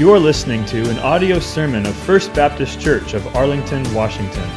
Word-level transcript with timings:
You 0.00 0.14
are 0.14 0.18
listening 0.18 0.64
to 0.64 0.88
an 0.88 0.98
audio 1.00 1.38
sermon 1.38 1.84
of 1.84 1.94
First 1.94 2.32
Baptist 2.32 2.80
Church 2.80 3.12
of 3.12 3.36
Arlington, 3.36 3.82
Washington. 3.92 4.48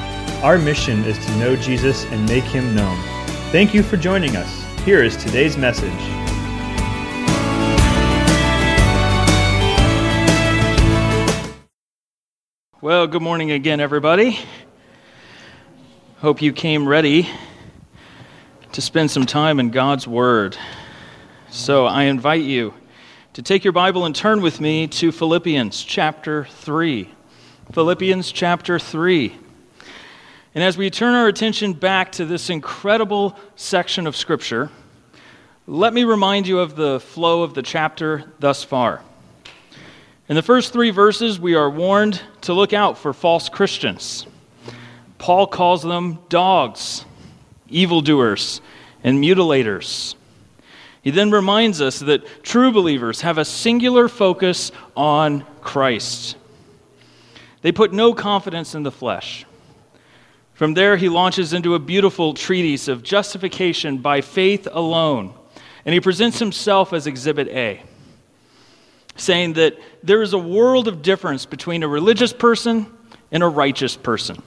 Our 0.41 0.57
mission 0.57 1.03
is 1.03 1.17
to 1.25 1.37
know 1.37 1.57
Jesus 1.57 2.05
and 2.05 2.25
make 2.29 2.45
him 2.45 2.73
known. 2.73 2.97
Thank 3.51 3.73
you 3.73 3.83
for 3.83 3.97
joining 3.97 4.37
us. 4.37 4.63
Here 4.85 5.03
is 5.03 5.17
today's 5.17 5.57
message. 5.57 5.91
Well, 12.79 13.05
good 13.07 13.21
morning 13.21 13.51
again, 13.51 13.81
everybody. 13.81 14.39
Hope 16.19 16.41
you 16.41 16.53
came 16.53 16.87
ready 16.87 17.27
to 18.71 18.81
spend 18.81 19.11
some 19.11 19.25
time 19.25 19.59
in 19.59 19.71
God's 19.71 20.07
Word. 20.07 20.55
So 21.49 21.85
I 21.85 22.03
invite 22.03 22.43
you 22.43 22.73
to 23.33 23.41
take 23.41 23.63
your 23.63 23.73
Bible 23.73 24.05
and 24.05 24.15
turn 24.15 24.41
with 24.41 24.61
me 24.61 24.85
to 24.85 25.11
Philippians 25.11 25.83
chapter 25.83 26.45
3. 26.45 27.09
Philippians 27.71 28.31
chapter 28.31 28.77
3. 28.77 29.35
And 30.53 30.63
as 30.63 30.77
we 30.77 30.91
turn 30.91 31.15
our 31.15 31.27
attention 31.27 31.73
back 31.73 32.11
to 32.11 32.25
this 32.25 32.51
incredible 32.51 33.35
section 33.55 34.05
of 34.05 34.15
Scripture, 34.15 34.69
let 35.65 35.95
me 35.95 36.03
remind 36.03 36.45
you 36.45 36.59
of 36.59 36.75
the 36.75 36.99
flow 36.99 37.41
of 37.41 37.55
the 37.55 37.63
chapter 37.63 38.31
thus 38.37 38.63
far. 38.63 39.01
In 40.29 40.35
the 40.35 40.43
first 40.43 40.71
three 40.71 40.91
verses, 40.91 41.39
we 41.39 41.55
are 41.55 41.71
warned 41.71 42.21
to 42.41 42.53
look 42.53 42.71
out 42.71 42.99
for 42.99 43.13
false 43.13 43.49
Christians. 43.49 44.27
Paul 45.17 45.47
calls 45.47 45.81
them 45.81 46.19
dogs, 46.29 47.03
evildoers, 47.67 48.61
and 49.03 49.17
mutilators. 49.19 50.13
He 51.03 51.11
then 51.11 51.31
reminds 51.31 51.81
us 51.81 51.99
that 51.99 52.43
true 52.43 52.71
believers 52.71 53.21
have 53.21 53.37
a 53.37 53.43
singular 53.43 54.07
focus 54.07 54.71
on 54.95 55.45
Christ. 55.59 56.37
They 57.61 57.73
put 57.73 57.91
no 57.91 58.13
confidence 58.13 58.73
in 58.73 58.83
the 58.83 58.91
flesh. 58.91 59.45
From 60.53 60.75
there, 60.75 60.95
he 60.95 61.09
launches 61.09 61.51
into 61.51 61.75
a 61.75 61.79
beautiful 61.79 62.33
treatise 62.33 62.87
of 62.87 63.03
justification 63.03 63.97
by 63.97 64.21
faith 64.21 64.65
alone, 64.71 65.33
and 65.85 65.93
he 65.93 65.99
presents 65.99 66.39
himself 66.39 66.93
as 66.93 67.05
Exhibit 67.05 67.49
A, 67.49 67.81
saying 69.17 69.53
that 69.53 69.77
there 70.03 70.21
is 70.21 70.31
a 70.31 70.37
world 70.37 70.87
of 70.87 71.01
difference 71.01 71.45
between 71.45 71.83
a 71.83 71.87
religious 71.87 72.31
person 72.31 72.85
and 73.29 73.43
a 73.43 73.47
righteous 73.47 73.97
person. 73.97 74.41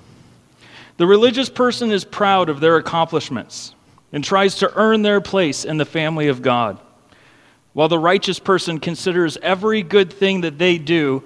The 0.97 1.07
religious 1.07 1.51
person 1.51 1.93
is 1.93 2.05
proud 2.05 2.49
of 2.49 2.61
their 2.61 2.77
accomplishments 2.77 3.75
and 4.13 4.23
tries 4.23 4.57
to 4.57 4.73
earn 4.75 5.03
their 5.03 5.21
place 5.21 5.65
in 5.65 5.77
the 5.77 5.85
family 5.85 6.29
of 6.29 6.43
God, 6.43 6.79
while 7.73 7.89
the 7.89 7.99
righteous 7.99 8.39
person 8.39 8.79
considers 8.81 9.37
every 9.43 9.83
good 9.83 10.13
thing 10.13 10.43
that 10.43 10.59
they 10.59 10.79
do 10.79 11.23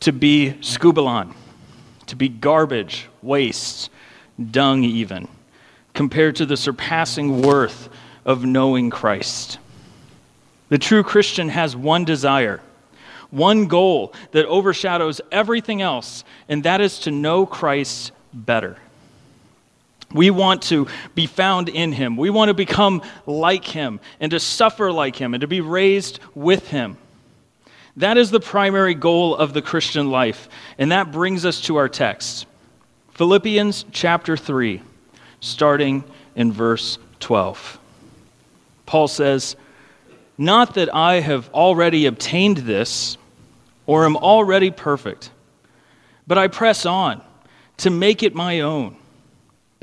to 0.00 0.12
be 0.12 0.54
skubalon, 0.60 1.34
to 2.06 2.16
be 2.16 2.28
garbage, 2.28 3.08
waste, 3.22 3.90
dung 4.50 4.84
even, 4.84 5.28
compared 5.94 6.36
to 6.36 6.46
the 6.46 6.56
surpassing 6.56 7.40
worth 7.40 7.88
of 8.24 8.44
knowing 8.44 8.90
Christ. 8.90 9.58
The 10.68 10.78
true 10.78 11.02
Christian 11.02 11.48
has 11.50 11.76
one 11.76 12.04
desire, 12.04 12.60
one 13.30 13.66
goal 13.66 14.12
that 14.32 14.46
overshadows 14.46 15.20
everything 15.30 15.82
else, 15.82 16.24
and 16.48 16.64
that 16.64 16.80
is 16.80 16.98
to 17.00 17.10
know 17.10 17.46
Christ 17.46 18.12
better. 18.32 18.76
We 20.14 20.30
want 20.30 20.62
to 20.64 20.86
be 21.14 21.26
found 21.26 21.68
in 21.68 21.92
him. 21.92 22.16
We 22.16 22.30
want 22.30 22.48
to 22.48 22.54
become 22.54 23.02
like 23.26 23.64
him 23.64 24.00
and 24.20 24.30
to 24.30 24.40
suffer 24.40 24.90
like 24.92 25.16
him 25.16 25.34
and 25.34 25.40
to 25.42 25.48
be 25.48 25.60
raised 25.60 26.20
with 26.34 26.68
him. 26.68 26.96
That 27.96 28.16
is 28.16 28.30
the 28.30 28.40
primary 28.40 28.94
goal 28.94 29.36
of 29.36 29.52
the 29.52 29.60
Christian 29.60 30.10
life. 30.10 30.48
And 30.78 30.92
that 30.92 31.10
brings 31.10 31.44
us 31.44 31.60
to 31.62 31.76
our 31.76 31.88
text 31.88 32.46
Philippians 33.10 33.86
chapter 33.90 34.36
3, 34.36 34.80
starting 35.40 36.04
in 36.36 36.52
verse 36.52 36.98
12. 37.18 37.78
Paul 38.86 39.08
says, 39.08 39.56
Not 40.38 40.74
that 40.74 40.94
I 40.94 41.20
have 41.20 41.48
already 41.50 42.06
obtained 42.06 42.58
this 42.58 43.16
or 43.86 44.04
am 44.04 44.16
already 44.16 44.70
perfect, 44.70 45.30
but 46.26 46.38
I 46.38 46.46
press 46.46 46.86
on 46.86 47.20
to 47.78 47.90
make 47.90 48.22
it 48.22 48.34
my 48.34 48.60
own 48.60 48.96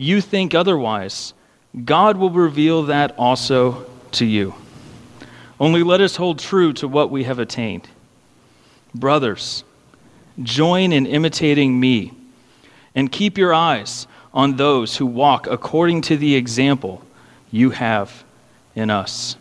you 0.00 0.20
think 0.20 0.54
otherwise, 0.54 1.34
God 1.84 2.18
will 2.18 2.30
reveal 2.30 2.84
that 2.84 3.18
also 3.18 3.84
to 4.12 4.24
you. 4.24 4.54
Only 5.58 5.82
let 5.82 6.00
us 6.00 6.14
hold 6.14 6.38
true 6.38 6.72
to 6.74 6.86
what 6.86 7.10
we 7.10 7.24
have 7.24 7.40
attained. 7.40 7.88
Brothers, 8.94 9.64
join 10.40 10.92
in 10.92 11.04
imitating 11.04 11.80
me 11.80 12.12
and 12.94 13.10
keep 13.10 13.36
your 13.36 13.52
eyes 13.52 14.06
on 14.32 14.54
those 14.54 14.96
who 14.96 15.04
walk 15.04 15.48
according 15.48 16.02
to 16.02 16.16
the 16.16 16.36
example 16.36 17.02
you 17.50 17.70
have 17.70 18.22
in 18.76 18.90
us. 18.90 19.36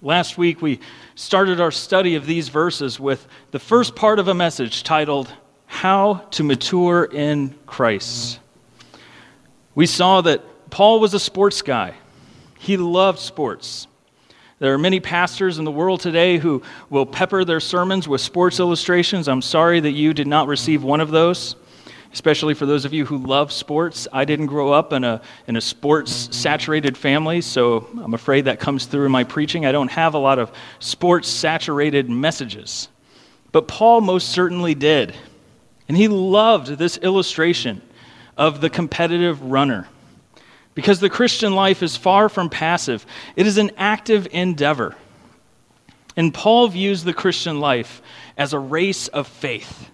Last 0.00 0.38
week, 0.38 0.62
we 0.62 0.80
started 1.14 1.60
our 1.60 1.70
study 1.70 2.14
of 2.14 2.24
these 2.24 2.48
verses 2.48 2.98
with 2.98 3.28
the 3.50 3.58
first 3.58 3.94
part 3.94 4.18
of 4.18 4.28
a 4.28 4.34
message 4.34 4.82
titled, 4.82 5.30
How 5.66 6.24
to 6.30 6.42
Mature 6.42 7.04
in 7.04 7.54
Christ. 7.66 8.40
We 9.74 9.86
saw 9.86 10.20
that 10.22 10.42
Paul 10.70 11.00
was 11.00 11.14
a 11.14 11.20
sports 11.20 11.62
guy, 11.62 11.94
he 12.58 12.76
loved 12.76 13.18
sports. 13.18 13.86
There 14.58 14.74
are 14.74 14.78
many 14.78 15.00
pastors 15.00 15.58
in 15.58 15.64
the 15.64 15.70
world 15.70 16.00
today 16.00 16.36
who 16.36 16.62
will 16.90 17.06
pepper 17.06 17.46
their 17.46 17.60
sermons 17.60 18.06
with 18.06 18.20
sports 18.20 18.60
illustrations. 18.60 19.26
I'm 19.26 19.40
sorry 19.40 19.80
that 19.80 19.92
you 19.92 20.12
did 20.12 20.26
not 20.26 20.48
receive 20.48 20.82
one 20.82 21.00
of 21.00 21.10
those, 21.10 21.56
especially 22.12 22.52
for 22.52 22.66
those 22.66 22.84
of 22.84 22.92
you 22.92 23.06
who 23.06 23.16
love 23.16 23.52
sports. 23.52 24.06
I 24.12 24.26
didn't 24.26 24.48
grow 24.48 24.70
up 24.70 24.92
in 24.92 25.02
a, 25.02 25.22
in 25.46 25.56
a 25.56 25.62
sports 25.62 26.36
saturated 26.36 26.94
family, 26.98 27.40
so 27.40 27.88
I'm 28.02 28.12
afraid 28.12 28.44
that 28.44 28.60
comes 28.60 28.84
through 28.84 29.06
in 29.06 29.12
my 29.12 29.24
preaching. 29.24 29.64
I 29.64 29.72
don't 29.72 29.90
have 29.92 30.12
a 30.12 30.18
lot 30.18 30.38
of 30.38 30.52
sports 30.78 31.26
saturated 31.26 32.10
messages. 32.10 32.90
But 33.52 33.66
Paul 33.66 34.02
most 34.02 34.28
certainly 34.28 34.74
did. 34.74 35.14
And 35.88 35.96
he 35.96 36.06
loved 36.06 36.66
this 36.68 36.98
illustration 36.98 37.80
of 38.40 38.62
the 38.62 38.70
competitive 38.70 39.42
runner. 39.42 39.86
Because 40.74 40.98
the 40.98 41.10
Christian 41.10 41.54
life 41.54 41.82
is 41.82 41.96
far 41.96 42.30
from 42.30 42.48
passive, 42.48 43.04
it 43.36 43.46
is 43.46 43.58
an 43.58 43.70
active 43.76 44.26
endeavor. 44.32 44.96
And 46.16 46.32
Paul 46.32 46.68
views 46.68 47.04
the 47.04 47.12
Christian 47.12 47.60
life 47.60 48.00
as 48.38 48.54
a 48.54 48.58
race 48.58 49.08
of 49.08 49.28
faith, 49.28 49.90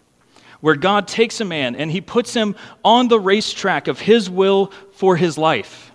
where 0.60 0.76
God 0.76 1.08
takes 1.08 1.40
a 1.40 1.44
man 1.44 1.74
and 1.74 1.90
he 1.90 2.00
puts 2.00 2.32
him 2.34 2.54
on 2.84 3.08
the 3.08 3.18
racetrack 3.18 3.88
of 3.88 3.98
his 3.98 4.30
will 4.30 4.72
for 4.92 5.16
his 5.16 5.36
life. 5.36 5.90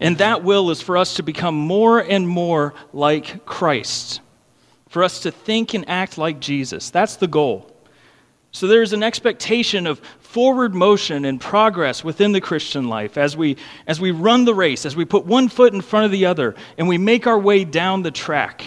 And 0.00 0.16
that 0.18 0.42
will 0.42 0.70
is 0.70 0.80
for 0.80 0.96
us 0.96 1.14
to 1.14 1.22
become 1.22 1.54
more 1.54 1.98
and 1.98 2.26
more 2.26 2.72
like 2.94 3.44
Christ, 3.44 4.22
for 4.88 5.04
us 5.04 5.20
to 5.20 5.30
think 5.30 5.74
and 5.74 5.86
act 5.86 6.16
like 6.16 6.40
Jesus. 6.40 6.88
That's 6.88 7.16
the 7.16 7.28
goal. 7.28 7.70
So 8.52 8.66
there's 8.66 8.92
an 8.92 9.02
expectation 9.02 9.86
of 9.86 10.00
forward 10.20 10.74
motion 10.74 11.24
and 11.24 11.40
progress 11.40 12.02
within 12.02 12.32
the 12.32 12.40
Christian 12.40 12.88
life 12.88 13.18
as 13.18 13.36
we, 13.36 13.56
as 13.86 14.00
we 14.00 14.10
run 14.10 14.44
the 14.44 14.54
race, 14.54 14.86
as 14.86 14.96
we 14.96 15.04
put 15.04 15.26
one 15.26 15.48
foot 15.48 15.74
in 15.74 15.80
front 15.80 16.06
of 16.06 16.12
the 16.12 16.26
other, 16.26 16.54
and 16.76 16.88
we 16.88 16.98
make 16.98 17.26
our 17.26 17.38
way 17.38 17.64
down 17.64 18.02
the 18.02 18.10
track. 18.10 18.64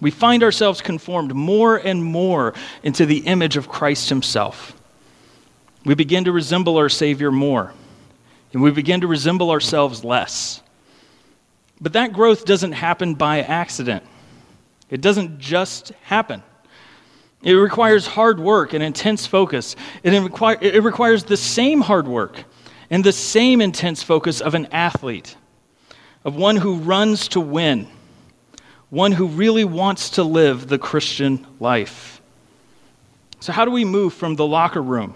We 0.00 0.10
find 0.10 0.42
ourselves 0.42 0.80
conformed 0.80 1.34
more 1.34 1.76
and 1.76 2.02
more 2.02 2.54
into 2.82 3.06
the 3.06 3.18
image 3.18 3.56
of 3.56 3.68
Christ 3.68 4.08
Himself. 4.08 4.78
We 5.84 5.94
begin 5.94 6.24
to 6.24 6.32
resemble 6.32 6.76
our 6.76 6.88
Savior 6.88 7.30
more, 7.30 7.72
and 8.52 8.62
we 8.62 8.70
begin 8.70 9.00
to 9.02 9.06
resemble 9.06 9.50
ourselves 9.50 10.04
less. 10.04 10.60
But 11.80 11.94
that 11.94 12.12
growth 12.12 12.44
doesn't 12.44 12.72
happen 12.72 13.14
by 13.14 13.42
accident, 13.42 14.04
it 14.90 15.00
doesn't 15.00 15.38
just 15.38 15.90
happen. 16.02 16.42
It 17.42 17.54
requires 17.54 18.06
hard 18.06 18.38
work 18.38 18.72
and 18.72 18.82
intense 18.82 19.26
focus. 19.26 19.74
It, 20.02 20.14
it 20.14 20.82
requires 20.82 21.24
the 21.24 21.36
same 21.36 21.80
hard 21.80 22.06
work 22.06 22.44
and 22.88 23.02
the 23.02 23.12
same 23.12 23.60
intense 23.60 24.02
focus 24.02 24.40
of 24.40 24.54
an 24.54 24.66
athlete, 24.66 25.36
of 26.24 26.36
one 26.36 26.56
who 26.56 26.76
runs 26.76 27.28
to 27.28 27.40
win, 27.40 27.88
one 28.90 29.12
who 29.12 29.26
really 29.26 29.64
wants 29.64 30.10
to 30.10 30.22
live 30.22 30.68
the 30.68 30.78
Christian 30.78 31.44
life. 31.58 32.20
So, 33.40 33.52
how 33.52 33.64
do 33.64 33.72
we 33.72 33.84
move 33.84 34.14
from 34.14 34.36
the 34.36 34.46
locker 34.46 34.82
room 34.82 35.14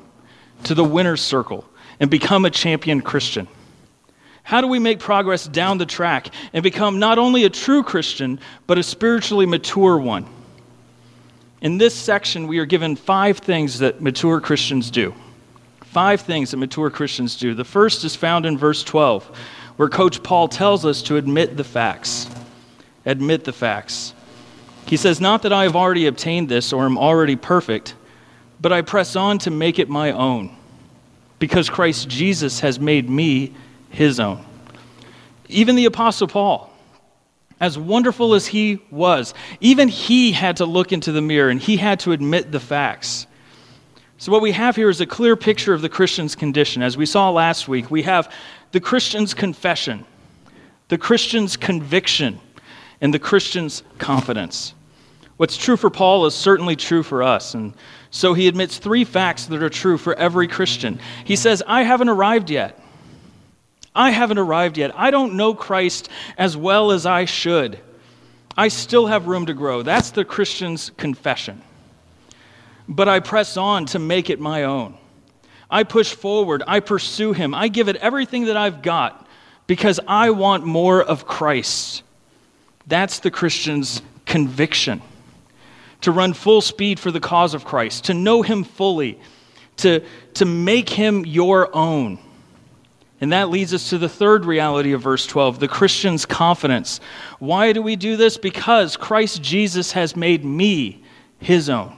to 0.64 0.75
the 0.75 0.82
winner's 0.82 1.20
circle 1.20 1.64
and 2.00 2.11
become 2.11 2.44
a 2.44 2.50
champion 2.50 3.02
Christian? 3.02 3.46
How 4.43 4.61
do 4.61 4.67
we 4.67 4.78
make 4.78 4.99
progress 4.99 5.46
down 5.46 5.78
the 5.78 5.87
track 5.87 6.28
and 6.52 6.62
become 6.62 6.99
not 6.99 7.19
only 7.19 7.44
a 7.44 7.50
true 7.50 7.82
Christian, 7.82 8.40
but 8.67 8.78
a 8.78 8.82
spiritually 8.82 9.46
mature 9.46 9.99
one? 9.99 10.26
In 11.66 11.78
this 11.78 11.96
section, 11.96 12.46
we 12.46 12.60
are 12.60 12.64
given 12.64 12.94
five 12.94 13.38
things 13.38 13.80
that 13.80 14.00
mature 14.00 14.40
Christians 14.40 14.88
do. 14.88 15.12
Five 15.80 16.20
things 16.20 16.52
that 16.52 16.58
mature 16.58 16.90
Christians 16.90 17.36
do. 17.36 17.54
The 17.54 17.64
first 17.64 18.04
is 18.04 18.14
found 18.14 18.46
in 18.46 18.56
verse 18.56 18.84
12, 18.84 19.24
where 19.74 19.88
Coach 19.88 20.22
Paul 20.22 20.46
tells 20.46 20.86
us 20.86 21.02
to 21.02 21.16
admit 21.16 21.56
the 21.56 21.64
facts. 21.64 22.30
Admit 23.04 23.42
the 23.42 23.52
facts. 23.52 24.14
He 24.86 24.96
says, 24.96 25.20
Not 25.20 25.42
that 25.42 25.52
I 25.52 25.64
have 25.64 25.74
already 25.74 26.06
obtained 26.06 26.48
this 26.48 26.72
or 26.72 26.84
am 26.84 26.96
already 26.96 27.34
perfect, 27.34 27.96
but 28.60 28.72
I 28.72 28.82
press 28.82 29.16
on 29.16 29.38
to 29.38 29.50
make 29.50 29.80
it 29.80 29.88
my 29.88 30.12
own, 30.12 30.56
because 31.40 31.68
Christ 31.68 32.08
Jesus 32.08 32.60
has 32.60 32.78
made 32.78 33.10
me 33.10 33.56
his 33.90 34.20
own. 34.20 34.46
Even 35.48 35.74
the 35.74 35.86
Apostle 35.86 36.28
Paul, 36.28 36.72
as 37.61 37.79
wonderful 37.79 38.35
as 38.35 38.47
he 38.47 38.81
was, 38.91 39.35
even 39.61 39.88
he 39.88 40.32
had 40.32 40.58
to 40.58 40.67
look 40.67 40.93
into 40.93 41.12
the 41.12 41.23
mirror 41.23 41.49
and 41.49 41.61
he 41.61 41.76
had 41.76 42.00
to 42.00 42.12
admit 42.12 42.53
the 42.53 42.61
facts. 42.61 43.26
So, 44.19 44.32
what 44.32 44.43
we 44.43 44.53
have 44.53 44.76
here 44.76 44.88
is 44.88 45.00
a 45.00 45.06
clear 45.06 45.37
picture 45.37 45.75
of 45.75 45.82
the 45.82 45.88
Christian's 45.88 46.35
condition. 46.35 46.82
As 46.82 46.97
we 46.97 47.06
saw 47.06 47.31
last 47.31 47.69
week, 47.69 47.91
we 47.91 48.03
have 48.03 48.32
the 48.73 48.81
Christian's 48.81 49.35
confession, 49.35 50.05
the 50.88 50.99
Christian's 50.99 51.56
conviction, 51.56 52.41
and 53.00 53.12
the 53.12 53.19
Christian's 53.19 53.82
confidence. 53.99 54.75
What's 55.37 55.59
true 55.59 55.76
for 55.76 55.91
Paul 55.91 56.25
is 56.25 56.35
certainly 56.35 56.76
true 56.76 57.02
for 57.02 57.23
us. 57.23 57.55
And 57.55 57.75
so 58.11 58.32
he 58.32 58.49
admits 58.49 58.79
three 58.79 59.05
facts 59.05 59.47
that 59.47 59.62
are 59.62 59.69
true 59.69 59.99
for 59.99 60.14
every 60.14 60.49
Christian. 60.49 60.99
He 61.25 61.37
says, 61.37 61.62
I 61.67 61.82
haven't 61.82 62.09
arrived 62.09 62.49
yet. 62.49 62.81
I 63.96 64.10
haven't 64.10 64.38
arrived 64.38 64.78
yet. 64.78 64.93
I 64.96 65.10
don't 65.10 65.34
know 65.34 65.54
Christ 65.54 66.08
as 66.37 66.56
well 66.56 66.93
as 66.93 67.06
I 67.06 67.25
should. 67.25 67.81
I 68.56 68.69
still 68.69 69.06
have 69.06 69.26
room 69.26 69.46
to 69.46 69.54
grow. 69.54 69.82
That's 69.82 70.10
the 70.10 70.25
Christian's 70.25 70.90
confession. 70.96 71.62
But 72.88 73.08
I 73.08 73.20
press 73.20 73.56
on 73.56 73.87
to 73.87 73.98
make 73.98 74.31
it 74.31 74.38
my 74.38 74.64
own. 74.64 74.96
I 75.70 75.82
push 75.82 76.12
forward. 76.12 76.62
I 76.66 76.81
pursue 76.81 77.32
Him. 77.32 77.54
I 77.54 77.69
give 77.69 77.88
it 77.88 77.96
everything 77.96 78.44
that 78.44 78.56
I've 78.56 78.82
got 78.82 79.26
because 79.66 79.99
I 80.06 80.31
want 80.31 80.64
more 80.64 81.02
of 81.02 81.26
Christ. 81.26 82.02
That's 82.87 83.19
the 83.19 83.31
Christian's 83.31 84.00
conviction. 84.26 85.02
To 86.02 86.12
run 86.12 86.34
full 86.34 86.60
speed 86.60 87.00
for 87.00 87.10
the 87.10 87.20
cause 87.20 87.54
of 87.54 87.64
Christ, 87.64 88.04
to 88.04 88.14
know 88.14 88.42
Him 88.42 88.62
fully, 88.62 89.19
to, 89.78 90.04
to 90.34 90.44
make 90.44 90.88
Him 90.88 91.26
your 91.26 91.75
own. 91.75 92.19
And 93.20 93.32
that 93.32 93.48
leads 93.48 93.72
us 93.72 93.90
to 93.90 93.98
the 93.98 94.08
third 94.08 94.44
reality 94.44 94.92
of 94.92 95.00
verse 95.00 95.26
12 95.26 95.58
the 95.58 95.68
Christian's 95.68 96.26
confidence. 96.26 97.00
Why 97.38 97.72
do 97.72 97.80
we 97.82 97.96
do 97.96 98.16
this? 98.16 98.36
Because 98.36 98.96
Christ 98.96 99.42
Jesus 99.42 99.92
has 99.92 100.14
made 100.14 100.44
me 100.44 101.02
his 101.38 101.70
own. 101.70 101.96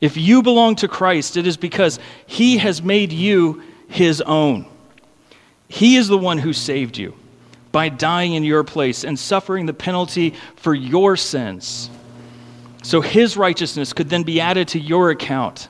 If 0.00 0.16
you 0.16 0.42
belong 0.42 0.76
to 0.76 0.88
Christ, 0.88 1.36
it 1.36 1.46
is 1.46 1.56
because 1.56 1.98
he 2.26 2.58
has 2.58 2.82
made 2.82 3.12
you 3.12 3.62
his 3.88 4.20
own. 4.20 4.66
He 5.68 5.96
is 5.96 6.08
the 6.08 6.18
one 6.18 6.38
who 6.38 6.52
saved 6.52 6.98
you 6.98 7.14
by 7.70 7.88
dying 7.88 8.34
in 8.34 8.44
your 8.44 8.64
place 8.64 9.04
and 9.04 9.18
suffering 9.18 9.66
the 9.66 9.72
penalty 9.72 10.34
for 10.56 10.74
your 10.74 11.16
sins. 11.16 11.88
So 12.82 13.00
his 13.00 13.36
righteousness 13.36 13.92
could 13.92 14.10
then 14.10 14.24
be 14.24 14.40
added 14.40 14.68
to 14.68 14.78
your 14.78 15.10
account. 15.10 15.68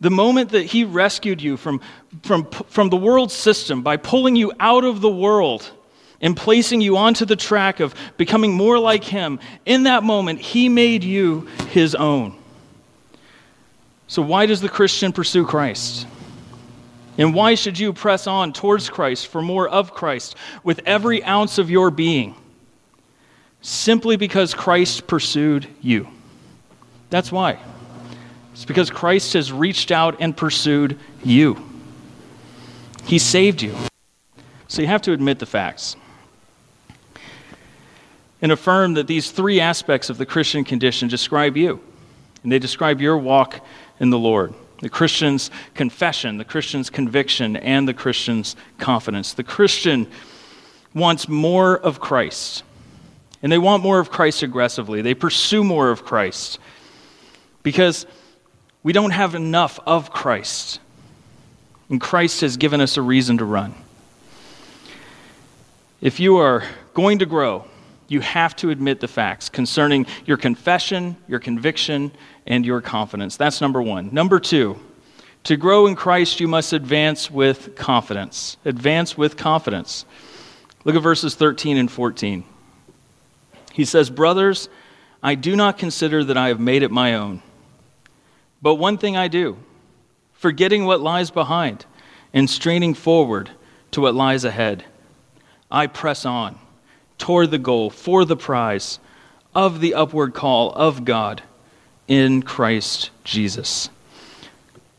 The 0.00 0.10
moment 0.10 0.50
that 0.50 0.62
He 0.62 0.84
rescued 0.84 1.42
you 1.42 1.56
from, 1.56 1.80
from, 2.22 2.44
from 2.68 2.88
the 2.88 2.96
world 2.96 3.32
system 3.32 3.82
by 3.82 3.96
pulling 3.96 4.36
you 4.36 4.52
out 4.60 4.84
of 4.84 5.00
the 5.00 5.10
world 5.10 5.70
and 6.20 6.36
placing 6.36 6.80
you 6.80 6.96
onto 6.96 7.24
the 7.24 7.36
track 7.36 7.80
of 7.80 7.94
becoming 8.16 8.52
more 8.52 8.78
like 8.78 9.04
Him, 9.04 9.40
in 9.66 9.84
that 9.84 10.02
moment, 10.02 10.40
He 10.40 10.68
made 10.68 11.04
you 11.04 11.48
His 11.70 11.94
own. 11.94 12.36
So, 14.06 14.22
why 14.22 14.46
does 14.46 14.60
the 14.60 14.68
Christian 14.68 15.12
pursue 15.12 15.44
Christ? 15.44 16.06
And 17.18 17.34
why 17.34 17.56
should 17.56 17.78
you 17.78 17.92
press 17.92 18.28
on 18.28 18.52
towards 18.52 18.88
Christ 18.88 19.26
for 19.26 19.42
more 19.42 19.68
of 19.68 19.92
Christ 19.92 20.36
with 20.62 20.80
every 20.86 21.22
ounce 21.24 21.58
of 21.58 21.68
your 21.68 21.90
being? 21.90 22.36
Simply 23.60 24.16
because 24.16 24.54
Christ 24.54 25.08
pursued 25.08 25.66
you. 25.80 26.06
That's 27.10 27.32
why. 27.32 27.58
It's 28.58 28.64
because 28.64 28.90
Christ 28.90 29.34
has 29.34 29.52
reached 29.52 29.92
out 29.92 30.16
and 30.18 30.36
pursued 30.36 30.98
you. 31.22 31.64
He 33.04 33.20
saved 33.20 33.62
you. 33.62 33.72
So 34.66 34.82
you 34.82 34.88
have 34.88 35.02
to 35.02 35.12
admit 35.12 35.38
the 35.38 35.46
facts 35.46 35.94
and 38.42 38.50
affirm 38.50 38.94
that 38.94 39.06
these 39.06 39.30
three 39.30 39.60
aspects 39.60 40.10
of 40.10 40.18
the 40.18 40.26
Christian 40.26 40.64
condition 40.64 41.06
describe 41.06 41.56
you. 41.56 41.80
And 42.42 42.50
they 42.50 42.58
describe 42.58 43.00
your 43.00 43.16
walk 43.16 43.64
in 44.00 44.10
the 44.10 44.18
Lord 44.18 44.52
the 44.80 44.88
Christian's 44.88 45.52
confession, 45.74 46.36
the 46.38 46.44
Christian's 46.44 46.90
conviction, 46.90 47.54
and 47.56 47.86
the 47.86 47.94
Christian's 47.94 48.56
confidence. 48.78 49.34
The 49.34 49.44
Christian 49.44 50.08
wants 50.94 51.28
more 51.28 51.78
of 51.78 52.00
Christ. 52.00 52.64
And 53.40 53.52
they 53.52 53.58
want 53.58 53.84
more 53.84 54.00
of 54.00 54.10
Christ 54.10 54.42
aggressively. 54.42 55.00
They 55.00 55.14
pursue 55.14 55.62
more 55.62 55.90
of 55.90 56.04
Christ 56.04 56.58
because 57.62 58.04
we 58.82 58.92
don't 58.92 59.10
have 59.10 59.34
enough 59.34 59.78
of 59.86 60.10
Christ. 60.10 60.80
And 61.90 62.00
Christ 62.00 62.42
has 62.42 62.56
given 62.56 62.80
us 62.80 62.96
a 62.96 63.02
reason 63.02 63.38
to 63.38 63.44
run. 63.44 63.74
If 66.00 66.20
you 66.20 66.36
are 66.36 66.62
going 66.94 67.18
to 67.20 67.26
grow, 67.26 67.64
you 68.08 68.20
have 68.20 68.54
to 68.56 68.70
admit 68.70 69.00
the 69.00 69.08
facts 69.08 69.48
concerning 69.48 70.06
your 70.24 70.36
confession, 70.36 71.16
your 71.26 71.40
conviction, 71.40 72.12
and 72.46 72.64
your 72.64 72.80
confidence. 72.80 73.36
That's 73.36 73.60
number 73.60 73.82
one. 73.82 74.12
Number 74.12 74.40
two, 74.40 74.78
to 75.44 75.56
grow 75.56 75.86
in 75.86 75.96
Christ, 75.96 76.40
you 76.40 76.48
must 76.48 76.72
advance 76.72 77.30
with 77.30 77.76
confidence. 77.76 78.56
Advance 78.64 79.16
with 79.16 79.36
confidence. 79.36 80.04
Look 80.84 80.96
at 80.96 81.02
verses 81.02 81.34
13 81.34 81.76
and 81.76 81.90
14. 81.90 82.44
He 83.72 83.84
says, 83.84 84.10
Brothers, 84.10 84.68
I 85.22 85.34
do 85.34 85.56
not 85.56 85.78
consider 85.78 86.24
that 86.24 86.36
I 86.36 86.48
have 86.48 86.60
made 86.60 86.82
it 86.82 86.90
my 86.90 87.14
own. 87.14 87.42
But 88.60 88.74
one 88.74 88.98
thing 88.98 89.16
I 89.16 89.28
do, 89.28 89.56
forgetting 90.32 90.84
what 90.84 91.00
lies 91.00 91.30
behind 91.30 91.86
and 92.32 92.48
straining 92.48 92.94
forward 92.94 93.50
to 93.92 94.00
what 94.00 94.14
lies 94.14 94.44
ahead, 94.44 94.84
I 95.70 95.86
press 95.86 96.24
on 96.24 96.58
toward 97.18 97.50
the 97.50 97.58
goal 97.58 97.90
for 97.90 98.24
the 98.24 98.36
prize 98.36 98.98
of 99.54 99.80
the 99.80 99.94
upward 99.94 100.34
call 100.34 100.72
of 100.72 101.04
God 101.04 101.42
in 102.06 102.42
Christ 102.42 103.10
Jesus. 103.24 103.90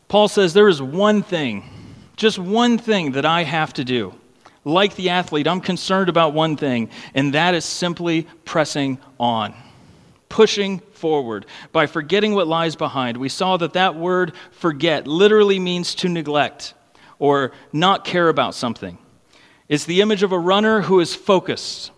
Paul 0.08 0.28
says 0.28 0.54
there 0.54 0.68
is 0.68 0.82
one 0.82 1.22
thing, 1.22 1.64
just 2.16 2.38
one 2.38 2.78
thing 2.78 3.12
that 3.12 3.26
I 3.26 3.44
have 3.44 3.72
to 3.74 3.84
do. 3.84 4.14
Like 4.64 4.96
the 4.96 5.10
athlete, 5.10 5.46
I'm 5.46 5.60
concerned 5.60 6.08
about 6.08 6.34
one 6.34 6.56
thing, 6.56 6.90
and 7.14 7.32
that 7.34 7.54
is 7.54 7.64
simply 7.64 8.26
pressing 8.44 8.98
on 9.18 9.54
pushing 10.30 10.78
forward, 10.78 11.44
by 11.72 11.86
forgetting 11.86 12.34
what 12.34 12.46
lies 12.46 12.76
behind. 12.76 13.18
We 13.18 13.28
saw 13.28 13.58
that 13.58 13.74
that 13.74 13.96
word 13.96 14.32
forget 14.52 15.06
literally 15.06 15.58
means 15.58 15.94
to 15.96 16.08
neglect 16.08 16.72
or 17.18 17.52
not 17.72 18.06
care 18.06 18.30
about 18.30 18.54
something. 18.54 18.96
It's 19.68 19.84
the 19.84 20.00
image 20.00 20.22
of 20.22 20.32
a 20.32 20.38
runner 20.38 20.80
who 20.80 21.00
is 21.00 21.14
focused, 21.14 21.90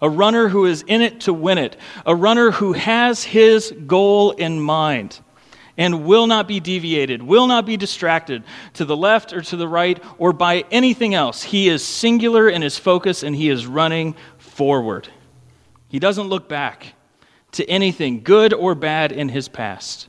a 0.00 0.08
runner 0.08 0.48
who 0.48 0.64
is 0.64 0.82
in 0.86 1.02
it 1.02 1.20
to 1.22 1.34
win 1.34 1.58
it, 1.58 1.76
a 2.06 2.16
runner 2.16 2.50
who 2.50 2.72
has 2.72 3.22
his 3.22 3.74
goal 3.86 4.30
in 4.30 4.60
mind 4.60 5.20
and 5.76 6.04
will 6.04 6.26
not 6.26 6.46
be 6.46 6.60
deviated, 6.60 7.22
will 7.22 7.46
not 7.46 7.66
be 7.66 7.76
distracted 7.76 8.44
to 8.74 8.84
the 8.84 8.96
left 8.96 9.32
or 9.32 9.42
to 9.42 9.56
the 9.56 9.68
right 9.68 10.02
or 10.18 10.32
by 10.32 10.64
anything 10.70 11.14
else. 11.14 11.42
He 11.42 11.68
is 11.68 11.84
singular 11.84 12.48
in 12.48 12.62
his 12.62 12.78
focus 12.78 13.22
and 13.22 13.34
he 13.34 13.48
is 13.48 13.66
running 13.66 14.14
forward. 14.38 15.08
He 15.88 15.98
doesn't 15.98 16.28
look 16.28 16.48
back 16.48 16.94
to 17.54 17.68
anything, 17.68 18.22
good 18.22 18.52
or 18.52 18.74
bad, 18.74 19.12
in 19.12 19.28
his 19.28 19.48
past. 19.48 20.08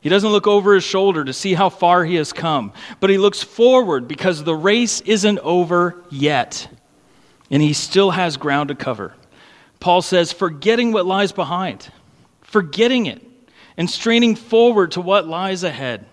He 0.00 0.08
doesn't 0.10 0.30
look 0.30 0.46
over 0.46 0.74
his 0.74 0.84
shoulder 0.84 1.24
to 1.24 1.32
see 1.32 1.54
how 1.54 1.70
far 1.70 2.04
he 2.04 2.16
has 2.16 2.32
come, 2.32 2.72
but 3.00 3.08
he 3.08 3.16
looks 3.16 3.42
forward 3.42 4.06
because 4.06 4.44
the 4.44 4.54
race 4.54 5.00
isn't 5.00 5.38
over 5.38 6.04
yet, 6.10 6.68
and 7.50 7.62
he 7.62 7.72
still 7.72 8.10
has 8.10 8.36
ground 8.36 8.68
to 8.68 8.74
cover. 8.74 9.14
Paul 9.80 10.02
says, 10.02 10.32
forgetting 10.32 10.92
what 10.92 11.06
lies 11.06 11.32
behind, 11.32 11.90
forgetting 12.42 13.06
it, 13.06 13.22
and 13.76 13.88
straining 13.88 14.36
forward 14.36 14.92
to 14.92 15.00
what 15.00 15.26
lies 15.26 15.62
ahead. 15.62 16.06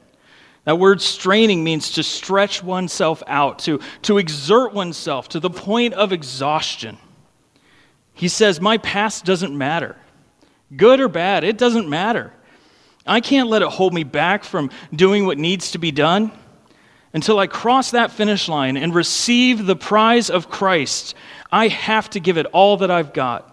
That 0.63 0.77
word 0.77 1.01
straining 1.01 1.63
means 1.63 1.91
to 1.91 2.03
stretch 2.03 2.63
oneself 2.63 3.23
out, 3.27 3.59
to, 3.59 3.79
to 4.03 4.19
exert 4.19 4.73
oneself 4.73 5.29
to 5.29 5.39
the 5.39 5.49
point 5.49 5.95
of 5.95 6.13
exhaustion. 6.13 6.97
He 8.13 8.27
says, 8.27 8.61
My 8.61 8.77
past 8.77 9.25
doesn't 9.25 9.57
matter. 9.57 9.97
Good 10.75 10.99
or 10.99 11.07
bad, 11.07 11.43
it 11.43 11.57
doesn't 11.57 11.89
matter. 11.89 12.31
I 13.05 13.19
can't 13.19 13.49
let 13.49 13.61
it 13.61 13.67
hold 13.67 13.93
me 13.93 14.03
back 14.03 14.43
from 14.43 14.69
doing 14.95 15.25
what 15.25 15.37
needs 15.37 15.71
to 15.71 15.79
be 15.79 15.91
done 15.91 16.31
until 17.13 17.39
I 17.39 17.47
cross 17.47 17.91
that 17.91 18.11
finish 18.11 18.47
line 18.47 18.77
and 18.77 18.95
receive 18.95 19.65
the 19.65 19.75
prize 19.75 20.29
of 20.29 20.49
Christ. 20.49 21.15
I 21.51 21.67
have 21.67 22.09
to 22.11 22.19
give 22.19 22.37
it 22.37 22.45
all 22.47 22.77
that 22.77 22.91
I've 22.91 23.11
got 23.11 23.47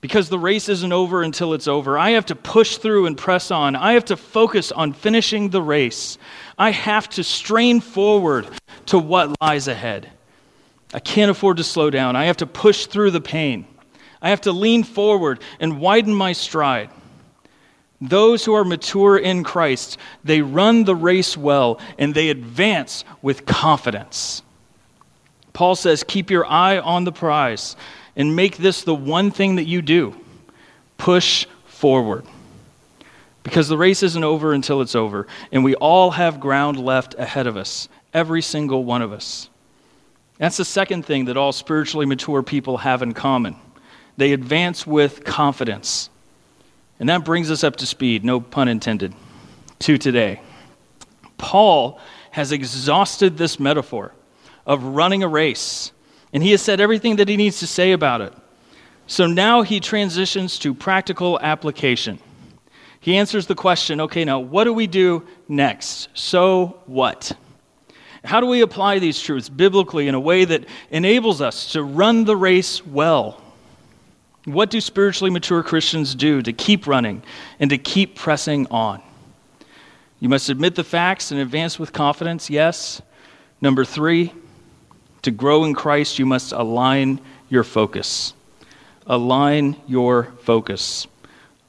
because 0.00 0.28
the 0.28 0.38
race 0.38 0.68
isn't 0.68 0.92
over 0.92 1.22
until 1.22 1.54
it's 1.54 1.66
over. 1.66 1.98
I 1.98 2.10
have 2.10 2.26
to 2.26 2.36
push 2.36 2.76
through 2.76 3.06
and 3.06 3.16
press 3.16 3.50
on. 3.50 3.74
I 3.74 3.92
have 3.92 4.04
to 4.06 4.16
focus 4.16 4.70
on 4.70 4.92
finishing 4.92 5.50
the 5.50 5.62
race. 5.62 6.18
I 6.58 6.70
have 6.70 7.08
to 7.10 7.24
strain 7.24 7.80
forward 7.80 8.48
to 8.86 8.98
what 8.98 9.34
lies 9.40 9.68
ahead. 9.68 10.10
I 10.92 11.00
can't 11.00 11.30
afford 11.30 11.56
to 11.56 11.64
slow 11.64 11.88
down. 11.88 12.16
I 12.16 12.26
have 12.26 12.36
to 12.38 12.46
push 12.46 12.86
through 12.86 13.12
the 13.12 13.20
pain. 13.20 13.66
I 14.22 14.30
have 14.30 14.42
to 14.42 14.52
lean 14.52 14.84
forward 14.84 15.40
and 15.60 15.80
widen 15.80 16.14
my 16.14 16.32
stride. 16.32 16.90
Those 18.00 18.44
who 18.44 18.54
are 18.54 18.64
mature 18.64 19.18
in 19.18 19.44
Christ, 19.44 19.98
they 20.24 20.40
run 20.40 20.84
the 20.84 20.96
race 20.96 21.36
well 21.36 21.80
and 21.98 22.14
they 22.14 22.30
advance 22.30 23.04
with 23.20 23.44
confidence. 23.46 24.42
Paul 25.52 25.74
says, 25.74 26.02
Keep 26.02 26.30
your 26.30 26.46
eye 26.46 26.78
on 26.78 27.04
the 27.04 27.12
prize 27.12 27.76
and 28.16 28.34
make 28.34 28.56
this 28.56 28.82
the 28.82 28.94
one 28.94 29.30
thing 29.30 29.56
that 29.56 29.64
you 29.64 29.82
do 29.82 30.14
push 30.98 31.46
forward. 31.64 32.24
Because 33.42 33.66
the 33.66 33.76
race 33.76 34.04
isn't 34.04 34.22
over 34.22 34.52
until 34.52 34.82
it's 34.82 34.94
over, 34.94 35.26
and 35.50 35.64
we 35.64 35.74
all 35.74 36.12
have 36.12 36.38
ground 36.38 36.78
left 36.78 37.16
ahead 37.18 37.48
of 37.48 37.56
us, 37.56 37.88
every 38.14 38.40
single 38.40 38.84
one 38.84 39.02
of 39.02 39.12
us. 39.12 39.48
That's 40.38 40.56
the 40.56 40.64
second 40.64 41.04
thing 41.04 41.24
that 41.24 41.36
all 41.36 41.50
spiritually 41.50 42.06
mature 42.06 42.42
people 42.44 42.78
have 42.78 43.02
in 43.02 43.14
common. 43.14 43.56
They 44.16 44.32
advance 44.32 44.86
with 44.86 45.24
confidence. 45.24 46.10
And 47.00 47.08
that 47.08 47.24
brings 47.24 47.50
us 47.50 47.64
up 47.64 47.76
to 47.76 47.86
speed, 47.86 48.24
no 48.24 48.40
pun 48.40 48.68
intended, 48.68 49.14
to 49.80 49.98
today. 49.98 50.40
Paul 51.38 51.98
has 52.30 52.52
exhausted 52.52 53.36
this 53.36 53.58
metaphor 53.58 54.12
of 54.66 54.82
running 54.84 55.22
a 55.22 55.28
race, 55.28 55.92
and 56.32 56.42
he 56.42 56.52
has 56.52 56.62
said 56.62 56.80
everything 56.80 57.16
that 57.16 57.28
he 57.28 57.36
needs 57.36 57.58
to 57.60 57.66
say 57.66 57.92
about 57.92 58.20
it. 58.20 58.32
So 59.06 59.26
now 59.26 59.62
he 59.62 59.80
transitions 59.80 60.58
to 60.60 60.72
practical 60.72 61.38
application. 61.40 62.18
He 63.00 63.16
answers 63.16 63.46
the 63.46 63.56
question 63.56 64.00
okay, 64.00 64.24
now 64.24 64.38
what 64.38 64.64
do 64.64 64.72
we 64.72 64.86
do 64.86 65.26
next? 65.48 66.08
So 66.14 66.80
what? 66.86 67.32
How 68.24 68.40
do 68.40 68.46
we 68.46 68.60
apply 68.60 69.00
these 69.00 69.20
truths 69.20 69.48
biblically 69.48 70.06
in 70.06 70.14
a 70.14 70.20
way 70.20 70.44
that 70.44 70.66
enables 70.90 71.40
us 71.40 71.72
to 71.72 71.82
run 71.82 72.24
the 72.24 72.36
race 72.36 72.86
well? 72.86 73.42
What 74.44 74.70
do 74.70 74.80
spiritually 74.80 75.30
mature 75.30 75.62
Christians 75.62 76.14
do 76.14 76.42
to 76.42 76.52
keep 76.52 76.86
running 76.86 77.22
and 77.60 77.70
to 77.70 77.78
keep 77.78 78.16
pressing 78.16 78.66
on? 78.70 79.00
You 80.18 80.28
must 80.28 80.48
admit 80.48 80.74
the 80.74 80.84
facts 80.84 81.30
and 81.30 81.40
advance 81.40 81.78
with 81.78 81.92
confidence, 81.92 82.50
yes. 82.50 83.02
Number 83.60 83.84
three, 83.84 84.32
to 85.22 85.30
grow 85.30 85.64
in 85.64 85.74
Christ, 85.74 86.18
you 86.18 86.26
must 86.26 86.52
align 86.52 87.20
your 87.48 87.62
focus. 87.62 88.34
Align 89.06 89.76
your 89.86 90.32
focus. 90.42 91.06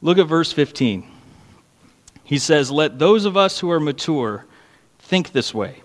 Look 0.01 0.17
at 0.17 0.27
verse 0.27 0.51
15. 0.51 1.07
He 2.23 2.39
says, 2.39 2.71
Let 2.71 2.97
those 2.97 3.25
of 3.25 3.37
us 3.37 3.59
who 3.59 3.69
are 3.71 3.79
mature 3.79 4.45
think 4.99 5.31
this 5.31 5.53
way. 5.53 5.81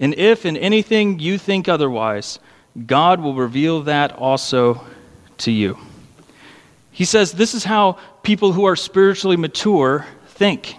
And 0.00 0.14
if 0.14 0.44
in 0.44 0.56
anything 0.56 1.18
you 1.18 1.38
think 1.38 1.68
otherwise, 1.68 2.38
God 2.86 3.20
will 3.20 3.34
reveal 3.34 3.82
that 3.82 4.12
also 4.12 4.84
to 5.38 5.50
you. 5.50 5.78
He 6.94 7.04
says 7.04 7.32
this 7.32 7.54
is 7.54 7.64
how 7.64 7.98
people 8.22 8.52
who 8.52 8.66
are 8.66 8.76
spiritually 8.76 9.36
mature 9.36 10.06
think. 10.28 10.76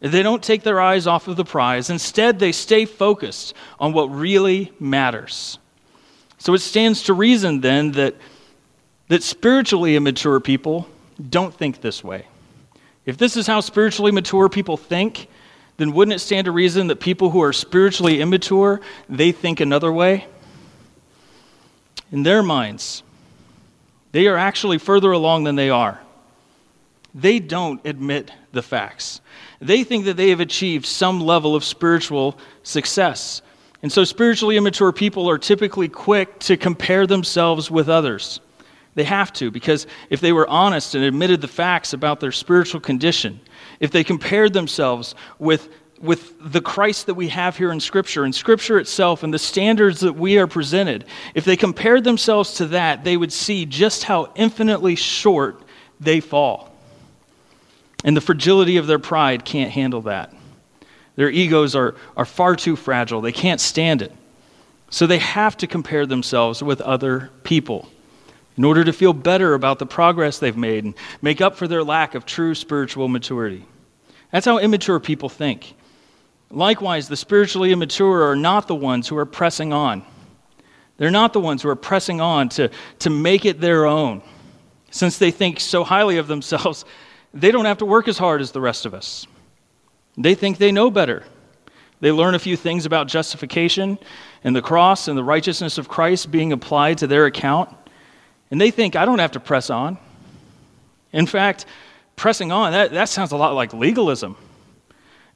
They 0.00 0.24
don't 0.24 0.42
take 0.42 0.64
their 0.64 0.80
eyes 0.80 1.06
off 1.06 1.28
of 1.28 1.36
the 1.36 1.44
prize. 1.44 1.90
Instead, 1.90 2.40
they 2.40 2.50
stay 2.50 2.86
focused 2.86 3.54
on 3.78 3.92
what 3.92 4.06
really 4.06 4.72
matters. 4.80 5.60
So 6.38 6.54
it 6.54 6.58
stands 6.58 7.04
to 7.04 7.14
reason 7.14 7.60
then 7.60 7.92
that, 7.92 8.16
that 9.06 9.22
spiritually 9.22 9.94
immature 9.94 10.40
people 10.40 10.88
don't 11.30 11.54
think 11.54 11.80
this 11.80 12.02
way. 12.02 12.26
If 13.06 13.16
this 13.16 13.36
is 13.36 13.46
how 13.46 13.60
spiritually 13.60 14.10
mature 14.10 14.48
people 14.48 14.76
think, 14.76 15.28
then 15.76 15.92
wouldn't 15.92 16.16
it 16.16 16.18
stand 16.18 16.46
to 16.46 16.50
reason 16.50 16.88
that 16.88 16.98
people 16.98 17.30
who 17.30 17.40
are 17.44 17.52
spiritually 17.52 18.20
immature, 18.20 18.80
they 19.08 19.30
think 19.30 19.60
another 19.60 19.92
way? 19.92 20.26
In 22.10 22.24
their 22.24 22.42
minds, 22.42 23.04
they 24.12 24.26
are 24.26 24.36
actually 24.36 24.78
further 24.78 25.10
along 25.12 25.44
than 25.44 25.56
they 25.56 25.70
are. 25.70 26.00
They 27.14 27.40
don't 27.40 27.84
admit 27.84 28.30
the 28.52 28.62
facts. 28.62 29.20
They 29.60 29.84
think 29.84 30.06
that 30.06 30.16
they 30.16 30.30
have 30.30 30.40
achieved 30.40 30.86
some 30.86 31.20
level 31.20 31.54
of 31.54 31.64
spiritual 31.64 32.38
success. 32.62 33.42
And 33.82 33.90
so, 33.90 34.04
spiritually 34.04 34.56
immature 34.56 34.92
people 34.92 35.28
are 35.28 35.38
typically 35.38 35.88
quick 35.88 36.38
to 36.40 36.56
compare 36.56 37.06
themselves 37.06 37.70
with 37.70 37.88
others. 37.88 38.40
They 38.94 39.04
have 39.04 39.32
to, 39.34 39.50
because 39.50 39.86
if 40.10 40.20
they 40.20 40.32
were 40.32 40.46
honest 40.48 40.94
and 40.94 41.04
admitted 41.04 41.40
the 41.40 41.48
facts 41.48 41.92
about 41.92 42.20
their 42.20 42.32
spiritual 42.32 42.80
condition, 42.80 43.40
if 43.80 43.90
they 43.90 44.04
compared 44.04 44.52
themselves 44.52 45.14
with 45.38 45.68
with 46.02 46.34
the 46.52 46.60
Christ 46.60 47.06
that 47.06 47.14
we 47.14 47.28
have 47.28 47.56
here 47.56 47.70
in 47.70 47.78
Scripture 47.78 48.24
and 48.24 48.34
Scripture 48.34 48.78
itself 48.78 49.22
and 49.22 49.32
the 49.32 49.38
standards 49.38 50.00
that 50.00 50.14
we 50.14 50.36
are 50.36 50.48
presented, 50.48 51.04
if 51.34 51.44
they 51.44 51.56
compared 51.56 52.02
themselves 52.02 52.54
to 52.54 52.66
that, 52.66 53.04
they 53.04 53.16
would 53.16 53.32
see 53.32 53.64
just 53.64 54.02
how 54.02 54.32
infinitely 54.34 54.96
short 54.96 55.62
they 56.00 56.18
fall. 56.18 56.74
And 58.04 58.16
the 58.16 58.20
fragility 58.20 58.78
of 58.78 58.88
their 58.88 58.98
pride 58.98 59.44
can't 59.44 59.70
handle 59.70 60.02
that. 60.02 60.34
Their 61.14 61.30
egos 61.30 61.76
are, 61.76 61.94
are 62.16 62.24
far 62.24 62.56
too 62.56 62.74
fragile, 62.74 63.20
they 63.20 63.32
can't 63.32 63.60
stand 63.60 64.02
it. 64.02 64.12
So 64.90 65.06
they 65.06 65.18
have 65.18 65.56
to 65.58 65.66
compare 65.66 66.04
themselves 66.04 66.62
with 66.62 66.80
other 66.80 67.30
people 67.44 67.88
in 68.56 68.64
order 68.64 68.84
to 68.84 68.92
feel 68.92 69.12
better 69.12 69.54
about 69.54 69.78
the 69.78 69.86
progress 69.86 70.38
they've 70.38 70.56
made 70.56 70.84
and 70.84 70.94
make 71.22 71.40
up 71.40 71.56
for 71.56 71.66
their 71.66 71.84
lack 71.84 72.14
of 72.14 72.26
true 72.26 72.54
spiritual 72.54 73.08
maturity. 73.08 73.64
That's 74.32 74.44
how 74.44 74.58
immature 74.58 75.00
people 75.00 75.28
think. 75.28 75.74
Likewise, 76.52 77.08
the 77.08 77.16
spiritually 77.16 77.72
immature 77.72 78.28
are 78.28 78.36
not 78.36 78.68
the 78.68 78.74
ones 78.74 79.08
who 79.08 79.16
are 79.16 79.26
pressing 79.26 79.72
on. 79.72 80.04
They're 80.98 81.10
not 81.10 81.32
the 81.32 81.40
ones 81.40 81.62
who 81.62 81.68
are 81.70 81.76
pressing 81.76 82.20
on 82.20 82.50
to, 82.50 82.70
to 83.00 83.10
make 83.10 83.46
it 83.46 83.60
their 83.60 83.86
own. 83.86 84.22
Since 84.90 85.16
they 85.16 85.30
think 85.30 85.58
so 85.58 85.82
highly 85.82 86.18
of 86.18 86.28
themselves, 86.28 86.84
they 87.32 87.50
don't 87.50 87.64
have 87.64 87.78
to 87.78 87.86
work 87.86 88.06
as 88.06 88.18
hard 88.18 88.42
as 88.42 88.52
the 88.52 88.60
rest 88.60 88.84
of 88.84 88.92
us. 88.92 89.26
They 90.18 90.34
think 90.34 90.58
they 90.58 90.70
know 90.70 90.90
better. 90.90 91.24
They 92.00 92.12
learn 92.12 92.34
a 92.34 92.38
few 92.38 92.56
things 92.56 92.84
about 92.84 93.08
justification 93.08 93.98
and 94.44 94.54
the 94.54 94.60
cross 94.60 95.08
and 95.08 95.16
the 95.16 95.24
righteousness 95.24 95.78
of 95.78 95.88
Christ 95.88 96.30
being 96.30 96.52
applied 96.52 96.98
to 96.98 97.06
their 97.06 97.24
account. 97.24 97.70
And 98.50 98.60
they 98.60 98.70
think, 98.70 98.94
I 98.94 99.06
don't 99.06 99.20
have 99.20 99.32
to 99.32 99.40
press 99.40 99.70
on. 99.70 99.96
In 101.12 101.26
fact, 101.26 101.64
pressing 102.16 102.52
on, 102.52 102.72
that, 102.72 102.90
that 102.90 103.08
sounds 103.08 103.32
a 103.32 103.36
lot 103.36 103.54
like 103.54 103.72
legalism. 103.72 104.36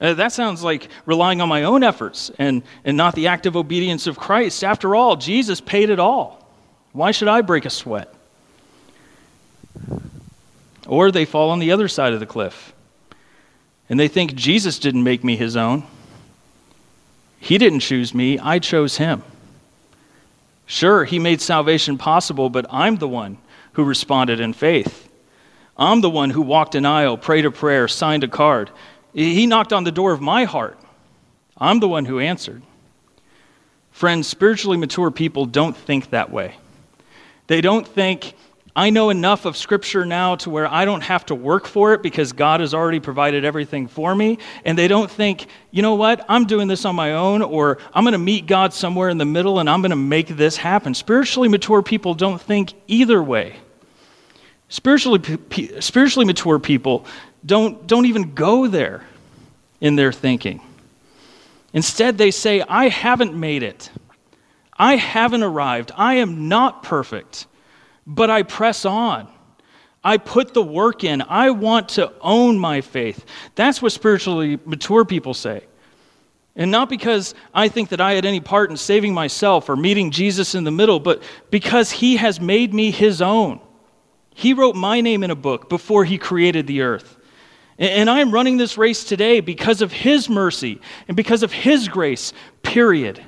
Uh, 0.00 0.14
that 0.14 0.32
sounds 0.32 0.62
like 0.62 0.88
relying 1.06 1.40
on 1.40 1.48
my 1.48 1.64
own 1.64 1.82
efforts 1.82 2.30
and, 2.38 2.62
and 2.84 2.96
not 2.96 3.14
the 3.14 3.28
active 3.28 3.56
obedience 3.56 4.06
of 4.06 4.18
Christ. 4.18 4.62
After 4.62 4.94
all, 4.94 5.16
Jesus 5.16 5.60
paid 5.60 5.90
it 5.90 5.98
all. 5.98 6.46
Why 6.92 7.10
should 7.12 7.28
I 7.28 7.40
break 7.40 7.64
a 7.64 7.70
sweat? 7.70 8.12
Or 10.86 11.10
they 11.10 11.24
fall 11.24 11.50
on 11.50 11.58
the 11.58 11.72
other 11.72 11.88
side 11.88 12.12
of 12.12 12.20
the 12.20 12.26
cliff 12.26 12.74
and 13.88 13.98
they 13.98 14.08
think 14.08 14.34
Jesus 14.34 14.78
didn't 14.78 15.04
make 15.04 15.22
me 15.22 15.36
his 15.36 15.56
own. 15.56 15.84
He 17.38 17.58
didn't 17.58 17.80
choose 17.80 18.14
me, 18.14 18.38
I 18.38 18.58
chose 18.58 18.96
him. 18.96 19.22
Sure, 20.66 21.04
he 21.04 21.18
made 21.18 21.40
salvation 21.40 21.96
possible, 21.96 22.50
but 22.50 22.66
I'm 22.70 22.96
the 22.96 23.08
one 23.08 23.38
who 23.74 23.84
responded 23.84 24.40
in 24.40 24.52
faith. 24.52 25.08
I'm 25.76 26.00
the 26.00 26.10
one 26.10 26.30
who 26.30 26.42
walked 26.42 26.74
an 26.74 26.86
aisle, 26.86 27.16
prayed 27.18 27.44
a 27.44 27.50
prayer, 27.50 27.86
signed 27.86 28.24
a 28.24 28.28
card. 28.28 28.70
He 29.16 29.46
knocked 29.46 29.72
on 29.72 29.84
the 29.84 29.92
door 29.92 30.12
of 30.12 30.20
my 30.20 30.44
heart. 30.44 30.78
I'm 31.56 31.80
the 31.80 31.88
one 31.88 32.04
who 32.04 32.20
answered. 32.20 32.62
Friends, 33.90 34.28
spiritually 34.28 34.76
mature 34.76 35.10
people 35.10 35.46
don't 35.46 35.74
think 35.74 36.10
that 36.10 36.30
way. 36.30 36.54
They 37.46 37.62
don't 37.62 37.88
think, 37.88 38.34
I 38.74 38.90
know 38.90 39.08
enough 39.08 39.46
of 39.46 39.56
Scripture 39.56 40.04
now 40.04 40.36
to 40.36 40.50
where 40.50 40.70
I 40.70 40.84
don't 40.84 41.00
have 41.00 41.24
to 41.26 41.34
work 41.34 41.66
for 41.66 41.94
it 41.94 42.02
because 42.02 42.34
God 42.34 42.60
has 42.60 42.74
already 42.74 43.00
provided 43.00 43.42
everything 43.42 43.88
for 43.88 44.14
me. 44.14 44.36
And 44.66 44.76
they 44.76 44.86
don't 44.86 45.10
think, 45.10 45.46
you 45.70 45.80
know 45.80 45.94
what, 45.94 46.22
I'm 46.28 46.44
doing 46.44 46.68
this 46.68 46.84
on 46.84 46.94
my 46.94 47.14
own, 47.14 47.40
or 47.40 47.78
I'm 47.94 48.04
going 48.04 48.12
to 48.12 48.18
meet 48.18 48.46
God 48.46 48.74
somewhere 48.74 49.08
in 49.08 49.16
the 49.16 49.24
middle 49.24 49.60
and 49.60 49.70
I'm 49.70 49.80
going 49.80 49.90
to 49.92 49.96
make 49.96 50.28
this 50.28 50.58
happen. 50.58 50.92
Spiritually 50.92 51.48
mature 51.48 51.80
people 51.80 52.12
don't 52.12 52.38
think 52.40 52.74
either 52.86 53.22
way. 53.22 53.56
Spiritually, 54.68 55.22
spiritually 55.80 56.26
mature 56.26 56.58
people 56.58 57.06
don't, 57.44 57.86
don't 57.86 58.06
even 58.06 58.34
go 58.34 58.66
there 58.66 59.04
in 59.80 59.96
their 59.96 60.12
thinking. 60.12 60.60
Instead, 61.72 62.16
they 62.18 62.30
say, 62.30 62.62
I 62.62 62.88
haven't 62.88 63.34
made 63.34 63.62
it. 63.62 63.90
I 64.78 64.96
haven't 64.96 65.42
arrived. 65.42 65.92
I 65.96 66.14
am 66.14 66.48
not 66.48 66.82
perfect, 66.82 67.46
but 68.06 68.30
I 68.30 68.42
press 68.42 68.84
on. 68.84 69.28
I 70.02 70.18
put 70.18 70.54
the 70.54 70.62
work 70.62 71.02
in. 71.02 71.22
I 71.22 71.50
want 71.50 71.90
to 71.90 72.12
own 72.20 72.58
my 72.58 72.80
faith. 72.80 73.24
That's 73.56 73.82
what 73.82 73.92
spiritually 73.92 74.58
mature 74.64 75.04
people 75.04 75.34
say. 75.34 75.64
And 76.54 76.70
not 76.70 76.88
because 76.88 77.34
I 77.52 77.68
think 77.68 77.90
that 77.90 78.00
I 78.00 78.12
had 78.12 78.24
any 78.24 78.40
part 78.40 78.70
in 78.70 78.76
saving 78.76 79.12
myself 79.12 79.68
or 79.68 79.76
meeting 79.76 80.10
Jesus 80.10 80.54
in 80.54 80.64
the 80.64 80.70
middle, 80.70 81.00
but 81.00 81.22
because 81.50 81.90
he 81.90 82.16
has 82.16 82.40
made 82.40 82.72
me 82.72 82.90
his 82.90 83.20
own. 83.20 83.60
He 84.34 84.52
wrote 84.52 84.76
my 84.76 85.00
name 85.00 85.22
in 85.22 85.30
a 85.30 85.36
book 85.36 85.68
before 85.68 86.04
he 86.04 86.18
created 86.18 86.66
the 86.66 86.82
earth. 86.82 87.16
And 87.78 88.08
I'm 88.08 88.30
running 88.30 88.56
this 88.56 88.78
race 88.78 89.04
today 89.04 89.40
because 89.40 89.82
of 89.82 89.92
his 89.92 90.28
mercy 90.28 90.80
and 91.08 91.16
because 91.16 91.42
of 91.42 91.52
his 91.52 91.88
grace, 91.88 92.32
period. 92.62 93.22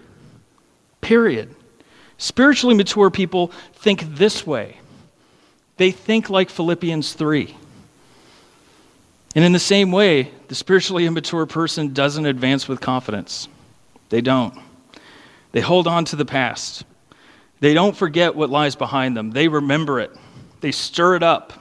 Period. 1.00 1.55
Spiritually 2.17 2.75
mature 2.75 3.11
people 3.11 3.52
think 3.75 4.17
this 4.17 4.47
way 4.47 4.78
they 5.76 5.93
think 5.93 6.28
like 6.28 6.50
Philippians 6.50 7.14
3. 7.14 7.55
And 9.35 9.45
in 9.45 9.52
the 9.52 9.61
same 9.61 9.93
way, 9.93 10.33
the 10.49 10.57
spiritually 10.57 11.07
immature 11.07 11.47
person 11.47 11.93
doesn't 11.93 12.26
advance 12.26 12.67
with 12.67 12.81
confidence. 12.81 13.49
They 14.09 14.21
don't. 14.21 14.59
They 15.52 15.61
hold 15.61 15.87
on 15.87 16.05
to 16.07 16.17
the 16.17 16.25
past. 16.25 16.85
They 17.61 17.75
don't 17.75 17.97
forget 17.97 18.35
what 18.35 18.50
lies 18.50 18.75
behind 18.75 19.17
them. 19.17 19.31
They 19.31 19.47
remember 19.47 20.00
it. 20.00 20.11
They 20.61 20.73
stir 20.73 21.14
it 21.14 21.23
up. 21.23 21.52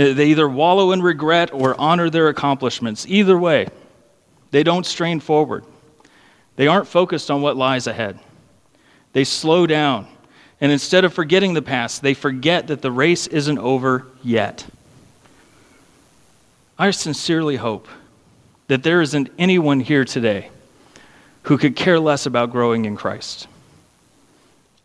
Uh, 0.00 0.14
they 0.14 0.28
either 0.28 0.48
wallow 0.48 0.92
in 0.92 1.02
regret 1.02 1.52
or 1.52 1.78
honor 1.78 2.08
their 2.08 2.28
accomplishments. 2.28 3.04
Either 3.06 3.38
way, 3.38 3.68
they 4.50 4.62
don't 4.62 4.86
strain 4.86 5.20
forward. 5.20 5.62
They 6.56 6.68
aren't 6.68 6.88
focused 6.88 7.30
on 7.30 7.42
what 7.42 7.54
lies 7.54 7.86
ahead. 7.86 8.18
They 9.12 9.24
slow 9.24 9.66
down. 9.66 10.06
And 10.58 10.72
instead 10.72 11.04
of 11.04 11.12
forgetting 11.12 11.52
the 11.52 11.60
past, 11.60 12.00
they 12.00 12.14
forget 12.14 12.68
that 12.68 12.80
the 12.80 12.90
race 12.90 13.26
isn't 13.26 13.58
over 13.58 14.06
yet. 14.22 14.66
I 16.78 16.90
sincerely 16.92 17.56
hope 17.56 17.86
that 18.68 18.82
there 18.82 19.02
isn't 19.02 19.30
anyone 19.38 19.80
here 19.80 20.06
today 20.06 20.48
who 21.42 21.58
could 21.58 21.76
care 21.76 22.00
less 22.00 22.24
about 22.24 22.52
growing 22.52 22.86
in 22.86 22.96
Christ. 22.96 23.48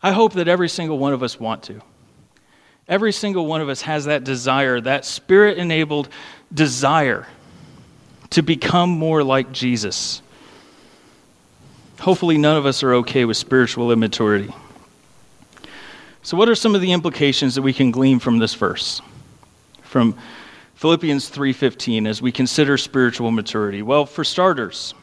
I 0.02 0.12
hope 0.12 0.34
that 0.34 0.46
every 0.46 0.68
single 0.68 0.98
one 0.98 1.14
of 1.14 1.22
us 1.22 1.40
want 1.40 1.62
to. 1.64 1.80
Every 2.88 3.12
single 3.12 3.46
one 3.46 3.60
of 3.60 3.68
us 3.68 3.82
has 3.82 4.04
that 4.04 4.22
desire, 4.24 4.80
that 4.80 5.04
spirit 5.04 5.58
enabled 5.58 6.08
desire 6.52 7.26
to 8.30 8.42
become 8.42 8.90
more 8.90 9.24
like 9.24 9.52
Jesus. 9.52 10.22
Hopefully, 12.00 12.38
none 12.38 12.56
of 12.56 12.66
us 12.66 12.82
are 12.82 12.94
okay 12.94 13.24
with 13.24 13.36
spiritual 13.36 13.90
immaturity. 13.90 14.52
So, 16.22 16.36
what 16.36 16.48
are 16.48 16.54
some 16.54 16.74
of 16.74 16.80
the 16.80 16.92
implications 16.92 17.54
that 17.54 17.62
we 17.62 17.72
can 17.72 17.90
glean 17.90 18.18
from 18.18 18.38
this 18.38 18.54
verse? 18.54 19.00
From 19.82 20.16
Philippians 20.76 21.28
3:15 21.28 22.06
as 22.06 22.20
we 22.20 22.30
consider 22.30 22.76
spiritual 22.76 23.30
maturity? 23.30 23.82
Well, 23.82 24.06
for 24.06 24.24
starters, 24.24 24.94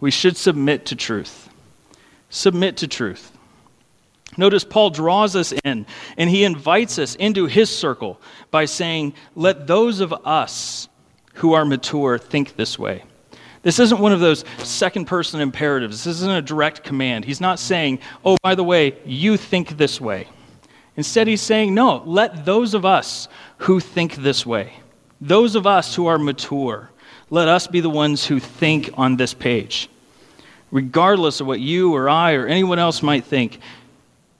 we 0.00 0.10
should 0.10 0.36
submit 0.36 0.86
to 0.86 0.96
truth. 0.96 1.50
Submit 2.30 2.78
to 2.78 2.88
truth. 2.88 3.32
Notice 4.36 4.62
Paul 4.62 4.90
draws 4.90 5.34
us 5.34 5.52
in 5.64 5.86
and 6.16 6.30
he 6.30 6.44
invites 6.44 6.98
us 6.98 7.14
into 7.16 7.46
his 7.46 7.70
circle 7.76 8.20
by 8.50 8.66
saying, 8.66 9.14
"Let 9.34 9.66
those 9.66 10.00
of 10.00 10.12
us 10.24 10.88
who 11.34 11.54
are 11.54 11.64
mature 11.64 12.18
think 12.18 12.56
this 12.56 12.78
way." 12.78 13.04
This 13.62 13.80
isn't 13.80 14.00
one 14.00 14.12
of 14.12 14.20
those 14.20 14.44
second 14.58 15.06
person 15.06 15.40
imperatives. 15.40 16.04
This 16.04 16.16
isn't 16.16 16.30
a 16.30 16.42
direct 16.42 16.84
command. 16.84 17.24
He's 17.24 17.40
not 17.40 17.58
saying, 17.58 17.98
"Oh, 18.24 18.36
by 18.42 18.54
the 18.54 18.62
way, 18.62 18.94
you 19.04 19.36
think 19.36 19.76
this 19.76 20.00
way." 20.00 20.28
Instead, 20.96 21.26
he's 21.26 21.42
saying, 21.42 21.74
"No, 21.74 22.02
let 22.06 22.44
those 22.44 22.74
of 22.74 22.84
us 22.84 23.28
who 23.58 23.80
think 23.80 24.16
this 24.16 24.46
way." 24.46 24.74
Those 25.20 25.56
of 25.56 25.66
us 25.66 25.96
who 25.96 26.06
are 26.06 26.18
mature, 26.18 26.90
let 27.30 27.48
us 27.48 27.66
be 27.66 27.80
the 27.80 27.90
ones 27.90 28.26
who 28.26 28.38
think 28.38 28.90
on 28.94 29.16
this 29.16 29.34
page. 29.34 29.88
Regardless 30.70 31.40
of 31.40 31.46
what 31.46 31.60
you 31.60 31.94
or 31.94 32.08
I 32.08 32.34
or 32.34 32.46
anyone 32.46 32.78
else 32.78 33.02
might 33.02 33.24
think, 33.24 33.58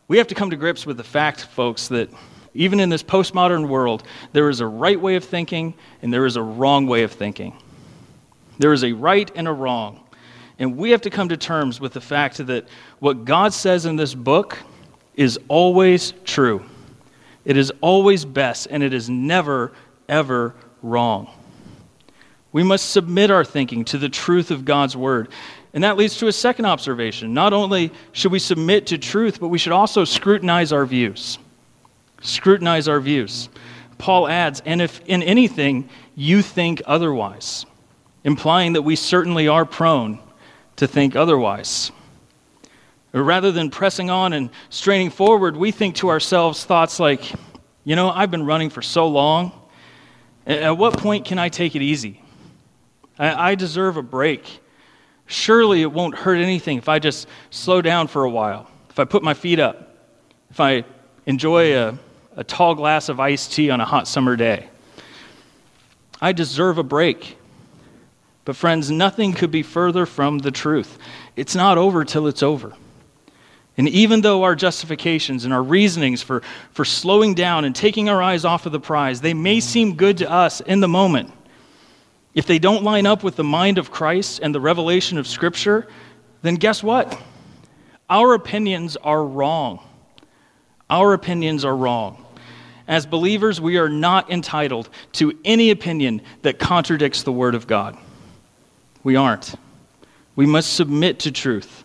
we 0.08 0.18
have 0.18 0.26
to 0.28 0.34
come 0.34 0.50
to 0.50 0.56
grips 0.56 0.86
with 0.86 0.96
the 0.96 1.04
fact, 1.04 1.44
folks, 1.44 1.88
that 1.88 2.10
even 2.54 2.80
in 2.80 2.88
this 2.88 3.02
postmodern 3.02 3.68
world, 3.68 4.02
there 4.32 4.48
is 4.48 4.60
a 4.60 4.66
right 4.66 5.00
way 5.00 5.16
of 5.16 5.24
thinking 5.24 5.74
and 6.02 6.12
there 6.12 6.26
is 6.26 6.36
a 6.36 6.42
wrong 6.42 6.86
way 6.86 7.02
of 7.02 7.12
thinking. 7.12 7.56
There 8.58 8.72
is 8.72 8.82
a 8.84 8.92
right 8.92 9.30
and 9.34 9.46
a 9.46 9.52
wrong. 9.52 10.00
And 10.58 10.76
we 10.76 10.90
have 10.90 11.02
to 11.02 11.10
come 11.10 11.28
to 11.28 11.36
terms 11.36 11.80
with 11.80 11.92
the 11.92 12.00
fact 12.00 12.44
that 12.46 12.66
what 12.98 13.24
God 13.24 13.52
says 13.52 13.86
in 13.86 13.96
this 13.96 14.14
book 14.14 14.58
is 15.14 15.38
always 15.48 16.14
true. 16.24 16.64
It 17.44 17.56
is 17.56 17.72
always 17.80 18.24
best, 18.24 18.66
and 18.70 18.82
it 18.82 18.92
is 18.92 19.08
never, 19.08 19.72
ever 20.08 20.54
wrong. 20.82 21.30
We 22.50 22.62
must 22.62 22.90
submit 22.90 23.30
our 23.30 23.44
thinking 23.44 23.84
to 23.86 23.98
the 23.98 24.08
truth 24.08 24.50
of 24.50 24.64
God's 24.64 24.96
word. 24.96 25.28
And 25.78 25.84
that 25.84 25.96
leads 25.96 26.16
to 26.16 26.26
a 26.26 26.32
second 26.32 26.64
observation. 26.64 27.32
Not 27.32 27.52
only 27.52 27.92
should 28.10 28.32
we 28.32 28.40
submit 28.40 28.88
to 28.88 28.98
truth, 28.98 29.38
but 29.38 29.46
we 29.46 29.58
should 29.58 29.70
also 29.72 30.04
scrutinize 30.04 30.72
our 30.72 30.84
views. 30.84 31.38
Scrutinize 32.20 32.88
our 32.88 32.98
views. 32.98 33.48
Paul 33.96 34.26
adds, 34.26 34.60
and 34.66 34.82
if 34.82 35.00
in 35.06 35.22
anything 35.22 35.88
you 36.16 36.42
think 36.42 36.82
otherwise, 36.84 37.64
implying 38.24 38.72
that 38.72 38.82
we 38.82 38.96
certainly 38.96 39.46
are 39.46 39.64
prone 39.64 40.18
to 40.74 40.88
think 40.88 41.14
otherwise. 41.14 41.92
Rather 43.12 43.52
than 43.52 43.70
pressing 43.70 44.10
on 44.10 44.32
and 44.32 44.50
straining 44.70 45.10
forward, 45.10 45.56
we 45.56 45.70
think 45.70 45.94
to 45.94 46.08
ourselves 46.08 46.64
thoughts 46.64 46.98
like, 46.98 47.30
you 47.84 47.94
know, 47.94 48.10
I've 48.10 48.32
been 48.32 48.46
running 48.46 48.70
for 48.70 48.82
so 48.82 49.06
long. 49.06 49.52
At 50.44 50.76
what 50.76 50.98
point 50.98 51.24
can 51.24 51.38
I 51.38 51.50
take 51.50 51.76
it 51.76 51.82
easy? 51.82 52.20
I, 53.16 53.54
deserve 53.54 53.96
a 53.96 54.02
break. 54.02 54.60
Surely 55.28 55.82
it 55.82 55.92
won't 55.92 56.16
hurt 56.16 56.38
anything 56.38 56.78
if 56.78 56.88
I 56.88 56.98
just 56.98 57.28
slow 57.50 57.80
down 57.82 58.08
for 58.08 58.24
a 58.24 58.30
while, 58.30 58.68
if 58.90 58.98
I 58.98 59.04
put 59.04 59.22
my 59.22 59.34
feet 59.34 59.60
up, 59.60 59.94
if 60.50 60.58
I 60.58 60.84
enjoy 61.26 61.76
a, 61.76 61.98
a 62.34 62.42
tall 62.42 62.74
glass 62.74 63.10
of 63.10 63.20
iced 63.20 63.52
tea 63.52 63.70
on 63.70 63.80
a 63.80 63.84
hot 63.84 64.08
summer 64.08 64.34
day. 64.34 64.68
I 66.20 66.32
deserve 66.32 66.78
a 66.78 66.82
break. 66.82 67.36
But, 68.46 68.56
friends, 68.56 68.90
nothing 68.90 69.34
could 69.34 69.50
be 69.50 69.62
further 69.62 70.06
from 70.06 70.38
the 70.38 70.50
truth. 70.50 70.98
It's 71.36 71.54
not 71.54 71.76
over 71.76 72.02
till 72.02 72.26
it's 72.26 72.42
over. 72.42 72.72
And 73.76 73.86
even 73.90 74.22
though 74.22 74.42
our 74.42 74.56
justifications 74.56 75.44
and 75.44 75.52
our 75.52 75.62
reasonings 75.62 76.22
for, 76.22 76.42
for 76.72 76.86
slowing 76.86 77.34
down 77.34 77.66
and 77.66 77.76
taking 77.76 78.08
our 78.08 78.22
eyes 78.22 78.46
off 78.46 78.64
of 78.64 78.72
the 78.72 78.80
prize, 78.80 79.20
they 79.20 79.34
may 79.34 79.60
seem 79.60 79.94
good 79.94 80.16
to 80.18 80.30
us 80.30 80.62
in 80.62 80.80
the 80.80 80.88
moment, 80.88 81.30
if 82.38 82.46
they 82.46 82.60
don't 82.60 82.84
line 82.84 83.04
up 83.04 83.24
with 83.24 83.34
the 83.34 83.42
mind 83.42 83.78
of 83.78 83.90
Christ 83.90 84.38
and 84.44 84.54
the 84.54 84.60
revelation 84.60 85.18
of 85.18 85.26
Scripture, 85.26 85.88
then 86.42 86.54
guess 86.54 86.84
what? 86.84 87.20
Our 88.08 88.34
opinions 88.34 88.96
are 88.96 89.24
wrong. 89.24 89.80
Our 90.88 91.14
opinions 91.14 91.64
are 91.64 91.74
wrong. 91.74 92.24
As 92.86 93.06
believers, 93.06 93.60
we 93.60 93.76
are 93.76 93.88
not 93.88 94.30
entitled 94.30 94.88
to 95.14 95.36
any 95.44 95.72
opinion 95.72 96.22
that 96.42 96.60
contradicts 96.60 97.24
the 97.24 97.32
Word 97.32 97.56
of 97.56 97.66
God. 97.66 97.98
We 99.02 99.16
aren't. 99.16 99.56
We 100.36 100.46
must 100.46 100.74
submit 100.74 101.18
to 101.20 101.32
truth 101.32 101.82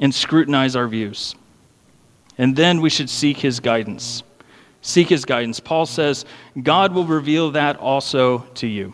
and 0.00 0.14
scrutinize 0.14 0.76
our 0.76 0.86
views. 0.86 1.34
And 2.36 2.54
then 2.54 2.82
we 2.82 2.90
should 2.90 3.08
seek 3.08 3.38
his 3.38 3.58
guidance. 3.58 4.22
Seek 4.82 5.08
his 5.08 5.24
guidance. 5.24 5.60
Paul 5.60 5.86
says, 5.86 6.26
God 6.62 6.92
will 6.92 7.06
reveal 7.06 7.52
that 7.52 7.78
also 7.78 8.40
to 8.56 8.66
you. 8.66 8.92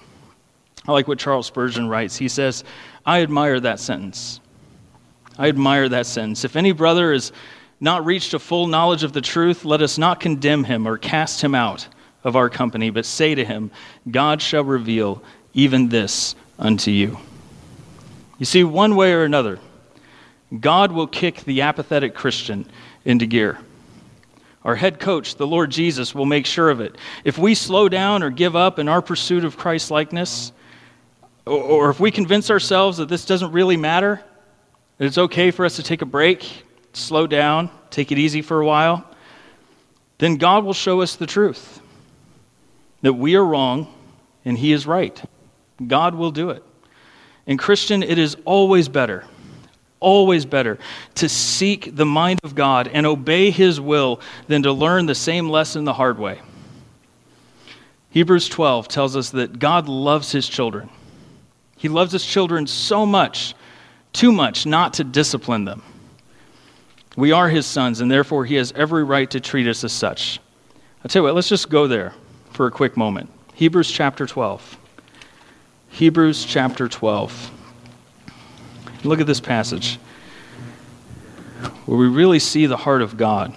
I 0.88 0.92
like 0.92 1.06
what 1.06 1.18
Charles 1.18 1.46
Spurgeon 1.46 1.86
writes. 1.86 2.16
He 2.16 2.28
says, 2.28 2.64
I 3.04 3.20
admire 3.22 3.60
that 3.60 3.78
sentence. 3.78 4.40
I 5.36 5.48
admire 5.48 5.86
that 5.90 6.06
sentence. 6.06 6.44
If 6.44 6.56
any 6.56 6.72
brother 6.72 7.12
has 7.12 7.30
not 7.78 8.06
reached 8.06 8.32
a 8.32 8.38
full 8.38 8.66
knowledge 8.66 9.04
of 9.04 9.12
the 9.12 9.20
truth, 9.20 9.66
let 9.66 9.82
us 9.82 9.98
not 9.98 10.18
condemn 10.18 10.64
him 10.64 10.88
or 10.88 10.96
cast 10.96 11.42
him 11.42 11.54
out 11.54 11.86
of 12.24 12.36
our 12.36 12.48
company, 12.48 12.88
but 12.88 13.04
say 13.04 13.34
to 13.34 13.44
him, 13.44 13.70
God 14.10 14.40
shall 14.40 14.64
reveal 14.64 15.22
even 15.52 15.90
this 15.90 16.34
unto 16.58 16.90
you. 16.90 17.18
You 18.38 18.46
see, 18.46 18.64
one 18.64 18.96
way 18.96 19.12
or 19.12 19.24
another, 19.24 19.58
God 20.58 20.90
will 20.90 21.06
kick 21.06 21.44
the 21.44 21.60
apathetic 21.60 22.14
Christian 22.14 22.66
into 23.04 23.26
gear. 23.26 23.58
Our 24.64 24.74
head 24.74 24.98
coach, 24.98 25.36
the 25.36 25.46
Lord 25.46 25.70
Jesus, 25.70 26.14
will 26.14 26.26
make 26.26 26.46
sure 26.46 26.70
of 26.70 26.80
it. 26.80 26.96
If 27.24 27.36
we 27.36 27.54
slow 27.54 27.90
down 27.90 28.22
or 28.22 28.30
give 28.30 28.56
up 28.56 28.78
in 28.78 28.88
our 28.88 29.02
pursuit 29.02 29.44
of 29.44 29.58
Christ 29.58 29.90
likeness, 29.90 30.52
or 31.48 31.90
if 31.90 32.00
we 32.00 32.10
convince 32.10 32.50
ourselves 32.50 32.98
that 32.98 33.08
this 33.08 33.24
doesn't 33.24 33.52
really 33.52 33.76
matter, 33.76 34.22
that 34.98 35.04
it's 35.04 35.18
okay 35.18 35.50
for 35.50 35.64
us 35.64 35.76
to 35.76 35.82
take 35.82 36.02
a 36.02 36.06
break, 36.06 36.64
slow 36.92 37.26
down, 37.26 37.70
take 37.90 38.12
it 38.12 38.18
easy 38.18 38.42
for 38.42 38.60
a 38.60 38.66
while, 38.66 39.04
then 40.18 40.36
God 40.36 40.64
will 40.64 40.74
show 40.74 41.00
us 41.00 41.16
the 41.16 41.26
truth 41.26 41.80
that 43.02 43.12
we 43.12 43.36
are 43.36 43.44
wrong 43.44 43.92
and 44.44 44.58
He 44.58 44.72
is 44.72 44.86
right. 44.86 45.20
God 45.84 46.14
will 46.14 46.30
do 46.30 46.50
it. 46.50 46.62
And, 47.46 47.58
Christian, 47.58 48.02
it 48.02 48.18
is 48.18 48.36
always 48.44 48.88
better 48.88 49.24
always 50.00 50.46
better 50.46 50.78
to 51.16 51.28
seek 51.28 51.96
the 51.96 52.06
mind 52.06 52.38
of 52.44 52.54
God 52.54 52.86
and 52.86 53.04
obey 53.04 53.50
His 53.50 53.80
will 53.80 54.20
than 54.46 54.62
to 54.62 54.72
learn 54.72 55.06
the 55.06 55.14
same 55.14 55.48
lesson 55.48 55.84
the 55.84 55.92
hard 55.92 56.20
way. 56.20 56.40
Hebrews 58.10 58.48
12 58.48 58.88
tells 58.88 59.16
us 59.16 59.30
that 59.30 59.58
God 59.58 59.88
loves 59.88 60.32
his 60.32 60.48
children. 60.48 60.88
He 61.78 61.88
loves 61.88 62.12
his 62.12 62.24
children 62.24 62.66
so 62.66 63.06
much, 63.06 63.54
too 64.12 64.32
much, 64.32 64.66
not 64.66 64.94
to 64.94 65.04
discipline 65.04 65.64
them. 65.64 65.82
We 67.16 67.32
are 67.32 67.48
his 67.48 67.66
sons, 67.66 68.00
and 68.00 68.10
therefore 68.10 68.44
he 68.44 68.56
has 68.56 68.72
every 68.72 69.04
right 69.04 69.30
to 69.30 69.40
treat 69.40 69.66
us 69.66 69.82
as 69.84 69.92
such. 69.92 70.40
I'll 71.02 71.08
tell 71.08 71.20
you 71.20 71.24
what, 71.24 71.34
let's 71.34 71.48
just 71.48 71.70
go 71.70 71.86
there 71.86 72.14
for 72.52 72.66
a 72.66 72.70
quick 72.70 72.96
moment. 72.96 73.30
Hebrews 73.54 73.90
chapter 73.90 74.26
12. 74.26 74.76
Hebrews 75.90 76.44
chapter 76.44 76.88
12. 76.88 77.50
Look 79.04 79.20
at 79.20 79.26
this 79.26 79.40
passage 79.40 79.96
where 81.86 81.98
we 81.98 82.08
really 82.08 82.40
see 82.40 82.66
the 82.66 82.76
heart 82.76 83.02
of 83.02 83.16
God. 83.16 83.54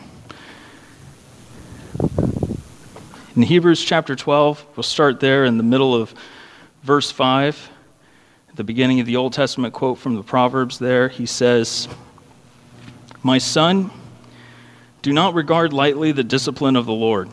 In 3.36 3.41
Hebrews 3.41 3.84
chapter 3.84 4.15
12, 4.15 4.65
we'll 4.75 4.84
start 4.84 5.19
there 5.19 5.45
in 5.45 5.57
the 5.57 5.63
middle 5.63 5.95
of 5.95 6.13
verse 6.84 7.10
5, 7.12 7.70
at 8.52 8.58
the 8.58 8.64
beginning 8.66 9.00
of 9.00 9.06
the 9.06 9.16
Old 9.16 9.32
Testament 9.32 9.74
quote 9.74 9.98
from 9.98 10.18
the 10.18 10.24
Proverbs 10.24 10.78
there. 10.78 11.08
He 11.08 11.26
says, 11.26 11.88
My 13.24 13.38
son, 13.38 13.90
do 15.02 15.14
not 15.14 15.34
regard 15.34 15.72
lightly 15.72 16.12
the 16.12 16.26
discipline 16.26 16.76
of 16.76 16.86
the 16.86 16.92
Lord, 16.92 17.30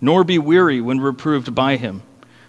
nor 0.00 0.24
be 0.24 0.38
weary 0.38 0.80
when 0.80 1.00
reproved 1.00 1.54
by 1.54 1.76
him. 1.76 2.02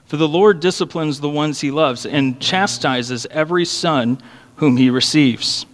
For 0.06 0.16
the 0.16 0.30
Lord 0.30 0.62
disciplines 0.62 1.20
the 1.20 1.28
ones 1.28 1.60
he 1.60 1.70
loves 1.70 2.06
and 2.06 2.40
chastises 2.40 3.28
every 3.30 3.66
son 3.66 4.22
whom 4.56 4.78
he 4.78 4.90
receives. 4.90 5.66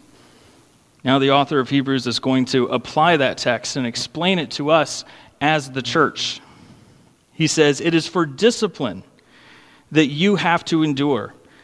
Now, 1.04 1.20
the 1.20 1.30
author 1.30 1.60
of 1.60 1.70
Hebrews 1.70 2.08
is 2.08 2.18
going 2.18 2.46
to 2.46 2.66
apply 2.68 3.18
that 3.18 3.38
text 3.38 3.76
and 3.76 3.86
explain 3.86 4.40
it 4.40 4.50
to 4.52 4.72
us 4.72 5.06
as 5.40 5.70
the 5.70 5.84
church. 5.84 6.42
He 7.34 7.46
says, 7.46 7.82
It 7.82 7.94
is 7.94 8.08
for 8.08 8.26
discipline 8.26 9.04
that 9.92 10.08
you 10.08 10.38
have 10.38 10.66
to 10.66 10.82
endure. 10.82 11.36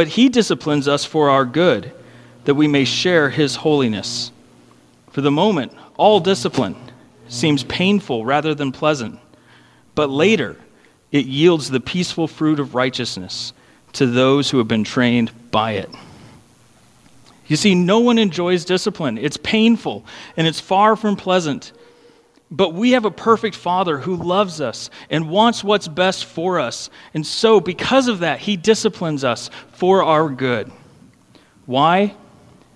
But 0.00 0.08
he 0.08 0.30
disciplines 0.30 0.88
us 0.88 1.04
for 1.04 1.28
our 1.28 1.44
good, 1.44 1.92
that 2.46 2.54
we 2.54 2.66
may 2.66 2.86
share 2.86 3.28
his 3.28 3.56
holiness. 3.56 4.32
For 5.10 5.20
the 5.20 5.30
moment, 5.30 5.74
all 5.98 6.20
discipline 6.20 6.74
seems 7.28 7.64
painful 7.64 8.24
rather 8.24 8.54
than 8.54 8.72
pleasant. 8.72 9.20
But 9.94 10.08
later, 10.08 10.56
it 11.12 11.26
yields 11.26 11.68
the 11.68 11.80
peaceful 11.80 12.28
fruit 12.28 12.58
of 12.60 12.74
righteousness 12.74 13.52
to 13.92 14.06
those 14.06 14.48
who 14.48 14.56
have 14.56 14.66
been 14.68 14.84
trained 14.84 15.32
by 15.50 15.72
it. 15.72 15.90
You 17.46 17.56
see, 17.56 17.74
no 17.74 17.98
one 17.98 18.16
enjoys 18.16 18.64
discipline. 18.64 19.18
It's 19.18 19.36
painful 19.36 20.06
and 20.34 20.46
it's 20.46 20.60
far 20.60 20.96
from 20.96 21.14
pleasant. 21.14 21.72
But 22.50 22.74
we 22.74 22.92
have 22.92 23.04
a 23.04 23.10
perfect 23.10 23.54
Father 23.54 23.98
who 23.98 24.16
loves 24.16 24.60
us 24.60 24.90
and 25.08 25.30
wants 25.30 25.62
what's 25.62 25.86
best 25.86 26.24
for 26.24 26.58
us. 26.58 26.90
And 27.14 27.24
so, 27.24 27.60
because 27.60 28.08
of 28.08 28.20
that, 28.20 28.40
He 28.40 28.56
disciplines 28.56 29.22
us 29.22 29.50
for 29.72 30.02
our 30.02 30.28
good. 30.28 30.70
Why? 31.66 32.14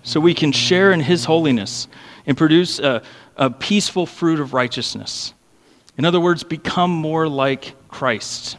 So 0.03 0.19
we 0.19 0.33
can 0.33 0.53
share 0.53 0.91
in 0.93 1.01
His 1.01 1.25
holiness 1.25 1.89
and 2.25 2.37
produce 2.37 2.79
a, 2.79 3.01
a 3.35 3.49
peaceful 3.49 4.05
fruit 4.05 4.39
of 4.39 4.53
righteousness. 4.53 5.33
In 5.97 6.05
other 6.05 6.19
words, 6.19 6.43
become 6.43 6.91
more 6.91 7.27
like 7.27 7.73
Christ, 7.89 8.57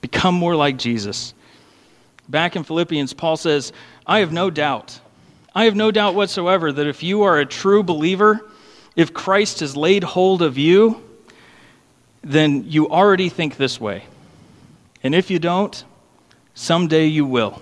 become 0.00 0.34
more 0.34 0.54
like 0.54 0.76
Jesus. 0.76 1.34
Back 2.28 2.56
in 2.56 2.64
Philippians, 2.64 3.12
Paul 3.12 3.36
says, 3.36 3.72
I 4.06 4.20
have 4.20 4.32
no 4.32 4.50
doubt, 4.50 4.98
I 5.54 5.64
have 5.64 5.76
no 5.76 5.90
doubt 5.90 6.14
whatsoever 6.14 6.72
that 6.72 6.86
if 6.86 7.02
you 7.02 7.22
are 7.22 7.38
a 7.38 7.46
true 7.46 7.82
believer, 7.82 8.40
if 8.96 9.12
Christ 9.12 9.60
has 9.60 9.76
laid 9.76 10.04
hold 10.04 10.42
of 10.42 10.56
you, 10.58 11.02
then 12.22 12.64
you 12.70 12.88
already 12.88 13.28
think 13.28 13.56
this 13.56 13.80
way. 13.80 14.04
And 15.02 15.14
if 15.14 15.30
you 15.30 15.38
don't, 15.38 15.84
someday 16.54 17.06
you 17.06 17.26
will. 17.26 17.60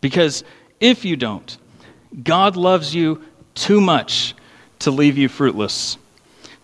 Because 0.00 0.44
if 0.80 1.04
you 1.04 1.16
don't, 1.16 1.56
God 2.22 2.56
loves 2.56 2.94
you 2.94 3.22
too 3.54 3.80
much 3.80 4.34
to 4.80 4.90
leave 4.90 5.16
you 5.16 5.28
fruitless, 5.28 5.96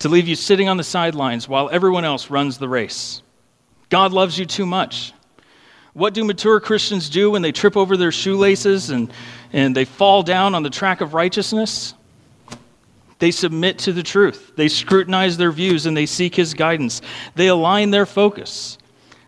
to 0.01 0.09
leave 0.09 0.29
you 0.29 0.35
sitting 0.35 0.69
on 0.69 0.77
the 0.77 0.85
sidelines 0.85 1.49
while 1.49 1.71
everyone 1.71 2.05
else 2.05 2.31
runs 2.31 2.59
the 2.59 2.69
race. 2.69 3.23
God 3.89 4.13
loves 4.13 4.39
you 4.39 4.45
too 4.45 4.67
much. 4.67 5.13
What 5.95 6.15
do 6.15 6.25
mature 6.25 6.61
Christians 6.61 7.09
do 7.09 7.31
when 7.31 7.43
they 7.43 7.53
trip 7.53 7.77
over 7.77 7.97
their 7.97 8.13
shoelaces 8.13 8.91
and, 8.91 9.11
and 9.53 9.75
they 9.75 9.85
fall 9.85 10.23
down 10.23 10.55
on 10.55 10.63
the 10.63 10.71
track 10.71 11.01
of 11.01 11.15
righteousness? 11.15 11.95
They 13.19 13.31
submit 13.31 13.79
to 13.81 13.93
the 13.93 14.03
truth. 14.03 14.53
They 14.57 14.69
scrutinize 14.69 15.37
their 15.37 15.51
views 15.51 15.87
and 15.87 15.97
they 15.97 16.07
seek 16.07 16.35
his 16.35 16.55
guidance. 16.55 17.03
They 17.35 17.49
align 17.49 17.91
their 17.91 18.07
focus. 18.07 18.79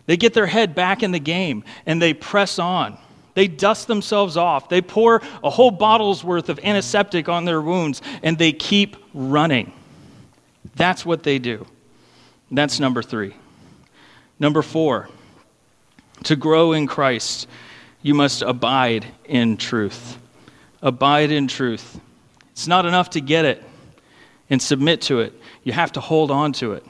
They 0.05 0.17
get 0.17 0.33
their 0.33 0.45
head 0.45 0.75
back 0.75 1.03
in 1.03 1.11
the 1.11 1.19
game 1.19 1.63
and 1.85 2.01
they 2.01 2.13
press 2.13 2.57
on. 2.57 2.97
They 3.33 3.47
dust 3.47 3.87
themselves 3.87 4.37
off. 4.37 4.69
They 4.69 4.81
pour 4.81 5.21
a 5.43 5.49
whole 5.49 5.71
bottle's 5.71 6.23
worth 6.23 6.49
of 6.49 6.59
antiseptic 6.63 7.29
on 7.29 7.45
their 7.45 7.61
wounds 7.61 8.01
and 8.23 8.37
they 8.37 8.51
keep 8.53 8.97
running. 9.13 9.73
That's 10.75 11.05
what 11.05 11.23
they 11.23 11.39
do. 11.39 11.65
That's 12.49 12.79
number 12.79 13.01
three. 13.01 13.35
Number 14.39 14.61
four, 14.61 15.09
to 16.23 16.35
grow 16.35 16.73
in 16.73 16.87
Christ, 16.87 17.47
you 18.01 18.13
must 18.13 18.41
abide 18.41 19.05
in 19.25 19.57
truth. 19.57 20.17
Abide 20.81 21.31
in 21.31 21.47
truth. 21.47 21.99
It's 22.51 22.67
not 22.67 22.85
enough 22.85 23.11
to 23.11 23.21
get 23.21 23.45
it 23.45 23.63
and 24.51 24.61
submit 24.61 25.01
to 25.01 25.21
it. 25.21 25.33
You 25.63 25.71
have 25.71 25.93
to 25.93 26.01
hold 26.01 26.29
on 26.29 26.51
to 26.53 26.73
it. 26.73 26.85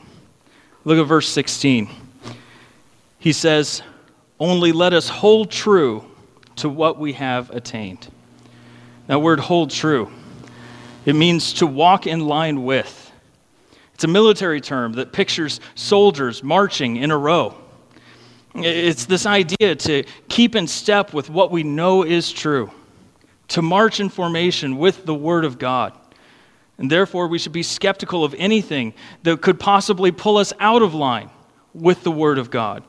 Look 0.84 0.98
at 0.98 1.04
verse 1.04 1.30
16. 1.30 1.88
He 3.20 3.32
says, 3.32 3.84
Only 4.40 4.72
let 4.72 4.94
us 4.94 5.08
hold 5.08 5.52
true 5.52 6.04
to 6.58 6.68
what 6.68 6.98
we 6.98 7.14
have 7.14 7.52
attained. 7.52 8.10
That 9.08 9.22
word 9.22 9.40
hold 9.40 9.70
true, 9.70 10.12
it 11.06 11.16
means 11.16 11.54
to 11.54 11.68
walk 11.68 12.08
in 12.08 12.28
line 12.28 12.64
with. 12.64 13.12
It's 13.94 14.04
a 14.04 14.08
military 14.08 14.62
term 14.62 14.94
that 14.94 15.14
pictures 15.14 15.60
soldiers 15.76 16.44
marching 16.44 16.98
in 16.98 17.12
a 17.12 17.18
row. 17.18 17.56
It's 18.56 19.06
this 19.06 19.26
idea 19.26 19.76
to 19.76 20.04
keep 20.28 20.56
in 20.56 20.68
step 20.68 21.14
with 21.14 21.30
what 21.30 21.52
we 21.52 21.64
know 21.64 22.04
is 22.04 22.32
true, 22.32 22.72
to 23.50 23.62
march 23.62 24.00
in 24.00 24.10
formation 24.10 24.78
with 24.78 25.06
the 25.06 25.14
Word 25.14 25.46
of 25.46 25.60
God. 25.60 25.94
And 26.82 26.90
therefore, 26.90 27.28
we 27.28 27.38
should 27.38 27.52
be 27.52 27.62
skeptical 27.62 28.26
of 28.26 28.34
anything 28.40 28.96
that 29.22 29.40
could 29.44 29.60
possibly 29.60 30.12
pull 30.12 30.38
us 30.38 30.52
out 30.60 30.82
of 30.82 30.96
line 30.96 31.30
with 31.76 32.02
the 32.02 32.10
Word 32.10 32.40
of 32.40 32.50
God. 32.50 32.84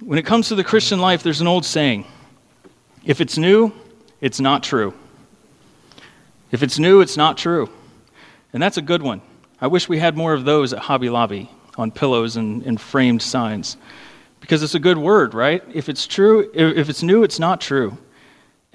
When 0.00 0.18
it 0.18 0.24
comes 0.24 0.48
to 0.48 0.54
the 0.54 0.64
Christian 0.64 0.98
life, 0.98 1.22
there's 1.22 1.42
an 1.42 1.46
old 1.46 1.66
saying 1.66 2.06
if 3.04 3.20
it's 3.20 3.36
new, 3.36 3.70
it's 4.22 4.40
not 4.40 4.62
true. 4.62 4.94
If 6.50 6.62
it's 6.62 6.78
new, 6.78 7.02
it's 7.02 7.18
not 7.18 7.36
true. 7.36 7.68
And 8.54 8.62
that's 8.62 8.78
a 8.78 8.82
good 8.82 9.02
one. 9.02 9.20
I 9.60 9.66
wish 9.66 9.90
we 9.90 9.98
had 9.98 10.16
more 10.16 10.32
of 10.32 10.46
those 10.46 10.72
at 10.72 10.78
Hobby 10.78 11.10
Lobby 11.10 11.50
on 11.76 11.90
pillows 11.90 12.36
and, 12.36 12.62
and 12.62 12.80
framed 12.80 13.20
signs. 13.20 13.76
Because 14.40 14.62
it's 14.62 14.74
a 14.74 14.80
good 14.80 14.96
word, 14.96 15.34
right? 15.34 15.62
If 15.74 15.90
it's 15.90 16.06
true, 16.06 16.50
if 16.54 16.88
it's 16.88 17.02
new, 17.02 17.24
it's 17.24 17.38
not 17.38 17.60
true. 17.60 17.98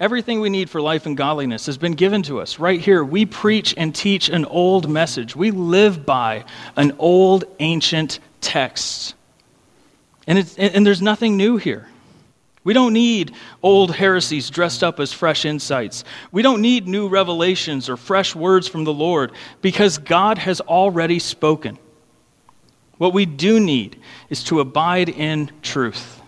Everything 0.02 0.40
we 0.40 0.50
need 0.50 0.68
for 0.68 0.80
life 0.80 1.06
and 1.06 1.16
godliness 1.16 1.66
has 1.66 1.78
been 1.78 1.92
given 1.92 2.24
to 2.24 2.40
us 2.40 2.58
right 2.58 2.80
here. 2.80 3.04
We 3.04 3.24
preach 3.24 3.72
and 3.76 3.94
teach 3.94 4.28
an 4.28 4.44
old 4.46 4.90
message. 4.90 5.36
We 5.36 5.52
live 5.52 6.04
by 6.04 6.44
an 6.76 6.96
old, 6.98 7.44
ancient 7.60 8.18
text. 8.40 9.14
And, 10.26 10.52
and 10.58 10.84
there's 10.84 11.00
nothing 11.00 11.36
new 11.36 11.56
here. 11.56 11.86
We 12.64 12.72
don't 12.72 12.92
need 12.92 13.32
old 13.62 13.94
heresies 13.94 14.50
dressed 14.50 14.82
up 14.82 14.98
as 14.98 15.12
fresh 15.12 15.44
insights. 15.44 16.02
We 16.32 16.42
don't 16.42 16.62
need 16.62 16.88
new 16.88 17.06
revelations 17.06 17.88
or 17.88 17.96
fresh 17.96 18.34
words 18.34 18.66
from 18.66 18.82
the 18.82 18.92
Lord 18.92 19.30
because 19.60 19.98
God 19.98 20.36
has 20.38 20.60
already 20.60 21.20
spoken. 21.20 21.78
What 22.98 23.14
we 23.14 23.24
do 23.24 23.60
need 23.60 24.00
is 24.30 24.42
to 24.44 24.58
abide 24.58 25.10
in 25.10 25.52
truth. 25.62 26.20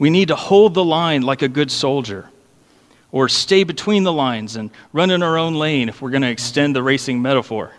We 0.00 0.10
need 0.10 0.28
to 0.28 0.36
hold 0.36 0.74
the 0.74 0.84
line 0.84 1.22
like 1.22 1.42
a 1.42 1.48
good 1.48 1.70
soldier 1.70 2.28
or 3.16 3.30
stay 3.30 3.64
between 3.64 4.02
the 4.02 4.12
lines 4.12 4.56
and 4.56 4.70
run 4.92 5.10
in 5.10 5.22
our 5.22 5.38
own 5.38 5.54
lane 5.54 5.88
if 5.88 6.02
we're 6.02 6.10
going 6.10 6.20
to 6.22 6.28
extend 6.28 6.76
the 6.76 6.82
racing 6.82 7.22
metaphor. 7.22 7.72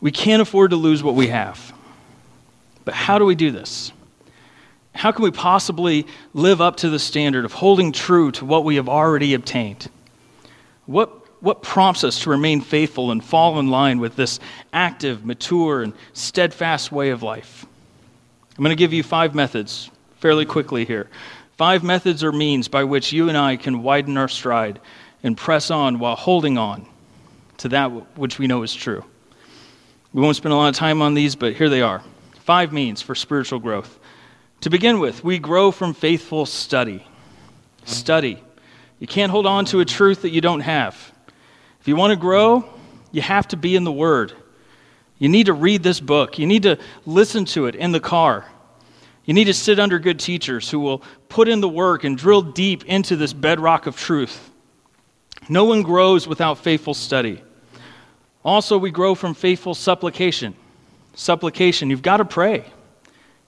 We 0.00 0.10
can't 0.10 0.42
afford 0.42 0.70
to 0.70 0.76
lose 0.76 1.04
what 1.04 1.14
we 1.14 1.28
have. 1.28 1.72
But 2.84 2.94
how 2.94 3.18
do 3.18 3.24
we 3.24 3.36
do 3.36 3.52
this? 3.52 3.92
how 4.94 5.10
can 5.10 5.24
we 5.24 5.30
possibly 5.30 6.06
live 6.32 6.60
up 6.60 6.76
to 6.76 6.88
the 6.88 6.98
standard 6.98 7.44
of 7.44 7.52
holding 7.52 7.92
true 7.92 8.30
to 8.32 8.44
what 8.44 8.64
we 8.64 8.76
have 8.76 8.88
already 8.88 9.34
obtained? 9.34 9.88
What, 10.86 11.10
what 11.42 11.62
prompts 11.62 12.04
us 12.04 12.20
to 12.22 12.30
remain 12.30 12.60
faithful 12.60 13.10
and 13.10 13.22
fall 13.22 13.58
in 13.58 13.68
line 13.68 13.98
with 13.98 14.14
this 14.16 14.38
active, 14.72 15.24
mature, 15.24 15.82
and 15.82 15.92
steadfast 16.12 16.92
way 16.92 17.10
of 17.10 17.22
life? 17.22 17.66
I'm 18.56 18.62
going 18.62 18.74
to 18.74 18.80
give 18.80 18.92
you 18.92 19.02
five 19.02 19.34
methods 19.34 19.90
fairly 20.20 20.46
quickly 20.46 20.84
here. 20.84 21.08
Five 21.56 21.84
methods 21.84 22.24
or 22.24 22.32
means 22.32 22.68
by 22.68 22.84
which 22.84 23.12
you 23.12 23.28
and 23.28 23.38
I 23.38 23.56
can 23.56 23.82
widen 23.82 24.16
our 24.16 24.28
stride 24.28 24.80
and 25.22 25.36
press 25.36 25.70
on 25.70 25.98
while 25.98 26.16
holding 26.16 26.58
on 26.58 26.86
to 27.58 27.68
that 27.68 27.88
which 28.18 28.38
we 28.38 28.46
know 28.46 28.62
is 28.62 28.74
true. 28.74 29.04
We 30.12 30.20
won't 30.20 30.36
spend 30.36 30.52
a 30.52 30.56
lot 30.56 30.68
of 30.68 30.74
time 30.74 31.00
on 31.00 31.14
these, 31.14 31.36
but 31.36 31.54
here 31.54 31.68
they 31.68 31.82
are. 31.82 32.02
Five 32.40 32.72
means 32.72 33.02
for 33.02 33.14
spiritual 33.14 33.58
growth. 33.58 33.98
To 34.62 34.70
begin 34.70 34.98
with, 34.98 35.22
we 35.22 35.38
grow 35.38 35.70
from 35.70 35.94
faithful 35.94 36.46
study. 36.46 37.06
Study. 37.84 38.42
You 38.98 39.06
can't 39.06 39.30
hold 39.30 39.46
on 39.46 39.64
to 39.66 39.80
a 39.80 39.84
truth 39.84 40.22
that 40.22 40.30
you 40.30 40.40
don't 40.40 40.60
have. 40.60 41.12
If 41.80 41.88
you 41.88 41.96
want 41.96 42.12
to 42.12 42.16
grow, 42.16 42.64
you 43.12 43.22
have 43.22 43.46
to 43.48 43.56
be 43.56 43.76
in 43.76 43.84
the 43.84 43.92
Word. 43.92 44.32
You 45.18 45.28
need 45.28 45.46
to 45.46 45.52
read 45.52 45.82
this 45.82 46.00
book. 46.00 46.38
You 46.38 46.46
need 46.46 46.64
to 46.64 46.78
listen 47.06 47.44
to 47.46 47.66
it 47.66 47.74
in 47.74 47.92
the 47.92 48.00
car. 48.00 48.46
You 49.24 49.34
need 49.34 49.44
to 49.44 49.54
sit 49.54 49.78
under 49.78 49.98
good 49.98 50.18
teachers 50.18 50.70
who 50.70 50.80
will 50.80 51.02
put 51.28 51.48
in 51.48 51.60
the 51.60 51.68
work 51.68 52.04
and 52.04 52.16
drill 52.16 52.42
deep 52.42 52.84
into 52.84 53.16
this 53.16 53.32
bedrock 53.32 53.86
of 53.86 53.96
truth. 53.96 54.50
No 55.48 55.64
one 55.64 55.82
grows 55.82 56.26
without 56.28 56.58
faithful 56.58 56.94
study. 56.94 57.42
Also, 58.44 58.76
we 58.76 58.90
grow 58.90 59.14
from 59.14 59.34
faithful 59.34 59.74
supplication. 59.74 60.54
Supplication, 61.14 61.90
you've 61.90 62.02
got 62.02 62.18
to 62.18 62.24
pray. 62.24 62.64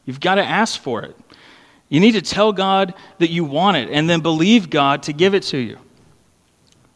You've 0.07 0.21
got 0.21 0.37
to 0.37 0.45
ask 0.45 0.81
for 0.81 1.03
it. 1.03 1.17
You 1.89 2.01
need 2.01 2.12
to 2.12 2.23
tell 2.23 2.53
God 2.53 2.95
that 3.19 3.31
you 3.31 3.45
want 3.45 3.77
it 3.77 3.91
and 3.91 4.09
then 4.09 4.21
believe 4.21 4.71
God 4.71 5.05
to 5.05 5.12
give 5.12 5.35
it 5.35 5.43
to 5.45 5.59
you. 5.59 5.79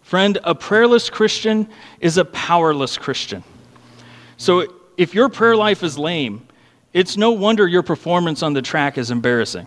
Friend, 0.03 0.39
a 0.43 0.55
prayerless 0.55 1.11
Christian 1.11 1.69
is 2.01 2.19
a 2.19 2.25
powerless 2.25 2.99
Christian. 2.99 3.45
So 4.39 4.75
if 4.97 5.15
your 5.15 5.29
prayer 5.29 5.57
life 5.57 5.83
is 5.83 5.97
lame, 5.97 6.47
it's 6.93 7.17
no 7.17 7.31
wonder 7.33 7.67
your 7.67 7.83
performance 7.83 8.43
on 8.43 8.53
the 8.53 8.63
track 8.63 8.99
is 8.99 9.11
embarrassing. 9.11 9.67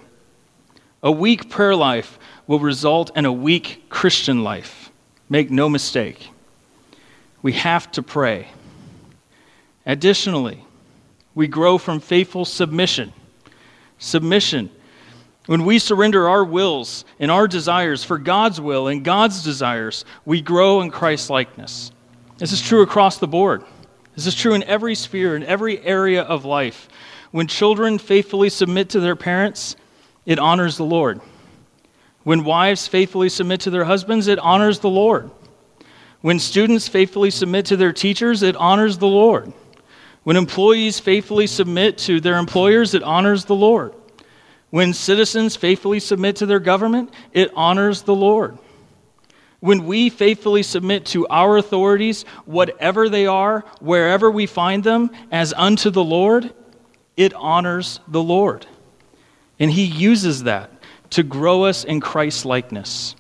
A 1.02 1.12
weak 1.12 1.50
prayer 1.50 1.76
life 1.76 2.18
will 2.48 2.60
result 2.60 3.16
in 3.16 3.26
a 3.26 3.32
weak 3.32 3.86
Christian 3.90 4.44
life. 4.44 4.92
Make 5.30 5.50
no 5.50 5.70
mistake. 5.70 6.30
We 7.42 7.54
have 7.54 7.92
to 7.94 8.04
pray. 8.04 8.48
Additionally, 9.86 10.66
we 11.36 11.48
grow 11.48 11.78
from 11.78 12.00
faithful 12.00 12.46
submission 12.46 13.14
submission. 14.04 14.70
When 15.46 15.66
we 15.66 15.80
surrender 15.80 16.28
our 16.30 16.46
wills 16.46 17.06
and 17.20 17.30
our 17.30 17.48
desires 17.48 18.04
for 18.04 18.18
God's 18.18 18.62
will 18.62 18.88
and 18.88 19.04
God's 19.04 19.44
desires, 19.44 20.06
we 20.26 20.42
grow 20.42 20.82
in 20.82 20.92
Christ's 20.92 21.30
likeness. 21.30 21.92
This 22.38 22.52
is 22.52 22.62
true 22.62 22.82
across 22.82 23.18
the 23.18 23.28
board. 23.28 23.64
This 24.16 24.28
is 24.28 24.36
true 24.36 24.54
in 24.54 24.64
every 24.64 24.96
sphere, 24.96 25.36
in 25.36 25.44
every 25.44 25.80
area 25.84 26.24
of 26.24 26.46
life. 26.46 26.88
When 27.34 27.48
children 27.48 27.98
faithfully 27.98 28.50
submit 28.50 28.90
to 28.90 29.00
their 29.00 29.16
parents, 29.16 29.76
it 30.24 30.38
honors 30.38 30.78
the 30.78 30.86
Lord. 30.86 31.20
When 32.22 32.44
wives 32.44 32.86
faithfully 32.86 33.28
submit 33.28 33.62
to 33.62 33.72
their 33.72 33.86
husbands, 33.86 34.28
it 34.28 34.38
honors 34.38 34.78
the 34.78 34.90
Lord. 34.92 35.32
When 36.22 36.38
students 36.38 36.88
faithfully 36.88 37.32
submit 37.32 37.66
to 37.66 37.76
their 37.76 37.92
teachers, 37.92 38.44
it 38.44 38.56
honors 38.56 39.00
the 39.00 39.08
Lord. 39.08 39.52
When 40.22 40.38
employees 40.38 41.00
faithfully 41.00 41.48
submit 41.48 41.98
to 42.00 42.20
their 42.20 42.38
employers, 42.38 42.94
it 42.94 43.02
honors 43.02 43.46
the 43.46 43.56
Lord. 43.56 43.96
When 44.70 44.94
citizens 44.94 45.56
faithfully 45.56 46.02
submit 46.02 46.36
to 46.36 46.46
their 46.46 46.60
government, 46.60 47.12
it 47.32 47.50
honors 47.56 48.04
the 48.04 48.14
Lord. 48.14 48.60
When 49.60 49.88
we 49.88 50.12
faithfully 50.12 50.62
submit 50.62 51.08
to 51.08 51.26
our 51.30 51.58
authorities, 51.58 52.26
whatever 52.46 53.10
they 53.10 53.26
are, 53.26 53.62
wherever 53.82 54.30
we 54.30 54.46
find 54.46 54.84
them, 54.84 55.10
as 55.32 55.52
unto 55.58 55.90
the 55.90 56.04
Lord, 56.04 56.54
it 57.16 57.34
honors 57.34 58.00
the 58.08 58.24
Lord. 58.24 58.66
And 59.60 59.72
He 59.72 59.84
uses 59.84 60.44
that 60.44 60.72
to 61.12 61.24
grow 61.24 61.64
us 61.64 61.84
in 61.84 62.02
Christ's 62.02 62.46
likeness. 62.46 63.16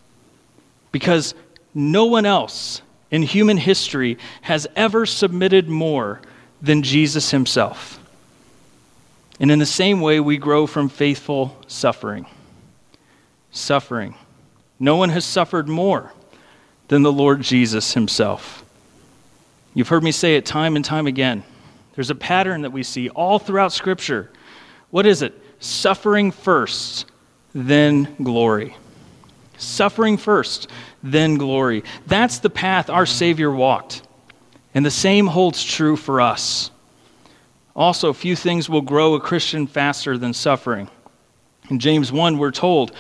Because 0.92 1.36
no 1.74 2.06
one 2.06 2.26
else 2.26 2.82
in 3.12 3.22
human 3.22 3.58
history 3.58 4.18
has 4.42 4.68
ever 4.76 5.06
submitted 5.06 5.70
more 5.70 6.20
than 6.62 6.82
Jesus 6.82 7.30
himself. 7.30 8.00
And 9.40 9.52
in 9.52 9.60
the 9.60 9.66
same 9.66 10.02
way, 10.02 10.20
we 10.20 10.38
grow 10.38 10.66
from 10.66 10.90
faithful 10.90 11.56
suffering. 11.68 12.26
Suffering. 13.52 14.16
No 14.80 14.96
one 14.96 15.10
has 15.10 15.26
suffered 15.26 15.68
more 15.68 16.12
than 16.88 17.04
the 17.04 17.12
Lord 17.12 17.42
Jesus 17.42 17.94
himself. 17.94 18.64
You've 19.74 19.90
heard 19.90 20.04
me 20.04 20.12
say 20.12 20.36
it 20.36 20.46
time 20.46 20.76
and 20.76 20.84
time 20.84 21.08
again. 21.08 21.44
There's 21.96 22.10
a 22.10 22.16
pattern 22.16 22.64
that 22.64 22.72
we 22.72 22.84
see 22.84 23.10
all 23.10 23.40
throughout 23.40 23.72
Scripture. 23.72 24.32
What 24.90 25.06
is 25.06 25.22
it? 25.22 25.40
Suffering 25.60 26.32
first, 26.32 27.06
then 27.54 28.16
glory. 28.22 28.76
Suffering 29.58 30.18
first, 30.18 30.70
then 31.02 31.38
glory. 31.38 31.84
That's 32.08 32.40
the 32.40 32.50
path 32.50 32.90
our 32.90 33.06
Savior 33.06 33.52
walked. 33.52 34.02
And 34.74 34.86
the 34.86 34.92
same 34.92 35.28
holds 35.28 35.64
true 35.64 35.96
for 35.96 36.20
us. 36.20 36.72
Also, 37.76 38.14
few 38.14 38.36
things 38.36 38.70
will 38.70 38.82
grow 38.82 39.16
a 39.16 39.20
Christian 39.20 39.68
faster 39.68 40.18
than 40.18 40.34
suffering. 40.34 40.90
In 41.70 41.80
James 41.80 42.12
1, 42.12 42.38
we're 42.38 42.52
told, 42.52 42.92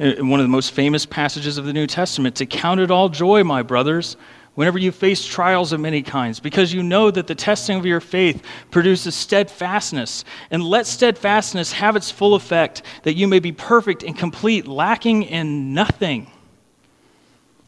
uh, 0.00 0.04
in 0.04 0.28
one 0.28 0.40
of 0.40 0.44
the 0.44 0.50
most 0.50 0.72
famous 0.72 1.06
passages 1.06 1.58
of 1.58 1.64
the 1.64 1.72
New 1.72 1.86
Testament, 1.86 2.36
to 2.36 2.46
count 2.46 2.80
it 2.80 2.90
all 2.90 3.08
joy, 3.08 3.44
my 3.44 3.62
brothers, 3.62 4.16
whenever 4.56 4.78
you 4.78 4.90
face 4.90 5.24
trials 5.24 5.72
of 5.72 5.78
many 5.80 6.02
kinds, 6.02 6.40
because 6.40 6.72
you 6.72 6.82
know 6.82 7.10
that 7.10 7.28
the 7.28 7.34
testing 7.34 7.78
of 7.78 7.86
your 7.86 8.00
faith 8.00 8.42
produces 8.70 9.14
steadfastness. 9.14 10.24
And 10.50 10.64
let 10.64 10.86
steadfastness 10.86 11.72
have 11.72 11.94
its 11.94 12.10
full 12.10 12.34
effect, 12.34 12.82
that 13.04 13.14
you 13.14 13.28
may 13.28 13.38
be 13.38 13.52
perfect 13.52 14.02
and 14.02 14.18
complete, 14.18 14.66
lacking 14.66 15.22
in 15.22 15.72
nothing. 15.74 16.30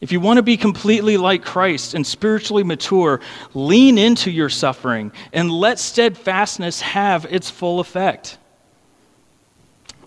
If 0.01 0.11
you 0.11 0.19
want 0.19 0.37
to 0.37 0.43
be 0.43 0.57
completely 0.57 1.17
like 1.17 1.43
Christ 1.43 1.93
and 1.93 2.05
spiritually 2.05 2.63
mature, 2.63 3.21
lean 3.53 3.97
into 3.97 4.31
your 4.31 4.49
suffering 4.49 5.11
and 5.31 5.51
let 5.51 5.77
steadfastness 5.77 6.81
have 6.81 7.25
its 7.25 7.49
full 7.49 7.79
effect. 7.79 8.37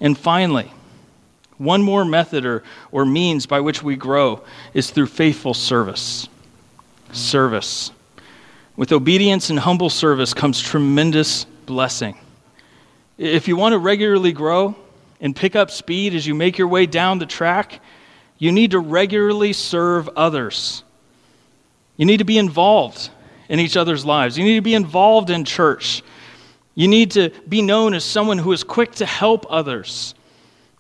And 0.01 0.19
finally, 0.19 0.73
one 1.59 1.83
more 1.83 2.05
method 2.05 2.45
or, 2.45 2.65
or 2.91 3.05
means 3.05 3.47
by 3.47 3.61
which 3.61 3.85
we 3.85 3.95
grow 3.95 4.43
is 4.75 4.91
through 4.91 5.07
faithful 5.07 5.55
service. 5.55 6.27
Service. 7.13 7.91
With 8.77 8.91
obedience 8.91 9.51
and 9.51 9.59
humble 9.59 9.91
service 9.91 10.33
comes 10.35 10.61
tremendous 10.61 11.45
blessing. 11.67 12.17
If 13.19 13.47
you 13.47 13.57
want 13.57 13.75
to 13.75 13.79
regularly 13.79 14.33
grow 14.33 14.75
and 15.21 15.37
pick 15.37 15.55
up 15.55 15.71
speed 15.71 16.15
as 16.15 16.27
you 16.27 16.35
make 16.35 16.59
your 16.59 16.69
way 16.69 16.87
down 16.87 17.19
the 17.19 17.27
track, 17.27 17.81
you 18.39 18.51
need 18.51 18.73
to 18.73 18.81
regularly 18.81 19.53
serve 19.53 20.09
others. 20.17 20.83
You 21.97 22.07
need 22.07 22.17
to 22.17 22.25
be 22.25 22.39
involved 22.39 23.11
in 23.49 23.61
each 23.61 23.77
other's 23.77 24.05
lives. 24.05 24.39
You 24.39 24.45
need 24.45 24.57
to 24.57 24.63
be 24.63 24.75
involved 24.75 25.31
in 25.31 25.45
church. 25.45 26.03
You 26.75 26.89
need 26.89 27.11
to 27.13 27.31
be 27.49 27.61
known 27.61 27.93
as 27.93 28.05
someone 28.05 28.39
who 28.39 28.53
is 28.53 28.65
quick 28.65 28.93
to 28.93 29.07
help 29.07 29.47
others. 29.51 30.15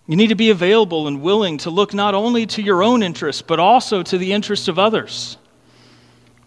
You 0.06 0.16
need 0.16 0.28
to 0.28 0.34
be 0.34 0.50
available 0.50 1.06
and 1.06 1.22
willing 1.22 1.58
to 1.58 1.70
look 1.70 1.94
not 1.94 2.14
only 2.14 2.46
to 2.46 2.62
your 2.62 2.82
own 2.82 3.02
interests, 3.02 3.42
but 3.42 3.60
also 3.60 4.02
to 4.02 4.18
the 4.18 4.32
interests 4.32 4.68
of 4.68 4.78
others. 4.78 5.36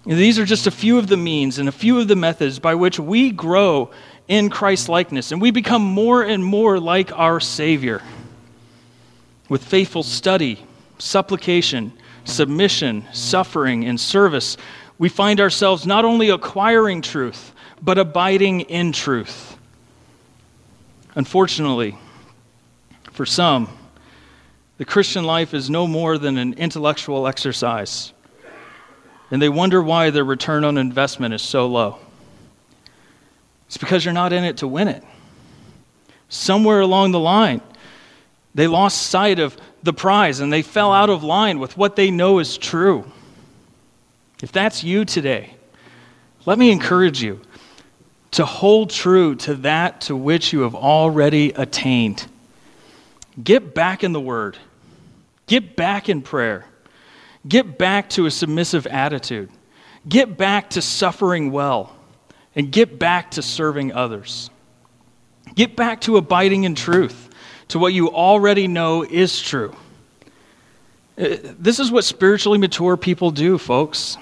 These 0.05 0.37
are 0.37 0.45
just 0.45 0.67
a 0.67 0.71
few 0.71 0.99
of 0.99 1.07
the 1.07 1.17
means 1.17 1.57
and 1.57 1.67
a 1.67 1.71
few 1.71 1.99
of 1.99 2.07
the 2.07 2.15
methods 2.15 2.59
by 2.59 2.75
which 2.75 2.99
we 2.99 3.31
grow 3.31 3.91
in 4.27 4.49
Christ's 4.49 4.87
likeness 4.87 5.31
and 5.31 5.41
we 5.41 5.51
become 5.51 5.81
more 5.81 6.21
and 6.21 6.45
more 6.45 6.79
like 6.79 7.11
our 7.17 7.39
Savior. 7.39 8.03
With 9.49 9.63
faithful 9.63 10.03
study, 10.03 10.63
supplication, 10.99 11.91
submission, 12.23 13.05
suffering, 13.13 13.85
and 13.85 13.99
service, 13.99 14.57
we 14.97 15.09
find 15.09 15.39
ourselves 15.39 15.85
not 15.85 16.05
only 16.05 16.29
acquiring 16.29 17.01
truth, 17.01 17.53
but 17.81 17.97
abiding 17.97 18.61
in 18.61 18.91
truth. 18.91 19.57
Unfortunately, 21.15 21.97
for 23.11 23.25
some, 23.25 23.69
the 24.77 24.85
Christian 24.85 25.23
life 25.23 25.53
is 25.53 25.69
no 25.69 25.87
more 25.87 26.17
than 26.17 26.37
an 26.37 26.53
intellectual 26.53 27.27
exercise, 27.27 28.11
and 29.31 29.41
they 29.41 29.49
wonder 29.49 29.81
why 29.81 30.09
their 30.09 30.23
return 30.23 30.63
on 30.63 30.77
investment 30.77 31.33
is 31.33 31.41
so 31.41 31.67
low. 31.67 31.97
It's 33.67 33.77
because 33.77 34.05
you're 34.05 34.13
not 34.13 34.33
in 34.33 34.43
it 34.43 34.57
to 34.57 34.67
win 34.67 34.87
it. 34.87 35.03
Somewhere 36.29 36.81
along 36.81 37.11
the 37.11 37.19
line, 37.19 37.61
they 38.53 38.67
lost 38.67 39.07
sight 39.07 39.39
of 39.39 39.57
the 39.83 39.93
prize 39.93 40.39
and 40.39 40.51
they 40.51 40.61
fell 40.61 40.91
out 40.91 41.09
of 41.09 41.23
line 41.23 41.59
with 41.59 41.77
what 41.77 41.95
they 41.95 42.11
know 42.11 42.39
is 42.39 42.57
true. 42.57 43.09
If 44.41 44.51
that's 44.51 44.83
you 44.83 45.05
today, 45.05 45.55
let 46.45 46.59
me 46.59 46.71
encourage 46.71 47.21
you 47.21 47.41
to 48.31 48.45
hold 48.45 48.89
true 48.89 49.35
to 49.35 49.55
that 49.55 50.01
to 50.01 50.15
which 50.15 50.51
you 50.51 50.61
have 50.61 50.75
already 50.75 51.51
attained. 51.51 52.25
Get 53.41 53.73
back 53.73 54.03
in 54.03 54.11
the 54.13 54.19
Word. 54.19 54.57
Get 55.47 55.75
back 55.75 56.09
in 56.09 56.21
prayer. 56.21 56.65
Get 57.47 57.77
back 57.77 58.09
to 58.11 58.25
a 58.25 58.31
submissive 58.31 58.87
attitude. 58.87 59.49
Get 60.07 60.37
back 60.37 60.71
to 60.71 60.81
suffering 60.81 61.51
well. 61.51 61.95
And 62.55 62.71
get 62.71 62.97
back 62.97 63.31
to 63.31 63.41
serving 63.41 63.93
others. 63.93 64.49
Get 65.55 65.75
back 65.75 66.01
to 66.01 66.17
abiding 66.17 66.63
in 66.63 66.75
truth, 66.75 67.29
to 67.69 67.79
what 67.79 67.93
you 67.93 68.09
already 68.09 68.67
know 68.67 69.03
is 69.03 69.41
true. 69.41 69.75
Uh, 71.17 71.37
this 71.59 71.79
is 71.79 71.91
what 71.91 72.03
spiritually 72.03 72.57
mature 72.57 72.97
people 72.97 73.31
do, 73.31 73.57
folks. 73.57 74.17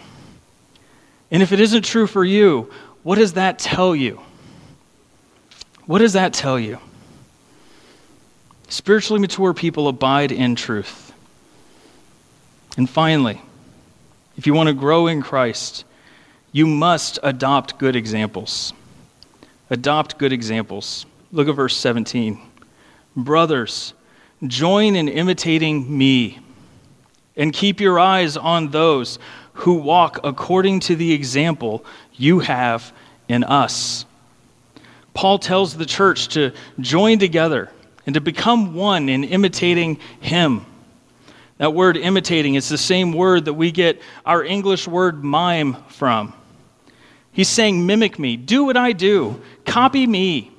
And 1.32 1.42
if 1.42 1.52
it 1.52 1.60
isn't 1.60 1.84
true 1.84 2.06
for 2.06 2.24
you, 2.24 2.72
what 3.02 3.16
does 3.16 3.34
that 3.34 3.58
tell 3.58 3.96
you? 3.96 4.22
What 5.86 6.00
does 6.00 6.14
that 6.14 6.34
tell 6.34 6.60
you? 6.60 6.80
Spiritually 8.70 9.20
mature 9.20 9.54
people 9.54 9.88
abide 9.88 10.32
in 10.32 10.56
truth. 10.56 11.03
And 12.78 12.90
finally, 12.90 13.42
if 14.38 14.48
you 14.48 14.54
want 14.54 14.68
to 14.68 14.74
grow 14.74 15.08
in 15.08 15.22
Christ, 15.22 15.86
you 16.52 16.66
must 16.66 17.20
adopt 17.24 17.78
good 17.78 17.96
examples. 17.96 18.74
Adopt 19.70 20.18
good 20.18 20.34
examples. 20.34 21.06
Look 21.32 21.48
at 21.48 21.56
verse 21.56 21.76
17. 21.78 22.40
Brothers, 23.16 23.94
join 24.48 24.96
in 24.96 25.08
imitating 25.08 25.98
me, 25.98 26.40
and 27.36 27.54
keep 27.54 27.80
your 27.80 28.00
eyes 28.00 28.38
on 28.38 28.70
those 28.70 29.20
who 29.54 29.76
walk 29.76 30.20
according 30.24 30.80
to 30.82 30.96
the 30.96 31.12
example 31.12 31.86
you 32.14 32.40
have 32.40 32.92
in 33.28 33.44
us. 33.44 34.06
Paul 35.14 35.38
tells 35.38 35.76
the 35.76 35.86
church 35.86 36.30
to 36.30 36.52
join 36.80 37.20
together 37.20 37.70
and 38.06 38.16
to 38.16 38.22
become 38.22 38.74
one 38.74 39.10
in 39.10 39.24
imitating 39.24 40.00
him. 40.20 40.66
That 41.58 41.74
word 41.74 41.98
imitating 41.98 42.56
is 42.56 42.68
the 42.68 42.78
same 42.78 43.14
word 43.14 43.46
that 43.46 43.54
we 43.54 43.72
get 43.72 44.02
our 44.26 44.44
English 44.44 44.88
word 44.88 45.24
mime 45.24 45.76
from. 45.90 46.34
He's 47.32 47.50
saying, 47.50 47.86
mimic 47.86 48.20
me, 48.20 48.38
do 48.38 48.66
what 48.66 48.78
I 48.78 48.92
do, 48.92 49.42
copy 49.66 50.06
me. 50.06 50.52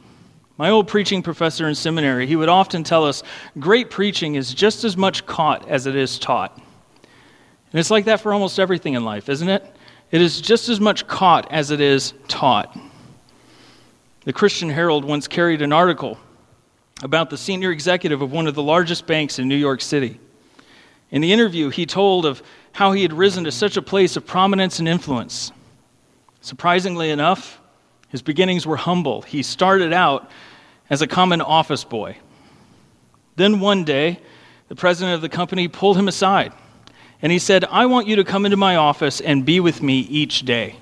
My 0.57 0.70
old 0.70 0.87
preaching 0.87 1.22
professor 1.22 1.68
in 1.68 1.74
seminary, 1.74 2.26
he 2.26 2.37
would 2.37 2.48
often 2.48 2.85
tell 2.85 3.04
us 3.04 3.24
great 3.59 3.90
preaching 3.90 4.37
is 4.37 4.54
just 4.54 4.85
as 4.85 4.96
much 4.96 5.26
caught 5.26 5.68
as 5.68 5.87
it 5.87 5.96
is 5.96 6.18
taught. 6.18 6.57
And 6.57 7.80
it's 7.80 7.90
like 7.90 8.04
that 8.04 8.20
for 8.20 8.33
almost 8.33 8.61
everything 8.61 8.94
in 8.94 9.04
life, 9.04 9.28
isn't 9.28 9.48
it? 9.48 9.64
It 10.12 10.20
is 10.20 10.40
just 10.40 10.68
as 10.68 10.78
much 10.78 11.09
caught 11.09 11.50
as 11.50 11.72
it 11.72 11.80
is 11.80 12.14
taught. 12.28 12.78
The 14.24 14.33
Christian 14.33 14.70
Herald 14.70 15.04
once 15.04 15.26
carried 15.26 15.61
an 15.61 15.72
article 15.72 16.18
about 17.02 17.30
the 17.30 17.37
senior 17.37 17.72
executive 17.72 18.22
of 18.22 18.30
one 18.30 18.46
of 18.46 18.54
the 18.54 18.62
largest 18.62 19.07
banks 19.07 19.40
in 19.40 19.48
New 19.48 19.57
York 19.57 19.80
City. 19.80 20.20
In 21.14 21.20
the 21.20 21.33
interview, 21.33 21.68
he 21.68 21.87
told 21.87 22.27
of 22.27 22.42
how 22.72 22.90
he 22.90 23.03
had 23.03 23.12
risen 23.12 23.44
to 23.44 23.53
such 23.53 23.77
a 23.77 23.83
place 23.83 24.16
of 24.16 24.27
prominence 24.27 24.81
and 24.81 24.88
influence. 24.88 25.53
Surprisingly 26.40 27.11
enough, 27.11 27.61
his 28.09 28.20
beginnings 28.20 28.66
were 28.66 28.77
humble. 28.77 29.22
He 29.22 29.44
started 29.44 29.92
out 29.92 30.29
as 30.90 31.03
a 31.03 31.07
common 31.07 31.40
office 31.40 31.85
boy. 31.85 32.16
Then 33.37 33.61
one 33.61 33.85
day, 33.85 34.18
the 34.66 34.74
president 34.74 35.14
of 35.14 35.20
the 35.20 35.29
company 35.29 35.68
pulled 35.68 35.96
him 35.96 36.09
aside 36.09 36.53
and 37.22 37.31
he 37.31 37.38
said, 37.38 37.64
I 37.66 37.87
want 37.87 38.09
you 38.09 38.16
to 38.16 38.24
come 38.24 38.44
into 38.44 38.57
my 38.57 38.74
office 38.74 39.20
and 39.20 39.46
be 39.46 39.61
with 39.61 39.83
me 39.83 40.00
each 40.00 40.40
day. 40.40 40.74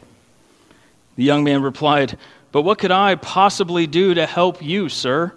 The 1.17 1.25
young 1.25 1.45
man 1.45 1.61
replied, 1.61 2.17
But 2.53 2.63
what 2.63 2.79
could 2.79 2.91
I 2.91 3.17
possibly 3.17 3.87
do 3.87 4.15
to 4.15 4.25
help 4.25 4.63
you, 4.63 4.89
sir? 4.89 5.35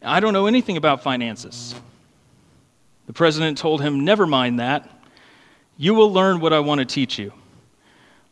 I 0.00 0.20
don't 0.20 0.32
know 0.32 0.46
anything 0.46 0.78
about 0.78 1.02
finances. 1.02 1.74
The 3.08 3.14
president 3.14 3.56
told 3.56 3.80
him, 3.80 4.04
Never 4.04 4.26
mind 4.26 4.60
that. 4.60 4.88
You 5.78 5.94
will 5.94 6.12
learn 6.12 6.40
what 6.40 6.52
I 6.52 6.60
want 6.60 6.80
to 6.80 6.84
teach 6.84 7.18
you. 7.18 7.32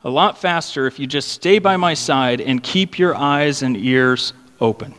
A 0.05 0.11
lot 0.11 0.39
faster 0.39 0.87
if 0.87 0.99
you 0.99 1.07
just 1.07 1.29
stay 1.29 1.59
by 1.59 1.77
my 1.79 1.95
side 1.95 2.41
and 2.41 2.63
keep 2.63 2.99
your 2.99 3.17
eyes 3.17 3.63
and 3.63 3.77
ears 3.77 4.35
open. 4.61 4.95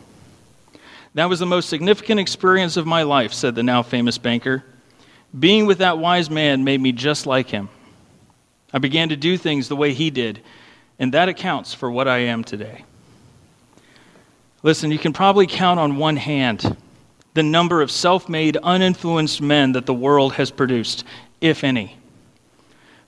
That 1.14 1.28
was 1.28 1.38
the 1.38 1.46
most 1.46 1.68
significant 1.68 2.18
experience 2.18 2.76
of 2.76 2.86
my 2.86 3.04
life, 3.04 3.32
said 3.32 3.54
the 3.54 3.62
now 3.62 3.82
famous 3.82 4.18
banker. 4.18 4.64
Being 5.38 5.64
with 5.66 5.78
that 5.78 5.98
wise 5.98 6.28
man 6.28 6.64
made 6.64 6.80
me 6.80 6.90
just 6.90 7.24
like 7.24 7.48
him. 7.48 7.68
I 8.72 8.78
began 8.78 9.10
to 9.10 9.16
do 9.16 9.36
things 9.36 9.68
the 9.68 9.76
way 9.76 9.94
he 9.94 10.10
did, 10.10 10.42
and 10.98 11.14
that 11.14 11.28
accounts 11.28 11.72
for 11.72 11.90
what 11.90 12.08
I 12.08 12.18
am 12.18 12.42
today. 12.42 12.84
Listen, 14.64 14.90
you 14.90 14.98
can 14.98 15.12
probably 15.12 15.46
count 15.46 15.78
on 15.78 15.98
one 15.98 16.16
hand 16.16 16.76
the 17.38 17.42
number 17.44 17.80
of 17.80 17.90
self 17.90 18.28
made, 18.28 18.56
uninfluenced 18.56 19.40
men 19.40 19.72
that 19.72 19.86
the 19.86 19.94
world 19.94 20.32
has 20.34 20.50
produced, 20.50 21.04
if 21.40 21.62
any. 21.62 21.96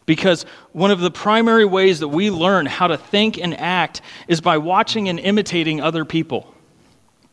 Because 0.06 0.46
one 0.70 0.92
of 0.92 1.00
the 1.00 1.10
primary 1.10 1.64
ways 1.64 1.98
that 1.98 2.08
we 2.08 2.30
learn 2.30 2.66
how 2.66 2.86
to 2.86 2.96
think 2.96 3.38
and 3.38 3.58
act 3.58 4.02
is 4.28 4.40
by 4.40 4.58
watching 4.58 5.08
and 5.08 5.18
imitating 5.18 5.80
other 5.80 6.04
people. 6.04 6.54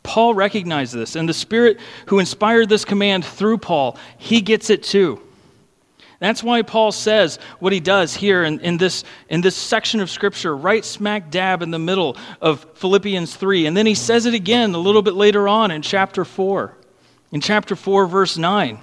Paul 0.02 0.34
recognized 0.34 0.96
this, 0.96 1.16
and 1.16 1.30
the 1.30 1.36
Spirit 1.36 1.80
who 2.08 2.18
inspired 2.18 2.68
this 2.68 2.84
command 2.84 3.24
through 3.24 3.60
Paul, 3.60 4.00
he 4.18 4.42
gets 4.42 4.72
it 4.72 4.82
too. 4.82 5.22
That's 6.20 6.42
why 6.42 6.64
Paul 6.64 6.92
says 6.92 7.38
what 7.60 7.74
he 7.74 7.80
does 7.80 8.16
here 8.16 8.44
in, 8.44 8.60
in, 8.62 8.78
this, 8.78 9.04
in 9.30 9.42
this 9.42 9.56
section 9.56 10.00
of 10.00 10.10
Scripture, 10.10 10.56
right 10.56 10.84
smack 10.84 11.30
dab 11.30 11.62
in 11.62 11.70
the 11.70 11.78
middle 11.78 12.18
of 12.42 12.66
Philippians 12.74 13.36
3. 13.36 13.68
And 13.68 13.78
then 13.78 13.86
he 13.86 13.94
says 13.94 14.26
it 14.26 14.34
again 14.34 14.74
a 14.74 14.80
little 14.80 15.04
bit 15.04 15.14
later 15.14 15.48
on 15.48 15.70
in 15.70 15.84
chapter 15.84 16.26
4. 16.26 16.77
In 17.32 17.42
chapter 17.42 17.76
4, 17.76 18.08
verse 18.08 18.38
9, 18.38 18.80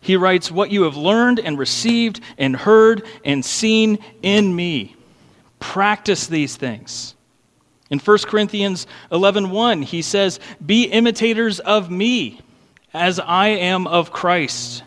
he 0.00 0.16
writes, 0.16 0.50
What 0.50 0.70
you 0.70 0.82
have 0.82 0.96
learned 0.96 1.40
and 1.40 1.58
received 1.58 2.20
and 2.36 2.56
heard 2.56 3.06
and 3.24 3.44
seen 3.44 3.98
in 4.22 4.54
me, 4.54 4.96
practice 5.60 6.26
these 6.26 6.56
things. 6.56 7.14
In 7.90 7.98
1 7.98 8.18
Corinthians 8.18 8.86
11 9.10 9.50
1, 9.50 9.82
he 9.82 10.02
says, 10.02 10.40
Be 10.64 10.84
imitators 10.84 11.58
of 11.60 11.90
me 11.90 12.40
as 12.92 13.18
I 13.18 13.48
am 13.48 13.86
of 13.86 14.12
Christ. 14.12 14.82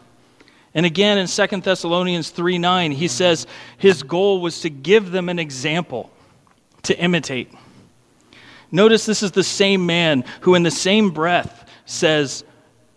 And 0.73 0.85
again 0.85 1.17
in 1.17 1.27
2 1.27 1.61
Thessalonians 1.61 2.29
3 2.29 2.57
9, 2.57 2.91
he 2.91 3.07
says 3.07 3.47
his 3.77 4.03
goal 4.03 4.41
was 4.41 4.61
to 4.61 4.69
give 4.69 5.11
them 5.11 5.29
an 5.29 5.39
example 5.39 6.11
to 6.83 6.97
imitate. 6.97 7.51
Notice 8.71 9.05
this 9.05 9.23
is 9.23 9.31
the 9.31 9.43
same 9.43 9.85
man 9.85 10.23
who, 10.41 10.55
in 10.55 10.63
the 10.63 10.71
same 10.71 11.11
breath, 11.11 11.69
says, 11.85 12.45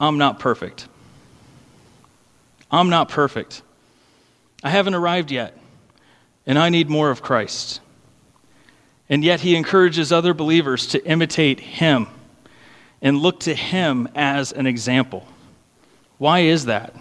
I'm 0.00 0.18
not 0.18 0.38
perfect. 0.38 0.88
I'm 2.70 2.90
not 2.90 3.08
perfect. 3.08 3.62
I 4.62 4.70
haven't 4.70 4.94
arrived 4.94 5.30
yet, 5.30 5.56
and 6.46 6.58
I 6.58 6.70
need 6.70 6.88
more 6.88 7.10
of 7.10 7.22
Christ. 7.22 7.80
And 9.08 9.22
yet, 9.22 9.40
he 9.40 9.54
encourages 9.54 10.10
other 10.10 10.34
believers 10.34 10.88
to 10.88 11.06
imitate 11.06 11.60
him 11.60 12.08
and 13.00 13.18
look 13.18 13.40
to 13.40 13.54
him 13.54 14.08
as 14.14 14.50
an 14.50 14.66
example. 14.66 15.26
Why 16.18 16.40
is 16.40 16.64
that? 16.64 16.94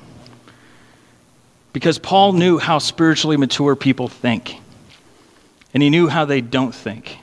Because 1.71 1.97
Paul 1.97 2.33
knew 2.33 2.59
how 2.59 2.77
spiritually 2.77 3.37
mature 3.37 3.75
people 3.75 4.07
think, 4.07 4.57
and 5.73 5.81
he 5.81 5.89
knew 5.89 6.07
how 6.07 6.25
they 6.25 6.41
don't 6.41 6.75
think. 6.75 7.17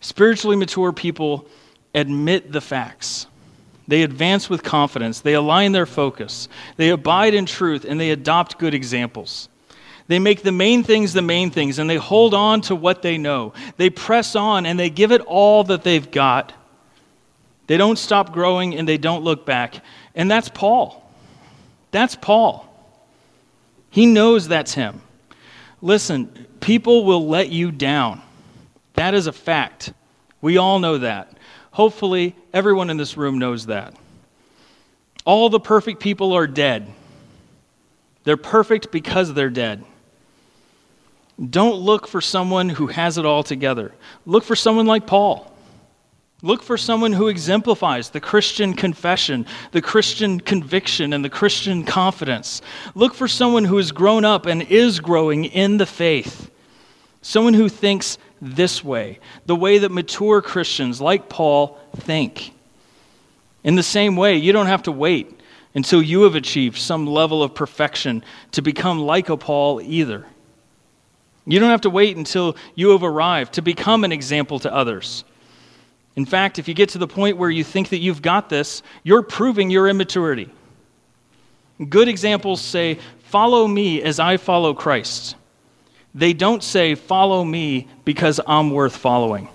Spiritually 0.00 0.56
mature 0.56 0.92
people 0.92 1.46
admit 1.94 2.50
the 2.50 2.60
facts. 2.60 3.27
They 3.88 4.02
advance 4.02 4.50
with 4.50 4.62
confidence. 4.62 5.20
They 5.20 5.32
align 5.32 5.72
their 5.72 5.86
focus. 5.86 6.48
They 6.76 6.90
abide 6.90 7.32
in 7.32 7.46
truth, 7.46 7.86
and 7.88 7.98
they 7.98 8.10
adopt 8.10 8.58
good 8.58 8.74
examples. 8.74 9.48
They 10.08 10.18
make 10.18 10.42
the 10.42 10.52
main 10.52 10.84
things 10.84 11.14
the 11.14 11.22
main 11.22 11.50
things, 11.50 11.78
and 11.78 11.88
they 11.88 11.96
hold 11.96 12.34
on 12.34 12.60
to 12.62 12.76
what 12.76 13.00
they 13.00 13.16
know. 13.16 13.54
They 13.78 13.88
press 13.88 14.36
on, 14.36 14.66
and 14.66 14.78
they 14.78 14.90
give 14.90 15.10
it 15.10 15.22
all 15.22 15.64
that 15.64 15.84
they've 15.84 16.10
got. 16.10 16.52
They 17.66 17.78
don't 17.78 17.98
stop 17.98 18.32
growing, 18.32 18.74
and 18.74 18.86
they 18.86 18.98
don't 18.98 19.24
look 19.24 19.46
back. 19.46 19.82
And 20.14 20.30
that's 20.30 20.50
Paul. 20.50 21.02
That's 21.90 22.14
Paul. 22.14 22.66
He 23.90 24.04
knows 24.04 24.48
that's 24.48 24.74
him. 24.74 25.00
Listen, 25.80 26.46
people 26.60 27.04
will 27.04 27.26
let 27.26 27.48
you 27.48 27.70
down. 27.70 28.20
That 28.94 29.14
is 29.14 29.26
a 29.26 29.32
fact. 29.32 29.92
We 30.42 30.58
all 30.58 30.78
know 30.78 30.98
that. 30.98 31.37
Hopefully, 31.78 32.34
everyone 32.52 32.90
in 32.90 32.96
this 32.96 33.16
room 33.16 33.38
knows 33.38 33.66
that. 33.66 33.94
All 35.24 35.48
the 35.48 35.60
perfect 35.60 36.00
people 36.00 36.32
are 36.32 36.48
dead. 36.48 36.88
They're 38.24 38.36
perfect 38.36 38.90
because 38.90 39.32
they're 39.32 39.48
dead. 39.48 39.84
Don't 41.38 41.76
look 41.76 42.08
for 42.08 42.20
someone 42.20 42.68
who 42.68 42.88
has 42.88 43.16
it 43.16 43.24
all 43.24 43.44
together. 43.44 43.92
Look 44.26 44.42
for 44.42 44.56
someone 44.56 44.86
like 44.86 45.06
Paul. 45.06 45.54
Look 46.42 46.64
for 46.64 46.76
someone 46.76 47.12
who 47.12 47.28
exemplifies 47.28 48.10
the 48.10 48.20
Christian 48.20 48.74
confession, 48.74 49.46
the 49.70 49.80
Christian 49.80 50.40
conviction, 50.40 51.12
and 51.12 51.24
the 51.24 51.30
Christian 51.30 51.84
confidence. 51.84 52.60
Look 52.96 53.14
for 53.14 53.28
someone 53.28 53.64
who 53.64 53.76
has 53.76 53.92
grown 53.92 54.24
up 54.24 54.46
and 54.46 54.62
is 54.62 54.98
growing 54.98 55.44
in 55.44 55.76
the 55.76 55.86
faith. 55.86 56.50
Someone 57.22 57.54
who 57.54 57.68
thinks 57.68 58.18
this 58.40 58.82
way, 58.84 59.18
the 59.46 59.56
way 59.56 59.78
that 59.78 59.90
mature 59.90 60.40
Christians 60.42 61.00
like 61.00 61.28
Paul 61.28 61.78
think. 61.96 62.52
In 63.64 63.74
the 63.74 63.82
same 63.82 64.16
way, 64.16 64.36
you 64.36 64.52
don't 64.52 64.66
have 64.66 64.84
to 64.84 64.92
wait 64.92 65.38
until 65.74 66.02
you 66.02 66.22
have 66.22 66.34
achieved 66.34 66.78
some 66.78 67.06
level 67.06 67.42
of 67.42 67.54
perfection 67.54 68.24
to 68.52 68.62
become 68.62 69.00
like 69.00 69.28
a 69.28 69.36
Paul 69.36 69.80
either. 69.80 70.26
You 71.46 71.58
don't 71.60 71.70
have 71.70 71.82
to 71.82 71.90
wait 71.90 72.16
until 72.16 72.56
you 72.74 72.90
have 72.90 73.02
arrived 73.02 73.54
to 73.54 73.62
become 73.62 74.04
an 74.04 74.12
example 74.12 74.58
to 74.60 74.74
others. 74.74 75.24
In 76.14 76.26
fact, 76.26 76.58
if 76.58 76.68
you 76.68 76.74
get 76.74 76.90
to 76.90 76.98
the 76.98 77.06
point 77.06 77.36
where 77.36 77.50
you 77.50 77.64
think 77.64 77.90
that 77.90 77.98
you've 77.98 78.22
got 78.22 78.48
this, 78.48 78.82
you're 79.02 79.22
proving 79.22 79.70
your 79.70 79.88
immaturity. 79.88 80.50
Good 81.88 82.08
examples 82.08 82.60
say, 82.60 82.98
Follow 83.24 83.66
me 83.66 84.02
as 84.02 84.18
I 84.18 84.36
follow 84.36 84.74
Christ. 84.74 85.36
They 86.18 86.32
don't 86.32 86.64
say, 86.64 86.96
Follow 86.96 87.44
me 87.44 87.86
because 88.04 88.40
I'm 88.44 88.72
worth 88.72 88.96
following. 88.96 89.48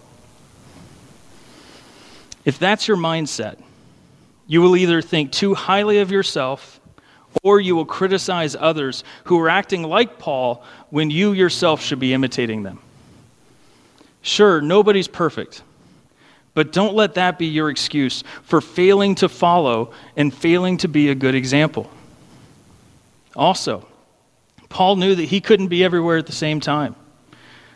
If 2.46 2.58
that's 2.58 2.88
your 2.88 2.96
mindset, 2.96 3.58
you 4.48 4.62
will 4.62 4.78
either 4.78 5.02
think 5.02 5.34
too 5.34 5.56
highly 5.56 6.00
of 6.00 6.10
yourself 6.10 6.80
or 7.42 7.60
you 7.60 7.76
will 7.76 7.86
criticize 7.86 8.56
others 8.56 9.04
who 9.26 9.40
are 9.42 9.50
acting 9.50 9.84
like 9.84 10.20
Paul 10.20 10.64
when 10.90 11.10
you 11.10 11.34
yourself 11.34 11.82
should 11.82 12.00
be 12.00 12.14
imitating 12.14 12.64
them. 12.64 12.80
Sure, 14.22 14.62
nobody's 14.62 15.10
perfect, 15.10 15.64
but 16.54 16.72
don't 16.72 16.96
let 16.96 17.16
that 17.16 17.38
be 17.38 17.48
your 17.48 17.70
excuse 17.70 18.24
for 18.44 18.62
failing 18.62 19.16
to 19.16 19.28
follow 19.28 19.92
and 20.16 20.34
failing 20.34 20.78
to 20.78 20.88
be 20.88 21.10
a 21.10 21.16
good 21.16 21.36
example. 21.36 21.92
Also, 23.36 23.86
Paul 24.74 24.96
knew 24.96 25.14
that 25.14 25.26
he 25.26 25.40
couldn't 25.40 25.68
be 25.68 25.84
everywhere 25.84 26.18
at 26.18 26.26
the 26.26 26.32
same 26.32 26.60
time. 26.60 26.96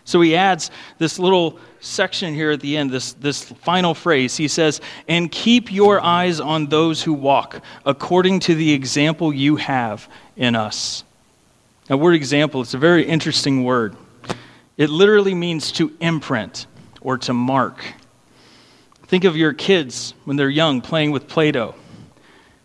So 0.04 0.20
he 0.20 0.36
adds 0.36 0.72
this 0.98 1.20
little 1.20 1.60
section 1.80 2.34
here 2.34 2.50
at 2.50 2.60
the 2.60 2.76
end, 2.76 2.90
this, 2.90 3.14
this 3.14 3.44
final 3.44 3.94
phrase. 3.94 4.36
He 4.36 4.48
says, 4.48 4.82
And 5.08 5.32
keep 5.32 5.72
your 5.72 6.02
eyes 6.02 6.40
on 6.40 6.66
those 6.66 7.04
who 7.04 7.14
walk 7.14 7.62
according 7.86 8.40
to 8.42 8.56
the 8.56 8.74
example 8.74 9.32
you 9.32 9.58
have 9.58 10.10
in 10.36 10.56
us. 10.56 11.04
That 11.86 11.98
word 11.98 12.16
example, 12.16 12.62
it's 12.62 12.74
a 12.74 12.80
very 12.80 13.06
interesting 13.06 13.64
word. 13.64 13.96
It 14.76 14.90
literally 14.90 15.36
means 15.36 15.72
to 15.74 15.96
imprint 16.00 16.66
or 17.02 17.20
to 17.20 17.34
mark. 17.34 17.86
Think 19.04 19.24
of 19.24 19.38
your 19.38 19.54
kids 19.54 20.16
when 20.26 20.36
they're 20.36 20.50
young 20.50 20.82
playing 20.82 21.12
with 21.12 21.28
Play 21.28 21.52
Doh, 21.52 21.76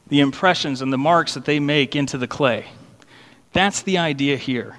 the 0.06 0.20
impressions 0.20 0.80
and 0.80 0.90
the 0.90 0.98
marks 0.98 1.34
that 1.34 1.44
they 1.44 1.60
make 1.60 1.94
into 1.94 2.16
the 2.16 2.26
clay. 2.26 2.66
That's 3.52 3.82
the 3.82 3.98
idea 3.98 4.36
here. 4.36 4.76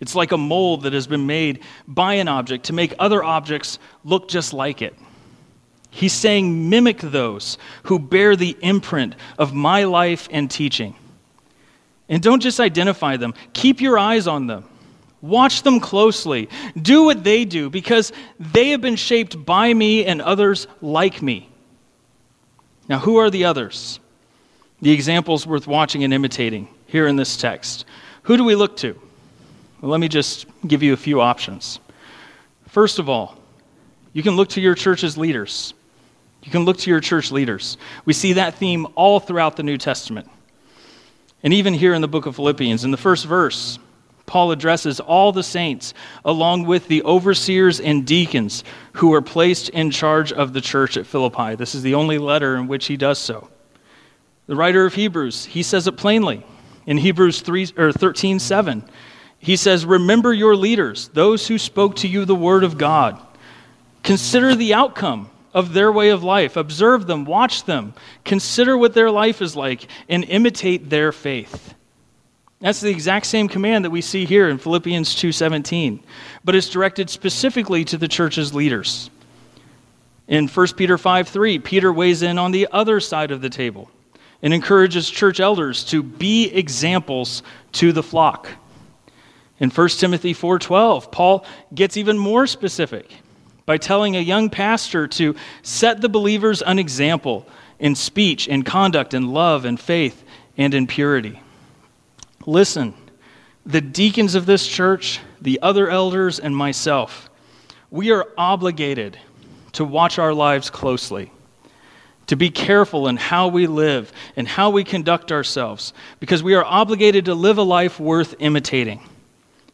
It's 0.00 0.14
like 0.14 0.32
a 0.32 0.38
mold 0.38 0.82
that 0.82 0.92
has 0.92 1.06
been 1.06 1.26
made 1.26 1.60
by 1.86 2.14
an 2.14 2.28
object 2.28 2.66
to 2.66 2.72
make 2.72 2.94
other 2.98 3.22
objects 3.22 3.78
look 4.04 4.28
just 4.28 4.52
like 4.52 4.82
it. 4.82 4.94
He's 5.90 6.12
saying, 6.12 6.70
mimic 6.70 7.00
those 7.00 7.58
who 7.84 7.98
bear 7.98 8.36
the 8.36 8.56
imprint 8.62 9.16
of 9.38 9.52
my 9.52 9.84
life 9.84 10.28
and 10.30 10.50
teaching. 10.50 10.94
And 12.08 12.22
don't 12.22 12.40
just 12.40 12.60
identify 12.60 13.16
them, 13.16 13.34
keep 13.52 13.80
your 13.80 13.98
eyes 13.98 14.26
on 14.26 14.46
them. 14.46 14.64
Watch 15.22 15.62
them 15.64 15.80
closely. 15.80 16.48
Do 16.80 17.04
what 17.04 17.24
they 17.24 17.44
do 17.44 17.68
because 17.68 18.12
they 18.38 18.70
have 18.70 18.80
been 18.80 18.96
shaped 18.96 19.44
by 19.44 19.74
me 19.74 20.06
and 20.06 20.22
others 20.22 20.66
like 20.80 21.20
me. 21.20 21.48
Now, 22.88 22.98
who 22.98 23.18
are 23.18 23.30
the 23.30 23.44
others? 23.44 24.00
The 24.80 24.90
examples 24.90 25.46
worth 25.46 25.66
watching 25.66 26.04
and 26.04 26.14
imitating 26.14 26.68
here 26.86 27.06
in 27.06 27.16
this 27.16 27.36
text. 27.36 27.84
Who 28.30 28.36
do 28.36 28.44
we 28.44 28.54
look 28.54 28.76
to? 28.76 28.96
Well, 29.80 29.90
let 29.90 29.98
me 29.98 30.06
just 30.06 30.46
give 30.64 30.84
you 30.84 30.92
a 30.92 30.96
few 30.96 31.20
options. 31.20 31.80
First 32.68 33.00
of 33.00 33.08
all, 33.08 33.36
you 34.12 34.22
can 34.22 34.36
look 34.36 34.50
to 34.50 34.60
your 34.60 34.76
church's 34.76 35.18
leaders. 35.18 35.74
You 36.44 36.52
can 36.52 36.64
look 36.64 36.78
to 36.78 36.90
your 36.90 37.00
church 37.00 37.32
leaders. 37.32 37.76
We 38.04 38.12
see 38.12 38.34
that 38.34 38.54
theme 38.54 38.86
all 38.94 39.18
throughout 39.18 39.56
the 39.56 39.64
New 39.64 39.76
Testament. 39.76 40.30
And 41.42 41.52
even 41.52 41.74
here 41.74 41.92
in 41.92 42.02
the 42.02 42.06
book 42.06 42.26
of 42.26 42.36
Philippians, 42.36 42.84
in 42.84 42.92
the 42.92 42.96
first 42.96 43.26
verse, 43.26 43.80
Paul 44.26 44.52
addresses 44.52 45.00
all 45.00 45.32
the 45.32 45.42
saints 45.42 45.92
along 46.24 46.66
with 46.66 46.86
the 46.86 47.02
overseers 47.02 47.80
and 47.80 48.06
deacons 48.06 48.62
who 48.92 49.12
are 49.12 49.22
placed 49.22 49.70
in 49.70 49.90
charge 49.90 50.32
of 50.32 50.52
the 50.52 50.60
church 50.60 50.96
at 50.96 51.04
Philippi. 51.04 51.56
This 51.56 51.74
is 51.74 51.82
the 51.82 51.94
only 51.94 52.18
letter 52.18 52.54
in 52.54 52.68
which 52.68 52.86
he 52.86 52.96
does 52.96 53.18
so. 53.18 53.48
The 54.46 54.54
writer 54.54 54.86
of 54.86 54.94
Hebrews, 54.94 55.46
he 55.46 55.64
says 55.64 55.88
it 55.88 55.96
plainly 55.96 56.46
in 56.90 56.98
Hebrews 56.98 57.40
3 57.42 57.68
or 57.78 57.92
13 57.92 58.40
7. 58.40 58.84
He 59.38 59.54
says, 59.54 59.86
Remember 59.86 60.34
your 60.34 60.56
leaders, 60.56 61.06
those 61.08 61.46
who 61.46 61.56
spoke 61.56 61.94
to 61.96 62.08
you 62.08 62.24
the 62.24 62.34
word 62.34 62.64
of 62.64 62.76
God. 62.76 63.18
Consider 64.02 64.56
the 64.56 64.74
outcome 64.74 65.30
of 65.54 65.72
their 65.72 65.92
way 65.92 66.08
of 66.08 66.24
life. 66.24 66.56
Observe 66.56 67.06
them, 67.06 67.24
watch 67.24 67.64
them, 67.64 67.94
consider 68.24 68.76
what 68.76 68.92
their 68.92 69.10
life 69.10 69.40
is 69.40 69.54
like, 69.54 69.86
and 70.08 70.24
imitate 70.24 70.90
their 70.90 71.12
faith. 71.12 71.74
That's 72.58 72.80
the 72.80 72.90
exact 72.90 73.26
same 73.26 73.46
command 73.46 73.84
that 73.84 73.90
we 73.90 74.00
see 74.00 74.24
here 74.24 74.48
in 74.48 74.58
Philippians 74.58 75.14
2:17, 75.14 76.00
but 76.44 76.56
it's 76.56 76.68
directed 76.68 77.08
specifically 77.08 77.84
to 77.84 77.98
the 77.98 78.08
church's 78.08 78.52
leaders. 78.52 79.10
In 80.26 80.48
1 80.48 80.76
Peter 80.76 80.98
5:3, 80.98 81.60
Peter 81.60 81.92
weighs 81.92 82.22
in 82.22 82.36
on 82.36 82.50
the 82.50 82.66
other 82.72 82.98
side 82.98 83.30
of 83.30 83.42
the 83.42 83.48
table 83.48 83.90
and 84.42 84.54
encourages 84.54 85.08
church 85.08 85.40
elders 85.40 85.84
to 85.84 86.02
be 86.02 86.46
examples 86.46 87.42
to 87.72 87.92
the 87.92 88.02
flock. 88.02 88.48
In 89.58 89.70
1 89.70 89.88
Timothy 89.98 90.32
4:12, 90.32 91.10
Paul 91.10 91.44
gets 91.74 91.96
even 91.96 92.16
more 92.16 92.46
specific 92.46 93.12
by 93.66 93.76
telling 93.76 94.16
a 94.16 94.20
young 94.20 94.48
pastor 94.48 95.06
to 95.06 95.36
set 95.62 96.00
the 96.00 96.08
believers 96.08 96.62
an 96.62 96.78
example 96.78 97.46
in 97.78 97.94
speech, 97.94 98.48
in 98.48 98.62
conduct, 98.62 99.14
in 99.14 99.32
love, 99.32 99.64
in 99.64 99.76
faith, 99.76 100.24
and 100.56 100.74
in 100.74 100.86
purity. 100.86 101.40
Listen, 102.46 102.94
the 103.66 103.80
deacons 103.80 104.34
of 104.34 104.46
this 104.46 104.66
church, 104.66 105.20
the 105.40 105.60
other 105.62 105.88
elders, 105.90 106.38
and 106.38 106.56
myself, 106.56 107.28
we 107.90 108.10
are 108.10 108.26
obligated 108.38 109.18
to 109.72 109.84
watch 109.84 110.18
our 110.18 110.32
lives 110.32 110.70
closely, 110.70 111.30
to 112.30 112.36
be 112.36 112.48
careful 112.48 113.08
in 113.08 113.16
how 113.16 113.48
we 113.48 113.66
live 113.66 114.12
and 114.36 114.46
how 114.46 114.70
we 114.70 114.84
conduct 114.84 115.32
ourselves, 115.32 115.92
because 116.20 116.44
we 116.44 116.54
are 116.54 116.64
obligated 116.64 117.24
to 117.24 117.34
live 117.34 117.58
a 117.58 117.62
life 117.62 117.98
worth 117.98 118.36
imitating. 118.38 119.00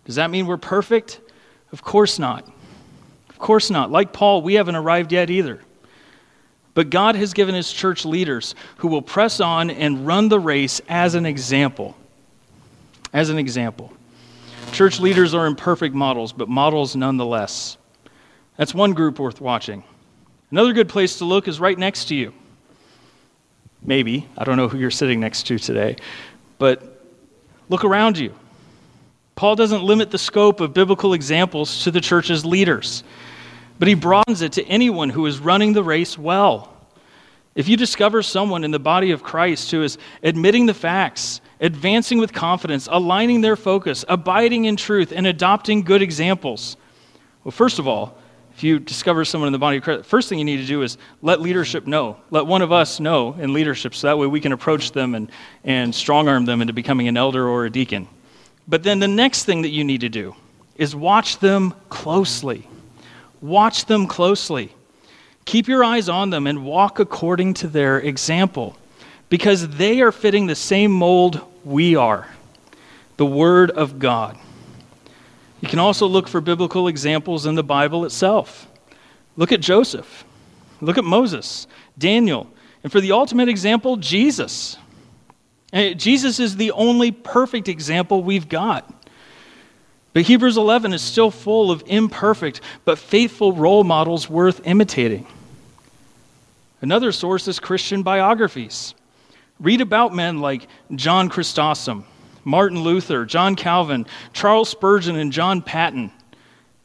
Does 0.07 0.15
that 0.15 0.31
mean 0.31 0.47
we're 0.47 0.57
perfect? 0.57 1.21
Of 1.71 1.83
course 1.83 2.19
not. 2.19 2.51
Of 3.29 3.39
course 3.39 3.69
not. 3.69 3.91
Like 3.91 4.15
Paul, 4.15 4.41
we 4.41 4.55
haven't 4.55 4.75
arrived 4.75 5.13
yet 5.13 5.29
either. 5.29 5.61
But 6.73 6.89
God 6.89 7.15
has 7.17 7.35
given 7.35 7.55
his 7.55 7.71
church 7.71 8.07
leaders 8.07 8.55
who 8.79 8.89
will 8.89 9.03
press 9.03 9.39
on 9.39 9.69
and 9.69 10.07
run 10.07 10.31
the 10.31 10.41
race 10.41 10.81
as 10.89 11.15
an 11.15 11.27
example. 11.27 11.95
As 13.13 13.29
an 13.29 13.37
example. 13.37 13.93
Church 14.73 14.99
leaders 14.99 15.35
are 15.35 15.45
imperfect 15.45 15.95
models, 15.95 16.33
but 16.33 16.49
models 16.49 16.97
nonetheless. 16.97 17.77
That's 18.57 18.73
one 18.73 18.95
group 18.95 19.19
worth 19.19 19.43
watching. 19.43 19.85
Another 20.51 20.73
good 20.73 20.89
place 20.89 21.19
to 21.19 21.27
look 21.27 21.49
is 21.49 21.61
right 21.61 21.79
next 21.79 22.07
to 22.07 22.15
you. 22.15 22.33
Maybe. 23.83 24.29
I 24.37 24.45
don't 24.45 24.57
know 24.57 24.69
who 24.69 24.79
you're 24.79 24.91
sitting 24.91 25.21
next 25.21 25.45
to 25.49 25.59
today. 25.59 25.97
But 26.59 27.03
look 27.69 27.85
around 27.85 28.19
you. 28.19 28.35
Paul 29.35 29.55
doesn't 29.55 29.83
limit 29.83 30.11
the 30.11 30.19
scope 30.19 30.61
of 30.61 30.73
biblical 30.73 31.13
examples 31.13 31.85
to 31.85 31.91
the 31.91 32.01
church's 32.01 32.47
leaders, 32.47 33.05
but 33.79 33.87
he 33.87 33.95
broadens 33.95 34.41
it 34.41 34.53
to 34.53 34.65
anyone 34.65 35.11
who 35.11 35.27
is 35.27 35.39
running 35.39 35.75
the 35.75 35.83
race 35.83 36.17
well. 36.17 36.73
If 37.55 37.69
you 37.69 37.77
discover 37.77 38.23
someone 38.23 38.65
in 38.65 38.71
the 38.71 38.79
body 38.79 39.11
of 39.11 39.23
Christ 39.23 39.71
who 39.71 39.83
is 39.83 39.99
admitting 40.23 40.65
the 40.65 40.75
facts, 40.75 41.43
advancing 41.61 42.19
with 42.19 42.33
confidence, 42.33 42.89
aligning 42.91 43.43
their 43.43 43.57
focus, 43.57 44.07
abiding 44.09 44.65
in 44.65 44.77
truth, 44.77 45.13
and 45.15 45.27
adopting 45.27 45.83
good 45.83 46.01
examples, 46.01 46.79
well, 47.45 47.53
first 47.53 47.79
of 47.79 47.87
all, 47.87 48.19
if 48.57 48.65
you 48.65 48.79
discover 48.79 49.27
someone 49.27 49.49
in 49.49 49.53
the 49.53 49.59
body 49.59 49.77
of 49.77 49.83
Christ, 49.83 50.07
first 50.07 50.31
thing 50.31 50.39
you 50.39 50.45
need 50.47 50.57
to 50.57 50.67
do 50.67 50.81
is 50.81 50.97
let 51.21 51.43
leadership 51.43 51.87
know. 51.87 52.17
Let 52.31 52.47
one 52.47 52.63
of 52.63 52.73
us 52.73 53.01
know 53.01 53.35
in 53.35 53.53
leadership 53.53 53.95
so 53.95 54.07
that 54.07 54.17
way 54.17 54.27
we 54.27 54.41
can 54.41 54.53
approach 54.53 54.93
them 54.93 55.15
and, 55.15 55.31
and 55.63 55.95
strong 55.95 56.27
arm 56.27 56.47
them 56.47 56.63
into 56.63 56.73
becoming 56.73 57.07
an 57.07 57.19
elder 57.19 57.47
or 57.47 57.67
a 57.67 57.71
deacon. 57.71 58.09
But 58.67 58.83
then 58.83 58.99
the 58.99 59.09
next 59.09 59.45
thing 59.45 59.61
that 59.61 59.69
you 59.69 59.85
need 59.85 60.01
to 60.01 60.09
do 60.09 60.35
is 60.77 60.97
watch 60.97 61.39
them 61.39 61.75
closely. 61.91 62.67
Watch 63.43 63.85
them 63.85 64.07
closely. 64.07 64.73
Keep 65.45 65.69
your 65.69 65.85
eyes 65.85 66.09
on 66.09 66.31
them 66.31 66.47
and 66.47 66.65
walk 66.65 66.99
according 66.99 67.53
to 67.55 67.69
their 67.69 67.99
example 67.99 68.75
because 69.29 69.69
they 69.69 70.01
are 70.01 70.11
fitting 70.11 70.47
the 70.47 70.55
same 70.55 70.93
mold 70.93 71.43
we 71.63 71.95
are 71.95 72.27
the 73.19 73.27
Word 73.27 73.71
of 73.71 73.99
God. 73.99 74.39
You 75.67 75.71
can 75.71 75.79
also 75.81 76.07
look 76.07 76.29
for 76.29 76.41
biblical 76.41 76.87
examples 76.87 77.45
in 77.45 77.57
the 77.57 77.65
Bible 77.65 78.05
itself. 78.05 78.69
Look 79.37 79.51
at 79.51 79.59
Joseph, 79.61 80.25
look 80.81 80.97
at 80.97 81.03
Moses, 81.03 81.67
Daniel, 81.99 82.49
and 82.85 82.93
for 82.93 83.01
the 83.01 83.11
ultimate 83.11 83.49
example, 83.49 83.97
Jesus. 83.97 84.77
Eh, 85.73 85.95
Jesus 85.95 86.39
is 86.39 86.55
the 86.55 86.71
only 86.71 87.11
perfect 87.11 87.69
example 87.69 88.23
we've 88.23 88.49
got. 88.49 88.89
But 90.13 90.23
Hebrews 90.23 90.57
11 90.57 90.93
is 90.93 91.03
still 91.03 91.33
full 91.33 91.73
of 91.73 91.83
imperfect 91.87 92.61
but 92.85 92.97
faithful 92.97 93.53
role 93.53 93.83
models 93.83 94.31
worth 94.31 94.65
imitating. 94.69 95.27
Another 96.81 97.11
source 97.11 97.49
is 97.49 97.59
Christian 97.59 98.05
biographies. 98.05 98.95
Read 99.59 99.81
about 99.81 100.15
men 100.15 100.39
like 100.39 100.69
John 100.95 101.29
Chrysostom, 101.29 102.05
Martin 102.47 102.79
Luther, 102.79 103.27
John 103.27 103.57
Calvin, 103.57 104.07
Charles 104.33 104.69
Spurgeon, 104.69 105.17
and 105.17 105.33
John 105.33 105.61
Paton. 105.61 106.13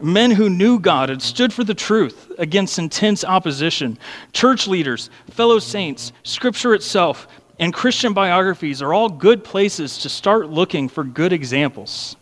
Men 0.01 0.31
who 0.31 0.49
knew 0.49 0.79
God 0.79 1.11
and 1.11 1.21
stood 1.21 1.53
for 1.53 1.63
the 1.63 1.75
truth 1.75 2.31
against 2.39 2.79
intense 2.79 3.23
opposition. 3.23 3.99
Church 4.33 4.67
leaders, 4.67 5.11
fellow 5.29 5.59
saints, 5.59 6.13
Scripture 6.23 6.73
itself, 6.73 7.27
and 7.59 7.71
Christian 7.71 8.11
biographies 8.11 8.81
are 8.81 8.91
all 8.91 9.07
good 9.07 9.43
places 9.43 9.99
to 9.99 10.09
start 10.09 10.49
looking 10.49 10.89
for 10.89 11.03
good 11.03 11.31
examples. 11.31 12.15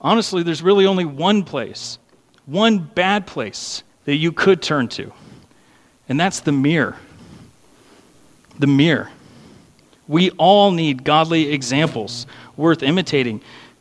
Honestly, 0.00 0.44
there's 0.44 0.62
really 0.62 0.86
only 0.86 1.04
one 1.04 1.42
place, 1.42 1.98
one 2.46 2.78
bad 2.78 3.26
place 3.26 3.82
that 4.04 4.14
you 4.14 4.30
could 4.30 4.62
turn 4.62 4.86
to, 4.86 5.12
and 6.08 6.20
that's 6.20 6.38
the 6.38 6.52
mirror. 6.52 6.96
The 8.60 8.68
mirror. 8.68 9.10
We 10.06 10.30
all 10.32 10.70
need 10.70 11.04
godly 11.04 11.52
examples 11.52 12.26
worth 12.56 12.82
imitating. 12.82 13.40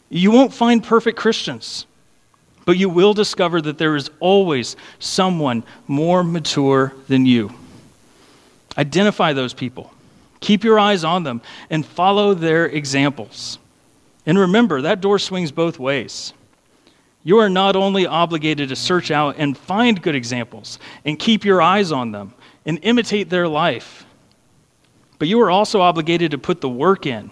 You 0.09 0.31
won't 0.31 0.53
find 0.53 0.83
perfect 0.83 1.17
Christians, 1.17 1.85
but 2.65 2.77
you 2.77 2.89
will 2.89 3.13
discover 3.13 3.61
that 3.61 3.77
there 3.77 3.95
is 3.95 4.09
always 4.19 4.75
someone 4.99 5.63
more 5.87 6.23
mature 6.23 6.93
than 7.07 7.25
you. 7.25 7.53
Identify 8.77 9.33
those 9.33 9.53
people, 9.53 9.91
keep 10.39 10.63
your 10.63 10.79
eyes 10.79 11.03
on 11.03 11.23
them, 11.23 11.41
and 11.69 11.85
follow 11.85 12.33
their 12.33 12.65
examples. 12.65 13.59
And 14.25 14.39
remember, 14.39 14.81
that 14.81 15.01
door 15.01 15.19
swings 15.19 15.51
both 15.51 15.77
ways. 15.77 16.33
You 17.23 17.37
are 17.39 17.49
not 17.49 17.75
only 17.75 18.05
obligated 18.05 18.69
to 18.69 18.75
search 18.75 19.11
out 19.11 19.35
and 19.37 19.57
find 19.57 20.01
good 20.01 20.15
examples 20.15 20.79
and 21.05 21.17
keep 21.17 21.45
your 21.45 21.61
eyes 21.61 21.91
on 21.91 22.11
them 22.11 22.33
and 22.65 22.79
imitate 22.81 23.29
their 23.29 23.47
life, 23.47 24.05
but 25.23 25.29
you 25.29 25.39
are 25.39 25.49
also 25.49 25.79
obligated 25.79 26.31
to 26.31 26.37
put 26.37 26.59
the 26.59 26.67
work 26.67 27.05
in 27.05 27.31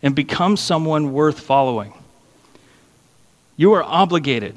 and 0.00 0.14
become 0.14 0.56
someone 0.56 1.12
worth 1.12 1.40
following. 1.40 1.92
You 3.56 3.72
are 3.72 3.82
obligated 3.82 4.56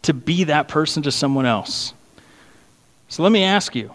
to 0.00 0.14
be 0.14 0.44
that 0.44 0.68
person 0.68 1.02
to 1.02 1.12
someone 1.12 1.44
else. 1.44 1.92
So 3.10 3.22
let 3.22 3.30
me 3.30 3.44
ask 3.44 3.74
you 3.74 3.92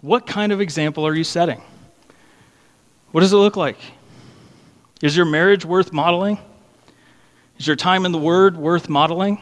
what 0.00 0.26
kind 0.26 0.50
of 0.50 0.60
example 0.60 1.06
are 1.06 1.14
you 1.14 1.22
setting? 1.22 1.62
What 3.12 3.20
does 3.20 3.32
it 3.32 3.36
look 3.36 3.56
like? 3.56 3.78
Is 5.00 5.16
your 5.16 5.26
marriage 5.26 5.64
worth 5.64 5.92
modeling? 5.92 6.40
Is 7.56 7.68
your 7.68 7.76
time 7.76 8.04
in 8.04 8.10
the 8.10 8.18
Word 8.18 8.56
worth 8.56 8.88
modeling? 8.88 9.40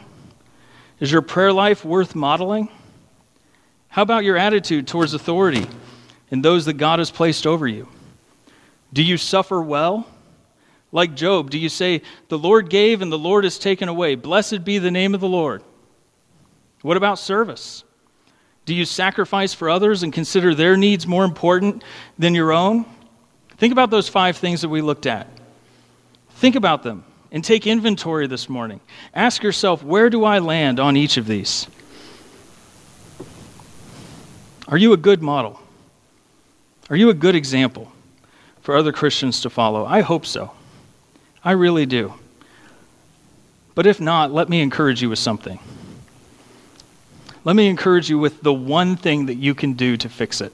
Is 0.99 1.11
your 1.11 1.23
prayer 1.23 1.51
life 1.51 1.83
worth 1.83 2.13
modeling? 2.13 2.69
How 3.89 4.03
about 4.03 4.23
your 4.23 4.37
attitude 4.37 4.87
towards 4.87 5.13
authority 5.13 5.67
and 6.31 6.45
those 6.45 6.65
that 6.65 6.73
God 6.73 6.99
has 6.99 7.11
placed 7.11 7.45
over 7.45 7.67
you? 7.67 7.87
Do 8.93 9.03
you 9.03 9.17
suffer 9.17 9.61
well? 9.61 10.07
Like 10.91 11.15
Job, 11.15 11.49
do 11.49 11.59
you 11.59 11.69
say, 11.69 12.01
The 12.29 12.37
Lord 12.37 12.69
gave 12.69 13.01
and 13.01 13.11
the 13.11 13.17
Lord 13.17 13.43
has 13.43 13.59
taken 13.59 13.89
away? 13.89 14.15
Blessed 14.15 14.63
be 14.63 14.77
the 14.79 14.91
name 14.91 15.13
of 15.13 15.21
the 15.21 15.27
Lord. 15.27 15.63
What 16.81 16.97
about 16.97 17.19
service? 17.19 17.83
Do 18.65 18.73
you 18.73 18.85
sacrifice 18.85 19.53
for 19.53 19.69
others 19.69 20.03
and 20.03 20.13
consider 20.13 20.53
their 20.53 20.77
needs 20.77 21.07
more 21.07 21.25
important 21.25 21.83
than 22.17 22.35
your 22.35 22.51
own? 22.51 22.85
Think 23.57 23.73
about 23.73 23.89
those 23.89 24.07
five 24.07 24.37
things 24.37 24.61
that 24.61 24.69
we 24.69 24.81
looked 24.81 25.05
at. 25.05 25.27
Think 26.31 26.55
about 26.55 26.83
them 26.83 27.03
and 27.31 27.43
take 27.43 27.67
inventory 27.67 28.27
this 28.27 28.47
morning. 28.47 28.79
Ask 29.13 29.43
yourself, 29.43 29.83
where 29.83 30.09
do 30.09 30.23
I 30.23 30.39
land 30.39 30.79
on 30.79 30.95
each 30.95 31.17
of 31.17 31.27
these? 31.27 31.67
Are 34.69 34.77
you 34.77 34.93
a 34.93 34.97
good 34.97 35.21
model? 35.21 35.59
Are 36.91 36.95
you 36.95 37.09
a 37.09 37.13
good 37.13 37.35
example 37.35 37.91
for 38.61 38.77
other 38.77 38.91
Christians 38.91 39.41
to 39.41 39.49
follow? 39.49 39.85
I 39.85 40.01
hope 40.01 40.25
so. 40.25 40.51
I 41.43 41.51
really 41.51 41.87
do. 41.87 42.13
But 43.73 43.87
if 43.87 43.99
not, 43.99 44.31
let 44.31 44.47
me 44.47 44.61
encourage 44.61 45.01
you 45.01 45.09
with 45.09 45.19
something. 45.19 45.59
Let 47.43 47.55
me 47.55 47.67
encourage 47.67 48.09
you 48.09 48.19
with 48.19 48.41
the 48.43 48.53
one 48.53 48.95
thing 48.95 49.25
that 49.25 49.35
you 49.35 49.55
can 49.55 49.73
do 49.73 49.97
to 49.97 50.09
fix 50.09 50.39
it. 50.39 50.53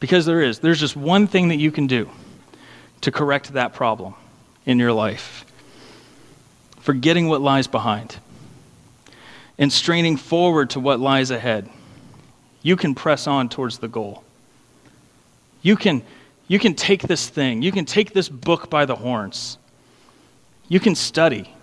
Because 0.00 0.26
there 0.26 0.42
is. 0.42 0.58
There's 0.58 0.80
just 0.80 0.96
one 0.96 1.26
thing 1.26 1.48
that 1.48 1.56
you 1.56 1.70
can 1.70 1.86
do 1.86 2.10
to 3.02 3.12
correct 3.12 3.52
that 3.52 3.74
problem 3.74 4.14
in 4.66 4.78
your 4.78 4.92
life, 4.92 5.44
forgetting 6.80 7.28
what 7.28 7.42
lies 7.42 7.66
behind, 7.66 8.16
and 9.58 9.72
straining 9.72 10.16
forward 10.16 10.70
to 10.70 10.80
what 10.80 10.98
lies 10.98 11.30
ahead, 11.30 11.68
you 12.64 12.74
can 12.76 12.94
press 12.94 13.28
on 13.28 13.48
towards 13.48 13.78
the 13.78 13.86
goal. 13.86 14.24
You 15.62 15.76
can, 15.76 16.02
you 16.48 16.58
can 16.58 16.74
take 16.74 17.02
this 17.02 17.28
thing, 17.28 17.62
you 17.62 17.70
can 17.70 17.84
take 17.84 18.12
this 18.12 18.28
book 18.28 18.68
by 18.68 18.86
the 18.86 18.96
horns, 18.96 19.58
you 20.68 20.80
can 20.80 20.96
study, 20.96 21.54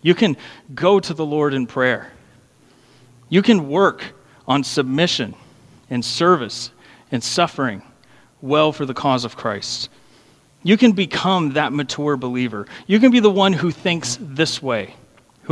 you 0.00 0.14
can 0.14 0.38
go 0.74 0.98
to 0.98 1.12
the 1.12 1.26
Lord 1.26 1.52
in 1.52 1.66
prayer, 1.66 2.10
you 3.28 3.42
can 3.42 3.68
work 3.68 4.14
on 4.48 4.64
submission 4.64 5.34
and 5.90 6.04
service 6.04 6.70
and 7.10 7.22
suffering 7.22 7.82
well 8.40 8.72
for 8.72 8.86
the 8.86 8.94
cause 8.94 9.24
of 9.24 9.36
Christ. 9.36 9.90
You 10.62 10.76
can 10.76 10.92
become 10.92 11.54
that 11.54 11.72
mature 11.72 12.16
believer. 12.16 12.66
You 12.86 13.00
can 13.00 13.10
be 13.10 13.18
the 13.18 13.30
one 13.30 13.52
who 13.52 13.72
thinks 13.72 14.16
this 14.20 14.62
way, 14.62 14.94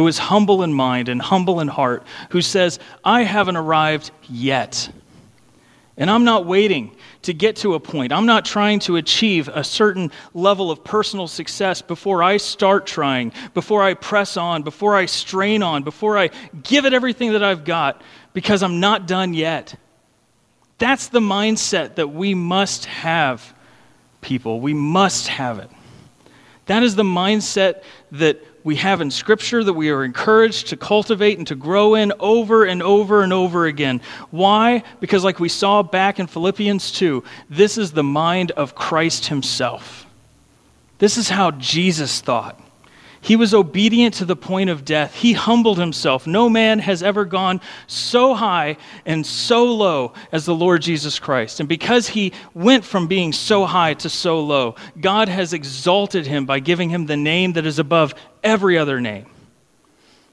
who 0.01 0.09
is 0.09 0.16
humble 0.16 0.62
in 0.62 0.72
mind 0.72 1.11
and 1.11 1.20
humble 1.20 1.61
in 1.61 1.68
heart, 1.68 2.03
who 2.30 2.40
says, 2.40 2.78
I 3.05 3.22
haven't 3.22 3.57
arrived 3.57 4.11
yet. 4.30 4.90
And 5.98 6.11
I'm 6.11 6.24
not 6.24 6.46
waiting 6.46 6.96
to 7.20 7.34
get 7.34 7.57
to 7.57 7.74
a 7.74 7.80
point. 7.80 8.11
I'm 8.11 8.24
not 8.24 8.46
trying 8.46 8.78
to 8.80 8.96
achieve 8.96 9.48
a 9.48 9.62
certain 9.62 10.11
level 10.32 10.70
of 10.70 10.82
personal 10.82 11.28
success 11.28 11.82
before 11.82 12.22
I 12.22 12.38
start 12.38 12.86
trying, 12.86 13.34
before 13.53 13.82
I 13.82 13.92
press 13.92 14.38
on, 14.38 14.62
before 14.62 14.96
I 14.96 15.05
strain 15.05 15.62
on, 15.62 15.82
before 15.82 16.16
I 16.16 16.30
give 16.62 16.86
it 16.86 16.94
everything 16.94 17.32
that 17.32 17.44
I've 17.44 17.66
got, 17.66 18.01
because 18.32 18.62
I'm 18.62 18.80
not 18.80 19.07
done 19.07 19.34
yet. 19.34 19.74
That's 20.78 21.09
the 21.09 21.20
mindset 21.20 21.96
that 21.96 22.09
we 22.09 22.34
must 22.34 22.86
have 22.86 23.55
people. 24.22 24.62
We 24.62 24.72
must 24.72 25.28
have 25.28 25.59
it. 25.59 25.68
That 26.64 26.82
is 26.82 26.96
the 26.96 27.03
mindset 27.03 27.82
that 28.12 28.42
we 28.64 28.76
have 28.76 29.00
in 29.00 29.11
Scripture 29.11 29.64
that 29.64 29.72
we 29.72 29.90
are 29.90 30.04
encouraged 30.04 30.68
to 30.68 30.76
cultivate 30.76 31.38
and 31.38 31.46
to 31.46 31.54
grow 31.54 31.94
in 31.94 32.12
over 32.20 32.64
and 32.64 32.82
over 32.82 33.22
and 33.22 33.32
over 33.32 33.66
again. 33.66 34.00
Why? 34.30 34.82
Because, 35.00 35.24
like 35.24 35.40
we 35.40 35.48
saw 35.48 35.82
back 35.82 36.18
in 36.18 36.26
Philippians 36.26 36.92
2, 36.92 37.24
this 37.48 37.78
is 37.78 37.92
the 37.92 38.02
mind 38.02 38.50
of 38.52 38.74
Christ 38.74 39.26
Himself. 39.26 40.06
This 40.98 41.16
is 41.16 41.28
how 41.28 41.52
Jesus 41.52 42.20
thought. 42.20 42.61
He 43.22 43.36
was 43.36 43.52
obedient 43.52 44.14
to 44.14 44.24
the 44.24 44.36
point 44.36 44.70
of 44.70 44.84
death. 44.84 45.14
He 45.14 45.34
humbled 45.34 45.78
himself. 45.78 46.26
No 46.26 46.48
man 46.48 46.78
has 46.78 47.02
ever 47.02 47.26
gone 47.26 47.60
so 47.86 48.34
high 48.34 48.78
and 49.04 49.26
so 49.26 49.64
low 49.64 50.14
as 50.32 50.46
the 50.46 50.54
Lord 50.54 50.80
Jesus 50.80 51.18
Christ. 51.18 51.60
And 51.60 51.68
because 51.68 52.08
he 52.08 52.32
went 52.54 52.84
from 52.84 53.08
being 53.08 53.32
so 53.32 53.66
high 53.66 53.94
to 53.94 54.08
so 54.08 54.40
low, 54.40 54.74
God 54.98 55.28
has 55.28 55.52
exalted 55.52 56.26
him 56.26 56.46
by 56.46 56.60
giving 56.60 56.88
him 56.88 57.06
the 57.06 57.16
name 57.16 57.52
that 57.52 57.66
is 57.66 57.78
above 57.78 58.14
every 58.42 58.78
other 58.78 59.00
name. 59.02 59.26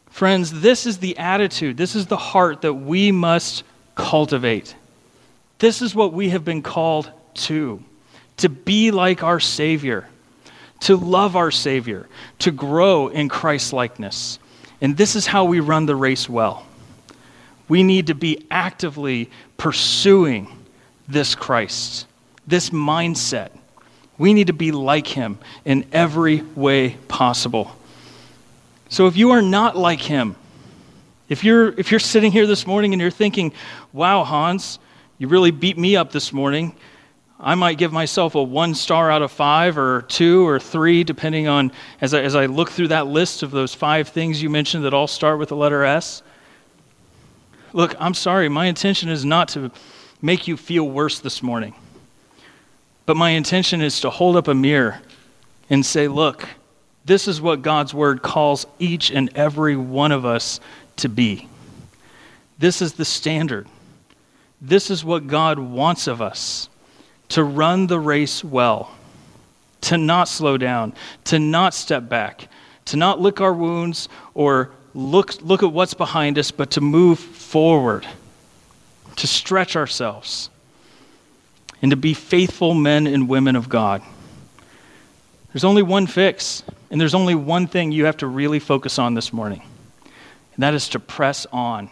Friends, 0.09 0.61
this 0.61 0.85
is 0.85 0.99
the 0.99 1.17
attitude, 1.17 1.75
this 1.75 1.93
is 1.93 2.07
the 2.07 2.17
heart 2.17 2.61
that 2.61 2.73
we 2.73 3.11
must 3.11 3.63
cultivate. 3.95 4.75
This 5.59 5.81
is 5.81 5.93
what 5.93 6.13
we 6.13 6.29
have 6.29 6.45
been 6.45 6.61
called 6.61 7.11
to 7.33 7.83
to 8.37 8.49
be 8.49 8.91
like 8.91 9.23
our 9.23 9.39
Savior 9.39 10.07
to 10.81 10.95
love 10.95 11.35
our 11.35 11.51
Savior, 11.51 12.07
to 12.39 12.51
grow 12.51 13.07
in 13.07 13.29
Christ 13.29 13.73
likeness. 13.73 14.39
And 14.81 14.95
this 14.95 15.15
is 15.15 15.25
how 15.25 15.45
we 15.45 15.59
run 15.59 15.85
the 15.85 15.95
race 15.95 16.29
well. 16.29 16.65
We 17.67 17.83
need 17.83 18.07
to 18.07 18.15
be 18.15 18.45
actively 18.49 19.29
pursuing 19.57 20.47
this 21.07 21.35
Christ, 21.35 22.05
this 22.45 22.69
mindset. 22.69 23.49
We 24.17 24.33
need 24.33 24.47
to 24.47 24.53
be 24.53 24.71
like 24.71 25.07
him 25.07 25.39
in 25.65 25.85
every 25.91 26.41
way 26.41 26.97
possible. 27.07 27.71
So 28.89 29.07
if 29.07 29.17
you 29.17 29.31
are 29.31 29.41
not 29.41 29.75
like 29.75 29.99
him, 29.99 30.35
if 31.29 31.43
you're, 31.43 31.69
if 31.77 31.91
you're 31.91 31.99
sitting 31.99 32.31
here 32.31 32.47
this 32.47 32.65
morning 32.65 32.93
and 32.93 33.01
you're 33.01 33.11
thinking, 33.11 33.51
wow, 33.91 34.23
Hans, 34.23 34.79
you 35.17 35.27
really 35.27 35.51
beat 35.51 35.77
me 35.77 35.95
up 35.95 36.11
this 36.11 36.31
morning, 36.31 36.75
I 37.39 37.53
might 37.53 37.77
give 37.77 37.91
myself 37.93 38.33
a 38.33 38.41
one 38.41 38.73
star 38.73 39.11
out 39.11 39.21
of 39.21 39.31
five 39.31 39.77
or 39.77 40.01
two 40.03 40.47
or 40.47 40.59
three, 40.59 41.03
depending 41.03 41.47
on 41.47 41.71
as 42.01 42.13
I, 42.13 42.21
as 42.21 42.35
I 42.35 42.47
look 42.47 42.71
through 42.71 42.87
that 42.87 43.05
list 43.05 43.43
of 43.43 43.51
those 43.51 43.75
five 43.75 44.07
things 44.09 44.41
you 44.41 44.49
mentioned 44.49 44.85
that 44.85 44.93
all 44.93 45.07
start 45.07 45.37
with 45.37 45.49
the 45.49 45.55
letter 45.55 45.83
S. 45.83 46.23
Look, 47.73 47.95
I'm 47.99 48.15
sorry, 48.15 48.49
my 48.49 48.65
intention 48.65 49.09
is 49.09 49.23
not 49.23 49.49
to 49.49 49.71
make 50.19 50.47
you 50.47 50.57
feel 50.57 50.89
worse 50.89 51.19
this 51.19 51.43
morning, 51.43 51.75
but 53.05 53.15
my 53.15 53.31
intention 53.31 53.81
is 53.81 54.01
to 54.01 54.09
hold 54.09 54.35
up 54.35 54.47
a 54.47 54.55
mirror 54.55 54.99
and 55.69 55.85
say, 55.85 56.07
look, 56.07 56.47
this 57.05 57.27
is 57.27 57.39
what 57.39 57.61
God's 57.61 57.93
word 57.93 58.23
calls 58.23 58.65
each 58.79 59.11
and 59.11 59.29
every 59.35 59.75
one 59.75 60.11
of 60.11 60.25
us 60.25 60.59
to 60.97 61.07
be. 61.07 61.47
This 62.57 62.81
is 62.81 62.93
the 62.93 63.05
standard. 63.05 63.67
This 64.59 64.89
is 64.89 65.05
what 65.05 65.27
God 65.27 65.59
wants 65.59 66.07
of 66.07 66.19
us 66.19 66.67
to 67.29 67.43
run 67.43 67.87
the 67.87 67.99
race 67.99 68.43
well, 68.43 68.91
to 69.81 69.97
not 69.97 70.27
slow 70.27 70.57
down, 70.57 70.93
to 71.25 71.39
not 71.39 71.73
step 71.73 72.07
back, 72.09 72.47
to 72.85 72.97
not 72.97 73.19
lick 73.19 73.41
our 73.41 73.53
wounds 73.53 74.09
or 74.33 74.71
look, 74.93 75.41
look 75.41 75.63
at 75.63 75.71
what's 75.71 75.93
behind 75.93 76.39
us, 76.39 76.51
but 76.51 76.71
to 76.71 76.81
move 76.81 77.19
forward, 77.19 78.07
to 79.17 79.27
stretch 79.27 79.75
ourselves, 79.75 80.49
and 81.81 81.91
to 81.91 81.97
be 81.97 82.13
faithful 82.13 82.73
men 82.73 83.07
and 83.07 83.29
women 83.29 83.55
of 83.55 83.69
God. 83.69 84.01
There's 85.53 85.63
only 85.63 85.83
one 85.83 86.07
fix, 86.07 86.63
and 86.89 86.99
there's 86.99 87.13
only 87.13 87.35
one 87.35 87.67
thing 87.67 87.91
you 87.91 88.05
have 88.05 88.17
to 88.17 88.27
really 88.27 88.59
focus 88.59 88.99
on 88.99 89.13
this 89.13 89.31
morning, 89.31 89.61
and 90.03 90.63
that 90.63 90.73
is 90.73 90.89
to 90.89 90.99
press 90.99 91.45
on, 91.51 91.89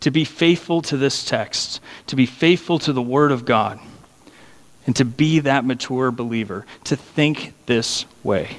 to 0.00 0.10
be 0.10 0.24
faithful 0.24 0.82
to 0.82 0.96
this 0.96 1.24
text, 1.24 1.80
to 2.06 2.16
be 2.16 2.26
faithful 2.26 2.78
to 2.80 2.92
the 2.92 3.02
Word 3.02 3.32
of 3.32 3.44
God, 3.44 3.78
and 4.86 4.94
to 4.96 5.04
be 5.04 5.40
that 5.40 5.64
mature 5.64 6.10
believer, 6.10 6.64
to 6.84 6.96
think 6.96 7.52
this 7.66 8.06
way. 8.22 8.56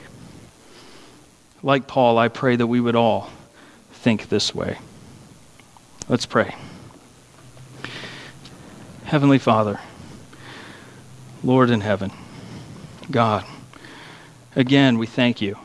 Like 1.63 1.87
Paul, 1.87 2.17
I 2.17 2.27
pray 2.27 2.55
that 2.55 2.67
we 2.67 2.81
would 2.81 2.95
all 2.95 3.29
think 3.91 4.29
this 4.29 4.53
way. 4.53 4.77
Let's 6.09 6.25
pray. 6.25 6.53
Heavenly 9.05 9.39
Father, 9.39 9.79
Lord 11.43 11.69
in 11.69 11.81
heaven, 11.81 12.11
God, 13.09 13.45
again, 14.55 14.97
we 14.97 15.07
thank 15.07 15.41
you. 15.41 15.57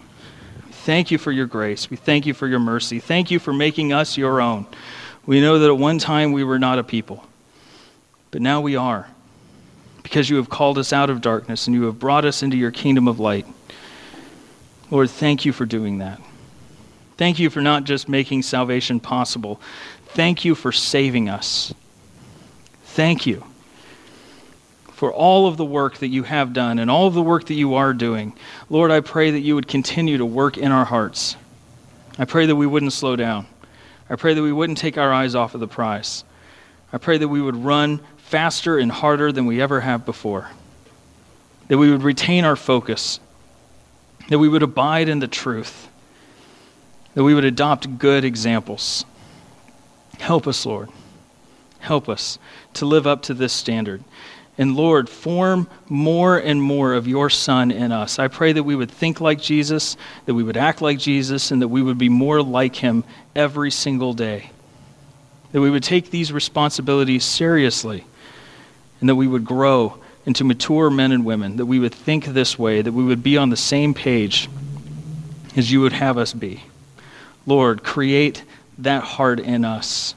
Thank 0.71 1.11
you 1.11 1.19
for 1.19 1.33
your 1.33 1.47
grace. 1.47 1.91
We 1.91 1.97
thank 1.97 2.25
you 2.25 2.35
for 2.35 2.47
your 2.47 2.59
mercy. 2.61 3.01
Thank 3.01 3.31
you 3.31 3.39
for 3.39 3.53
making 3.53 3.93
us 3.93 4.17
your 4.17 4.41
own. 4.41 4.67
We 5.27 5.41
know 5.41 5.59
that 5.59 5.69
at 5.69 5.79
one 5.79 5.99
time 5.99 6.33
we 6.33 6.45
were 6.45 6.59
not 6.59 6.79
a 6.79 6.85
people, 6.85 7.25
but 8.31 8.43
now 8.43 8.61
we 8.61 8.77
are 8.77 9.09
because 10.03 10.29
you 10.29 10.37
have 10.37 10.49
called 10.49 10.79
us 10.79 10.93
out 10.93 11.11
of 11.11 11.21
darkness 11.21 11.67
and 11.67 11.75
you 11.75 11.85
have 11.85 11.99
brought 11.99 12.25
us 12.25 12.43
into 12.43 12.57
your 12.57 12.71
kingdom 12.71 13.09
of 13.09 13.21
light. 13.21 13.47
Lord, 14.91 15.11
thank 15.11 15.45
you 15.45 15.53
for 15.53 15.65
doing 15.65 15.99
that. 15.99 16.21
Thank 17.17 17.39
you 17.39 17.51
for 17.51 17.61
not 17.61 17.85
just 17.85 18.09
making 18.09 18.43
salvation 18.43 19.01
possible, 19.01 19.61
thank 20.07 20.45
you 20.45 20.55
for 20.55 20.73
saving 20.73 21.29
us. 21.29 21.73
Thank 22.85 23.27
you 23.27 23.45
for 25.03 25.13
all 25.13 25.47
of 25.49 25.57
the 25.57 25.65
work 25.65 25.99
that 25.99 26.09
you 26.09 26.23
have 26.23 26.53
done 26.53 26.79
and 26.79 26.91
all 26.91 27.07
of 27.07 27.15
the 27.15 27.23
work 27.23 27.47
that 27.47 27.55
you 27.55 27.75
are 27.75 27.93
doing. 27.93 28.33
Lord, 28.71 28.91
I 28.91 29.01
pray 29.01 29.33
that 29.33 29.41
you 29.41 29.55
would 29.55 29.67
continue 29.67 30.19
to 30.19 30.27
work 30.27 30.59
in 30.59 30.71
our 30.71 30.85
hearts. 30.85 31.37
I 32.19 32.25
pray 32.25 32.47
that 32.47 32.55
we 32.55 32.67
wouldn't 32.67 32.93
slow 32.93 33.17
down. 33.17 33.47
I 34.09 34.17
pray 34.17 34.35
that 34.35 34.43
we 34.43 34.53
wouldn't 34.53 34.79
take 34.79 34.99
our 34.99 35.13
eyes 35.13 35.35
off 35.35 35.55
of 35.55 35.61
the 35.61 35.67
prize. 35.67 36.23
I 36.93 36.99
pray 36.99 37.19
that 37.19 37.29
we 37.29 37.41
would 37.41 37.57
run 37.57 38.01
faster 38.33 38.79
and 38.79 38.91
harder 38.91 39.31
than 39.31 39.47
we 39.47 39.63
ever 39.63 39.81
have 39.81 40.05
before. 40.05 40.51
That 41.69 41.79
we 41.79 41.91
would 41.91 42.03
retain 42.03 42.45
our 42.45 42.57
focus 42.57 43.21
that 44.29 44.39
we 44.39 44.49
would 44.49 44.63
abide 44.63 45.09
in 45.09 45.19
the 45.19 45.29
truth, 45.29 45.89
that 47.15 47.25
we 47.25 47.35
would 47.35 47.45
adopt 47.45 47.99
good 47.99 48.25
examples. 48.25 49.05
Help 50.19 50.47
us, 50.47 50.65
Lord. 50.65 50.89
Help 51.81 52.09
us 52.09 52.39
to 52.75 52.87
live 52.87 53.07
up 53.07 53.23
to 53.23 53.35
this 53.35 53.53
standard. 53.53 54.03
And 54.57 54.77
Lord, 54.77 55.09
form 55.09 55.69
more 55.89 56.39
and 56.39 56.63
more 56.63 56.95
of 56.95 57.09
your 57.09 57.31
Son 57.31 57.71
in 57.71 57.91
us. 57.91 58.19
I 58.19 58.29
pray 58.29 58.53
that 58.53 58.63
we 58.63 58.77
would 58.77 58.91
think 58.91 59.21
like 59.21 59.41
Jesus, 59.41 59.97
that 60.27 60.35
we 60.35 60.43
would 60.43 60.57
act 60.57 60.81
like 60.81 60.99
Jesus, 60.99 61.51
and 61.51 61.61
that 61.61 61.69
we 61.69 61.83
would 61.83 61.99
be 61.99 62.09
more 62.09 62.43
like 62.43 62.77
him 62.77 63.05
every 63.35 63.71
single 63.71 64.13
day. 64.13 64.51
That 65.51 65.61
we 65.61 65.71
would 65.71 65.83
take 65.83 66.11
these 66.11 66.33
responsibilities 66.33 67.25
seriously, 67.25 68.05
and 69.03 69.09
that 69.09 69.17
we 69.17 69.27
would 69.27 69.45
grow 69.45 69.99
into 70.25 70.45
mature 70.45 70.89
men 70.89 71.11
and 71.11 71.25
women, 71.25 71.57
that 71.57 71.67
we 71.67 71.81
would 71.81 71.93
think 71.93 72.25
this 72.27 72.57
way, 72.57 72.81
that 72.81 72.93
we 72.93 73.03
would 73.03 73.21
be 73.21 73.37
on 73.37 73.51
the 73.51 73.57
same 73.57 73.93
page 73.93 74.49
as 75.57 75.73
you 75.73 75.81
would 75.81 75.93
have 75.93 76.17
us 76.17 76.33
be. 76.33 76.63
Lord, 77.45 77.83
create 77.83 78.45
that 78.79 79.03
heart 79.03 79.41
in 79.41 79.65
us. 79.65 80.15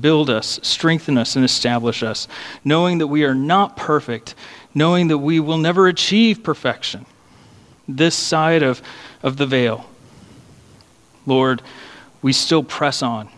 Build 0.00 0.30
us, 0.30 0.58
strengthen 0.62 1.18
us, 1.18 1.36
and 1.36 1.44
establish 1.44 2.02
us, 2.02 2.26
knowing 2.64 2.96
that 2.98 3.08
we 3.08 3.22
are 3.24 3.34
not 3.34 3.76
perfect, 3.76 4.34
knowing 4.74 5.08
that 5.08 5.18
we 5.18 5.38
will 5.38 5.58
never 5.58 5.86
achieve 5.86 6.42
perfection 6.42 7.04
this 7.86 8.14
side 8.14 8.62
of, 8.62 8.80
of 9.22 9.36
the 9.36 9.44
veil. 9.44 9.84
Lord, 11.26 11.60
we 12.22 12.32
still 12.32 12.64
press 12.64 13.02
on 13.02 13.28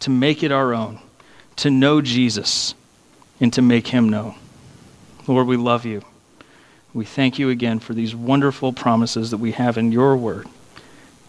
to 0.00 0.08
make 0.08 0.42
it 0.42 0.50
our 0.50 0.72
own, 0.72 1.00
to 1.56 1.70
know 1.70 2.00
Jesus, 2.00 2.74
and 3.42 3.52
to 3.52 3.60
make 3.60 3.88
him 3.88 4.08
known. 4.08 4.36
Lord, 5.26 5.48
we 5.48 5.56
love 5.56 5.84
you. 5.84 6.02
We 6.94 7.04
thank 7.04 7.38
you 7.38 7.50
again 7.50 7.80
for 7.80 7.92
these 7.92 8.14
wonderful 8.14 8.72
promises 8.72 9.32
that 9.32 9.38
we 9.38 9.52
have 9.52 9.76
in 9.76 9.90
your 9.90 10.16
word. 10.16 10.46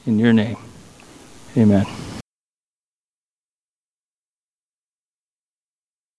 In 0.06 0.20
your 0.20 0.32
name, 0.32 0.58
amen. 1.58 1.86